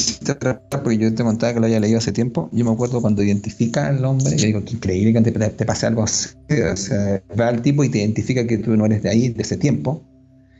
porque 0.83 0.97
yo 0.97 1.13
te 1.13 1.23
contaba 1.23 1.53
que 1.53 1.59
lo 1.59 1.65
había 1.65 1.79
leído 1.79 1.97
hace 1.97 2.11
tiempo. 2.11 2.49
Yo 2.51 2.65
me 2.65 2.71
acuerdo 2.71 3.01
cuando 3.01 3.23
identifica 3.23 3.87
al 3.87 4.03
hombre, 4.03 4.35
yo 4.37 4.45
digo, 4.45 4.59
increíble 4.59 5.13
que 5.13 5.31
te, 5.31 5.49
te 5.49 5.65
pase 5.65 5.85
algo 5.85 6.03
así. 6.03 6.29
O 6.71 6.77
sea, 6.77 7.21
va 7.39 7.49
al 7.49 7.61
tipo 7.61 7.83
y 7.83 7.89
te 7.89 7.99
identifica 7.99 8.45
que 8.47 8.57
tú 8.57 8.75
no 8.75 8.85
eres 8.85 9.03
de 9.03 9.09
ahí, 9.09 9.29
de 9.29 9.41
ese 9.41 9.57
tiempo. 9.57 10.03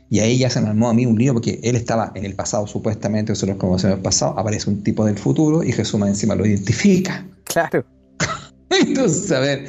Y 0.09 0.19
ahí 0.19 0.37
ya 0.37 0.49
se 0.49 0.61
me 0.61 0.67
armó 0.67 0.89
a 0.89 0.93
mí 0.93 1.05
un 1.05 1.17
lío 1.17 1.33
porque 1.33 1.59
él 1.63 1.75
estaba 1.75 2.11
en 2.15 2.25
el 2.25 2.35
pasado, 2.35 2.67
supuestamente, 2.67 3.31
nosotros 3.31 3.57
conocemos 3.57 3.97
el 3.97 4.03
pasado, 4.03 4.37
aparece 4.37 4.69
un 4.69 4.83
tipo 4.83 5.03
del 5.05 5.17
futuro 5.17 5.63
y 5.63 5.71
Jesús 5.71 5.99
más 5.99 6.09
encima 6.09 6.35
lo 6.35 6.45
identifica. 6.45 7.25
Claro. 7.45 7.85
entonces, 8.69 9.31
a 9.31 9.39
ver, 9.39 9.67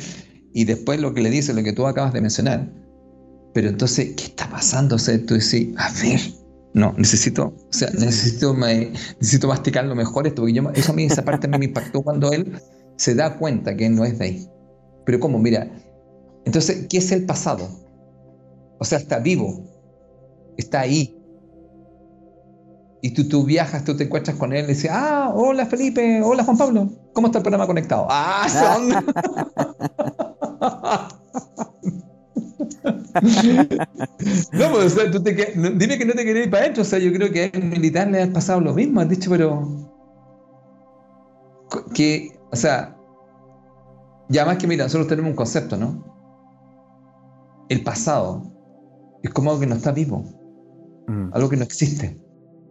y 0.53 0.65
después 0.65 1.01
lo 1.01 1.15
que 1.15 1.23
le 1.23 1.31
dice, 1.31 1.55
lo 1.55 1.63
que 1.63 1.73
tú 1.73 1.87
acabas 1.87 2.13
de 2.13 2.21
mencionar. 2.21 2.69
Pero 3.55 3.71
entonces, 3.71 4.13
¿qué 4.17 4.25
está 4.25 4.51
pasando? 4.51 4.97
O 4.97 4.99
sea, 4.99 5.19
tú 5.25 5.35
decís, 5.35 5.69
a 5.79 5.91
ver, 6.03 6.21
no, 6.77 6.93
necesito, 6.99 7.55
o 7.57 7.73
sea, 7.73 7.89
necesito, 7.93 8.53
necesito 8.55 9.49
masticarlo 9.49 9.95
mejor 9.95 10.27
esto, 10.27 10.43
porque 10.43 10.53
yo, 10.53 10.71
eso 10.75 10.93
a 10.93 10.95
mí, 10.95 11.05
esa 11.05 11.25
parte 11.25 11.49
me 11.49 11.65
impactó 11.65 12.03
cuando 12.03 12.31
él 12.33 12.61
se 12.97 13.15
da 13.15 13.39
cuenta 13.39 13.75
que 13.75 13.89
no 13.89 14.05
es 14.05 14.19
de 14.19 14.25
ahí. 14.27 14.47
Pero 15.07 15.19
¿cómo? 15.19 15.39
Mira, 15.39 15.71
entonces, 16.45 16.87
¿qué 16.91 16.99
es 16.99 17.11
el 17.13 17.25
pasado? 17.25 17.67
O 18.79 18.85
sea, 18.85 18.99
está 18.99 19.21
vivo, 19.21 19.65
está 20.59 20.81
ahí. 20.81 21.19
Y 23.01 23.15
tú, 23.15 23.27
tú 23.27 23.45
viajas, 23.45 23.83
tú 23.83 23.97
te 23.97 24.05
encuentras 24.05 24.37
con 24.37 24.53
él 24.53 24.67
y 24.67 24.75
dices, 24.75 24.91
ah, 24.93 25.33
hola 25.35 25.65
Felipe, 25.65 26.21
hola 26.23 26.45
Juan 26.45 26.59
Pablo, 26.59 26.91
¿cómo 27.15 27.29
está 27.29 27.39
el 27.39 27.43
programa 27.43 27.67
conectado? 27.67 28.07
Ah, 28.11 28.47
son... 28.51 28.93
no, 34.53 34.71
pues, 34.71 34.87
o 34.87 34.89
sea, 34.89 35.11
tú 35.11 35.23
te, 35.23 35.33
dime 35.35 35.99
que 35.99 36.05
no 36.05 36.13
te 36.13 36.25
querés 36.25 36.47
ir 36.47 36.51
para 36.51 36.65
adentro. 36.65 36.83
O 36.83 36.87
sea, 36.87 36.99
yo 36.99 37.13
creo 37.13 37.31
que 37.31 37.51
al 37.53 37.65
militar 37.65 38.09
le 38.09 38.23
ha 38.23 38.33
pasado 38.33 38.61
lo 38.61 38.75
mismo. 38.75 39.01
Has 39.01 39.09
dicho, 39.09 39.31
pero. 39.31 39.93
Que, 41.95 42.39
o 42.51 42.57
sea, 42.57 42.97
ya 44.29 44.45
más 44.45 44.59
que 44.59 44.67
mira, 44.67 44.85
nosotros 44.85 45.09
tenemos 45.09 45.31
un 45.31 45.37
concepto, 45.37 45.77
¿no? 45.77 46.05
El 47.69 47.83
pasado 47.83 48.53
es 49.23 49.31
como 49.31 49.51
algo 49.51 49.61
que 49.61 49.67
no 49.67 49.75
está 49.75 49.93
vivo, 49.93 50.25
mm. 51.09 51.31
algo 51.33 51.49
que 51.49 51.57
no 51.57 51.65
existe. 51.65 52.21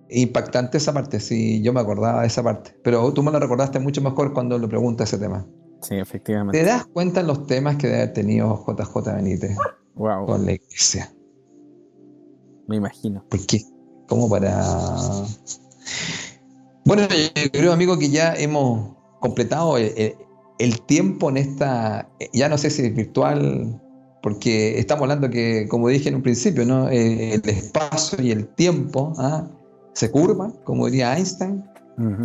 Impactante 0.09 0.77
esa 0.77 0.93
parte, 0.93 1.19
sí, 1.19 1.61
yo 1.61 1.73
me 1.73 1.81
acordaba 1.81 2.21
de 2.21 2.27
esa 2.27 2.43
parte. 2.43 2.75
Pero 2.83 3.11
tú 3.11 3.23
me 3.23 3.31
la 3.31 3.39
recordaste 3.39 3.79
mucho 3.79 4.01
mejor 4.01 4.33
cuando 4.33 4.57
le 4.57 4.67
preguntas 4.67 5.11
ese 5.11 5.21
tema. 5.21 5.45
Sí, 5.81 5.95
efectivamente. 5.95 6.57
¿Te 6.57 6.65
das 6.65 6.85
cuenta 6.85 7.19
en 7.19 7.27
los 7.27 7.45
temas 7.47 7.75
que 7.75 7.87
debe 7.87 8.01
haber 8.03 8.13
tenido 8.13 8.65
JJ 8.65 9.13
Benítez 9.13 9.57
wow. 9.95 10.25
con 10.25 10.45
la 10.45 10.53
iglesia? 10.53 11.13
Me 12.67 12.77
imagino. 12.77 13.23
¿Por 13.29 13.45
qué? 13.45 13.61
¿Cómo 14.07 14.29
para...? 14.29 14.63
Bueno, 16.85 17.03
yo 17.09 17.51
creo, 17.51 17.73
amigo, 17.73 17.97
que 17.97 18.09
ya 18.09 18.33
hemos 18.35 18.95
completado 19.19 19.77
el, 19.77 20.81
tiempo 20.85 21.29
en 21.29 21.37
esta... 21.37 22.09
Ya 22.33 22.49
no 22.49 22.57
sé 22.57 22.69
si 22.69 22.83
es 22.83 22.95
virtual, 22.95 23.81
porque 24.21 24.77
estamos 24.79 25.03
hablando 25.03 25.29
que, 25.29 25.67
como 25.67 25.89
dije 25.89 26.09
en 26.09 26.15
un 26.15 26.21
principio, 26.21 26.65
¿no? 26.65 26.89
El 26.89 27.41
espacio 27.49 28.21
y 28.21 28.31
el 28.31 28.47
tiempo 28.47 29.13
¿ah? 29.17 29.47
se 29.93 30.11
curvan, 30.11 30.51
como 30.63 30.85
diría 30.85 31.17
Einstein, 31.17 31.63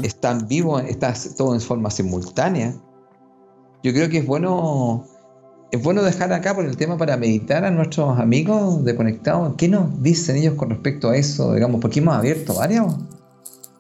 están 0.03 0.47
vivos, 0.49 0.83
está 0.87 1.15
todo 1.37 1.55
en 1.55 1.61
forma 1.61 1.91
simultánea 1.91 2.75
yo 3.83 3.93
creo 3.93 4.09
que 4.09 4.19
es 4.19 4.27
bueno, 4.27 5.07
es 5.71 5.83
bueno 5.83 6.03
dejar 6.03 6.33
acá 6.33 6.55
por 6.55 6.65
el 6.65 6.77
tema 6.77 6.97
para 6.97 7.17
meditar 7.17 7.65
a 7.65 7.71
nuestros 7.71 8.19
amigos 8.19 8.85
de 8.85 8.97
Conectados. 8.97 9.55
¿Qué 9.57 9.69
nos 9.69 10.03
dicen 10.03 10.37
ellos 10.37 10.55
con 10.55 10.71
respecto 10.71 11.11
a 11.11 11.17
eso? 11.17 11.55
Digamos, 11.55 11.81
porque 11.81 12.01
hemos 12.01 12.17
abierto 12.17 12.55
varios, 12.55 12.97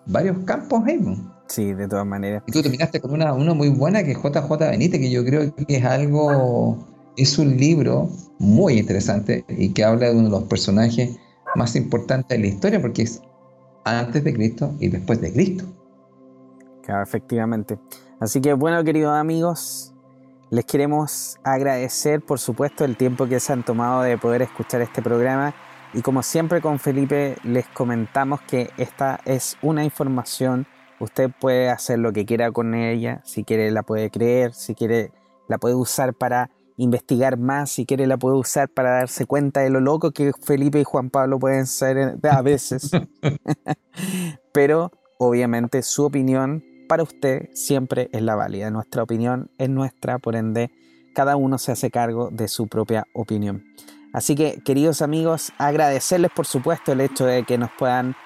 varios 0.07 0.39
campos 0.45 0.83
ahí. 0.87 1.01
Sí, 1.49 1.75
de 1.75 1.89
todas 1.89 2.07
maneras. 2.07 2.45
Y 2.47 2.53
tú 2.53 2.63
terminaste 2.63 3.01
con 3.01 3.13
una, 3.13 3.33
una 3.33 3.55
muy 3.55 3.71
buena 3.71 4.05
que 4.05 4.13
es 4.13 4.19
JJ 4.19 4.57
Benítez, 4.59 5.01
que 5.01 5.11
yo 5.11 5.25
creo 5.25 5.53
que 5.53 5.77
es 5.77 5.85
algo, 5.85 6.79
es 7.17 7.37
un 7.39 7.57
libro 7.57 8.09
muy 8.39 8.79
interesante 8.79 9.45
y 9.49 9.71
que 9.71 9.83
habla 9.83 10.07
de 10.07 10.13
uno 10.13 10.25
de 10.25 10.31
los 10.31 10.45
personajes 10.45 11.17
más 11.57 11.75
importantes 11.75 12.39
de 12.39 12.39
la 12.39 12.47
historia, 12.47 12.81
porque 12.81 13.03
es 13.03 13.21
antes 13.85 14.23
de 14.23 14.33
Cristo 14.33 14.73
y 14.79 14.89
después 14.89 15.21
de 15.21 15.33
Cristo. 15.33 15.65
Claro, 16.85 17.03
efectivamente. 17.03 17.81
Así 18.21 18.41
que 18.41 18.53
bueno, 18.53 18.85
queridos 18.85 19.13
amigos, 19.13 19.93
les 20.51 20.65
queremos 20.65 21.39
agradecer, 21.45 22.21
por 22.21 22.41
supuesto, 22.41 22.85
el 22.85 22.97
tiempo 22.97 23.29
que 23.29 23.39
se 23.39 23.53
han 23.53 23.63
tomado 23.63 24.03
de 24.03 24.19
poder 24.19 24.43
escuchar 24.43 24.81
este 24.81 25.01
programa. 25.01 25.55
Y 25.95 26.03
como 26.03 26.23
siempre 26.23 26.61
con 26.61 26.79
Felipe 26.79 27.37
les 27.45 27.67
comentamos 27.69 28.41
que 28.43 28.71
esta 28.77 29.21
es 29.25 29.57
una 29.63 29.85
información, 29.85 30.67
usted 30.99 31.31
puede 31.41 31.71
hacer 31.71 32.01
lo 32.01 32.13
que 32.13 32.27
quiera 32.27 32.51
con 32.51 32.75
ella, 32.75 33.21
si 33.25 33.45
quiere 33.45 33.71
la 33.71 33.85
puede 33.85 34.11
creer, 34.11 34.53
si 34.53 34.75
quiere 34.75 35.13
la 35.49 35.59
puede 35.59 35.77
usar 35.77 36.15
para 36.15 36.51
investigar 36.77 37.37
más, 37.39 37.71
si 37.71 37.87
quiere 37.87 38.07
la 38.07 38.17
puede 38.17 38.37
usar 38.37 38.69
para 38.69 38.91
darse 38.91 39.27
cuenta 39.27 39.61
de 39.61 39.71
lo 39.71 39.81
loco 39.81 40.11
que 40.11 40.33
Felipe 40.33 40.81
y 40.81 40.85
Juan 40.85 41.11
Pablo 41.11 41.39
pueden 41.39 41.67
ser 41.67 42.19
a 42.23 42.43
veces. 42.43 42.91
Pero 44.53 44.91
obviamente 45.19 45.83
su 45.83 46.05
opinión 46.05 46.65
para 46.91 47.05
usted 47.05 47.51
siempre 47.55 48.11
es 48.11 48.21
la 48.21 48.35
válida. 48.35 48.69
Nuestra 48.69 49.05
opinión 49.05 49.49
es 49.59 49.71
nuestra, 49.71 50.19
por 50.19 50.35
ende, 50.35 50.73
cada 51.15 51.37
uno 51.37 51.57
se 51.57 51.71
hace 51.71 51.89
cargo 51.89 52.31
de 52.33 52.49
su 52.49 52.67
propia 52.67 53.07
opinión. 53.13 53.63
Así 54.13 54.35
que, 54.35 54.61
queridos 54.65 55.01
amigos, 55.01 55.53
agradecerles 55.57 56.33
por 56.33 56.47
supuesto 56.47 56.91
el 56.91 57.01
hecho 57.01 57.27
de 57.27 57.45
que 57.45 57.59
nos 57.59 57.71
puedan 57.79 58.17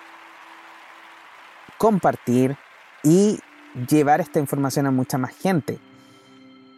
compartir 1.76 2.56
y 3.02 3.38
llevar 3.86 4.22
esta 4.22 4.40
información 4.40 4.86
a 4.86 4.90
mucha 4.90 5.18
más 5.18 5.36
gente. 5.36 5.78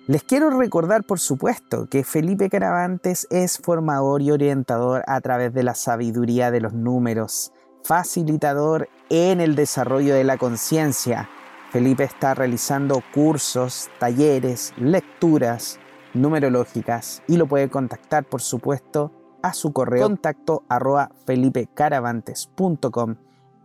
Les 0.08 0.24
quiero 0.24 0.50
recordar, 0.50 1.04
por 1.04 1.20
supuesto, 1.20 1.86
que 1.88 2.02
Felipe 2.02 2.50
Caravantes 2.50 3.28
es 3.30 3.58
formador 3.58 4.22
y 4.22 4.32
orientador 4.32 5.04
a 5.06 5.20
través 5.20 5.54
de 5.54 5.62
la 5.62 5.76
sabiduría 5.76 6.50
de 6.50 6.62
los 6.62 6.72
números, 6.72 7.52
facilitador 7.84 8.88
en 9.08 9.40
el 9.40 9.54
desarrollo 9.54 10.16
de 10.16 10.24
la 10.24 10.36
conciencia, 10.36 11.28
Felipe 11.76 12.04
está 12.04 12.32
realizando 12.32 13.02
cursos, 13.12 13.90
talleres, 13.98 14.72
lecturas 14.78 15.78
numerológicas 16.14 17.22
y 17.28 17.36
lo 17.36 17.46
puede 17.46 17.68
contactar, 17.68 18.24
por 18.24 18.40
supuesto, 18.40 19.12
a 19.42 19.52
su 19.52 19.74
correo 19.74 20.04
contacto 20.04 20.62
arroba 20.70 21.10
felipecaravantes.com, 21.26 23.16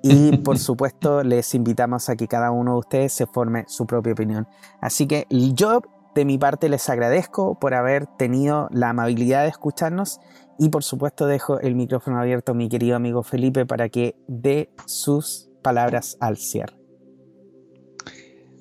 Y 0.02 0.36
por 0.38 0.58
supuesto 0.58 1.22
les 1.22 1.54
invitamos 1.54 2.08
a 2.08 2.16
que 2.16 2.26
cada 2.26 2.50
uno 2.50 2.72
de 2.72 2.78
ustedes 2.78 3.12
se 3.12 3.26
forme 3.26 3.66
su 3.68 3.86
propia 3.86 4.14
opinión. 4.14 4.48
Así 4.80 5.06
que 5.06 5.28
yo 5.30 5.80
de 6.14 6.24
mi 6.24 6.38
parte 6.38 6.68
les 6.68 6.88
agradezco 6.88 7.58
por 7.58 7.74
haber 7.74 8.06
tenido 8.06 8.68
la 8.72 8.90
amabilidad 8.90 9.42
de 9.42 9.48
escucharnos 9.48 10.20
y 10.58 10.68
por 10.68 10.84
supuesto 10.84 11.26
dejo 11.26 11.60
el 11.60 11.74
micrófono 11.74 12.20
abierto 12.20 12.52
a 12.52 12.54
mi 12.54 12.68
querido 12.68 12.96
amigo 12.96 13.22
Felipe 13.22 13.66
para 13.66 13.88
que 13.88 14.16
dé 14.28 14.70
sus 14.86 15.50
palabras 15.62 16.16
al 16.20 16.36
cierre. 16.36 16.76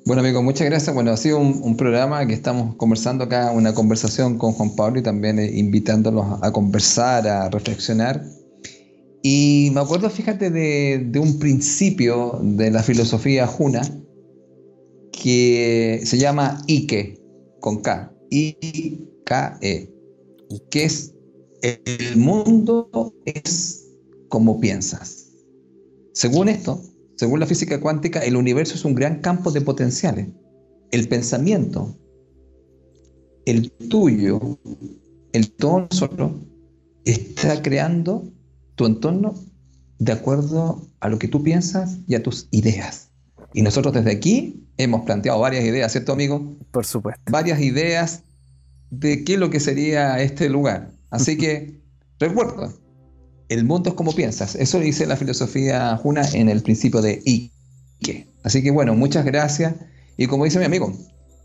Bueno, 0.05 0.21
amigo, 0.21 0.43
muchas 0.43 0.67
gracias. 0.67 0.93
Bueno, 0.93 1.11
ha 1.11 1.17
sido 1.17 1.39
un, 1.39 1.77
programa 1.77 2.25
que 2.27 2.33
estamos 2.33 2.75
conversando 2.75 3.23
acá, 3.23 3.51
una 3.51 3.73
conversación 3.73 4.37
con 4.37 4.51
Juan 4.51 4.75
Pablo 4.75 4.99
y 4.99 5.03
también 5.03 5.39
eh, 5.39 5.49
invitándolos 5.53 6.25
a 6.41 6.51
conversar, 6.51 7.25
a 7.25 7.49
reflexionar. 7.49 8.21
Y 9.21 9.71
me 9.73 9.79
acuerdo, 9.79 10.09
fíjate, 10.09 10.49
de, 10.49 11.19
un 11.19 11.39
principio 11.39 12.37
de 12.43 12.69
la 12.69 12.83
filosofía 12.83 13.47
juna 13.47 13.81
que 15.13 16.01
se 16.03 16.17
llama 16.17 16.61
Ike, 16.67 17.22
con 17.63 17.77
K, 17.77 18.13
I-K-E, 18.29 19.89
que 20.69 20.83
es 20.83 21.15
el 21.61 22.17
mundo 22.17 23.13
es 23.23 23.87
como 24.27 24.59
piensas. 24.59 25.31
Según 26.11 26.49
esto, 26.49 26.81
según 27.15 27.39
la 27.39 27.45
física 27.45 27.79
cuántica, 27.79 28.19
el 28.19 28.35
universo 28.35 28.75
es 28.75 28.83
un 28.83 28.95
gran 28.95 29.21
campo 29.21 29.49
de 29.49 29.61
potenciales. 29.61 30.27
El 30.91 31.07
pensamiento, 31.07 31.97
el 33.45 33.71
tuyo, 33.71 34.59
el 35.31 35.49
todo 35.53 35.87
nosotros, 35.89 36.33
está 37.05 37.61
creando 37.61 38.29
tu 38.75 38.85
entorno 38.85 39.35
de 39.99 40.11
acuerdo 40.11 40.85
a 40.99 41.07
lo 41.07 41.17
que 41.17 41.29
tú 41.29 41.41
piensas 41.41 41.99
y 42.07 42.15
a 42.15 42.23
tus 42.23 42.49
ideas. 42.51 43.13
Y 43.53 43.61
nosotros 43.61 43.93
desde 43.93 44.11
aquí 44.11 44.62
hemos 44.77 45.01
planteado 45.05 45.39
varias 45.39 45.63
ideas, 45.63 45.91
¿cierto, 45.91 46.13
amigo? 46.13 46.55
Por 46.71 46.85
supuesto. 46.85 47.21
Varias 47.31 47.59
ideas 47.61 48.23
de 48.89 49.23
qué 49.23 49.33
es 49.33 49.39
lo 49.39 49.49
que 49.49 49.59
sería 49.59 50.21
este 50.21 50.49
lugar. 50.49 50.91
Así 51.09 51.37
que 51.37 51.81
recuerda, 52.19 52.71
el 53.49 53.65
mundo 53.65 53.89
es 53.89 53.95
como 53.95 54.13
piensas. 54.13 54.55
Eso 54.55 54.79
dice 54.79 55.05
la 55.05 55.17
filosofía 55.17 55.97
Juna 55.97 56.23
en 56.33 56.49
el 56.49 56.61
principio 56.61 57.01
de 57.01 57.21
Ike. 57.25 58.27
Así 58.43 58.63
que 58.63 58.71
bueno, 58.71 58.93
muchas 58.95 59.25
gracias. 59.25 59.75
Y 60.17 60.27
como 60.27 60.45
dice 60.45 60.59
mi 60.59 60.65
amigo, 60.65 60.93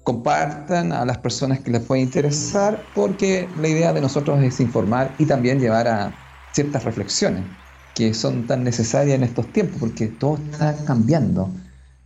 compartan 0.04 0.92
a 0.92 1.04
las 1.04 1.18
personas 1.18 1.60
que 1.60 1.70
les 1.70 1.82
pueda 1.82 2.00
interesar, 2.00 2.82
porque 2.94 3.48
la 3.60 3.68
idea 3.68 3.92
de 3.92 4.00
nosotros 4.00 4.42
es 4.42 4.60
informar 4.60 5.14
y 5.18 5.26
también 5.26 5.60
llevar 5.60 5.88
a 5.88 6.14
ciertas 6.52 6.84
reflexiones 6.84 7.44
que 7.94 8.14
son 8.14 8.46
tan 8.46 8.62
necesarias 8.62 9.16
en 9.16 9.24
estos 9.24 9.52
tiempos, 9.52 9.78
porque 9.80 10.06
todo 10.06 10.38
está 10.52 10.76
cambiando. 10.84 11.50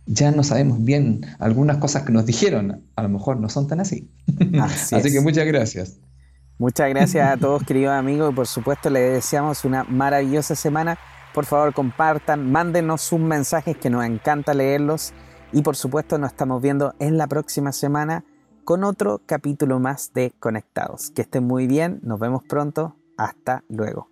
Ya 0.05 0.31
no 0.31 0.43
sabemos 0.43 0.83
bien 0.83 1.25
algunas 1.39 1.77
cosas 1.77 2.03
que 2.03 2.11
nos 2.11 2.25
dijeron, 2.25 2.83
a 2.95 3.03
lo 3.03 3.09
mejor 3.09 3.39
no 3.39 3.49
son 3.49 3.67
tan 3.67 3.79
así. 3.79 4.11
Así, 4.61 5.11
que 5.11 5.21
muchas 5.21 5.45
gracias. 5.45 5.99
Muchas 6.57 6.89
gracias 6.89 7.31
a 7.31 7.37
todos, 7.39 7.63
queridos 7.63 7.93
amigos, 7.93 8.31
y 8.31 8.35
por 8.35 8.47
supuesto 8.47 8.89
les 8.89 9.13
deseamos 9.13 9.63
una 9.63 9.83
maravillosa 9.85 10.55
semana. 10.55 10.97
Por 11.33 11.45
favor, 11.45 11.73
compartan, 11.73 12.51
mándenos 12.51 13.01
sus 13.01 13.19
mensajes 13.19 13.77
que 13.77 13.89
nos 13.89 14.05
encanta 14.05 14.53
leerlos. 14.53 15.13
Y 15.51 15.61
por 15.61 15.75
supuesto, 15.75 16.17
nos 16.17 16.31
estamos 16.31 16.61
viendo 16.61 16.93
en 16.99 17.17
la 17.17 17.27
próxima 17.27 17.71
semana 17.71 18.25
con 18.63 18.83
otro 18.83 19.21
capítulo 19.25 19.79
más 19.79 20.13
de 20.13 20.33
Conectados. 20.39 21.11
Que 21.11 21.23
estén 21.23 21.45
muy 21.45 21.67
bien, 21.67 21.99
nos 22.03 22.19
vemos 22.19 22.43
pronto. 22.43 22.95
Hasta 23.17 23.63
luego. 23.69 24.09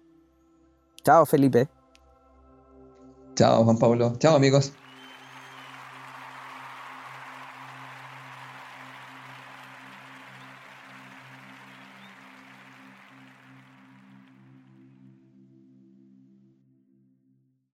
Chao, 1.03 1.25
Felipe. 1.25 1.67
Chao, 3.35 3.63
Juan 3.63 3.77
Pablo. 3.77 4.13
Chao, 4.19 4.35
amigos. 4.35 4.73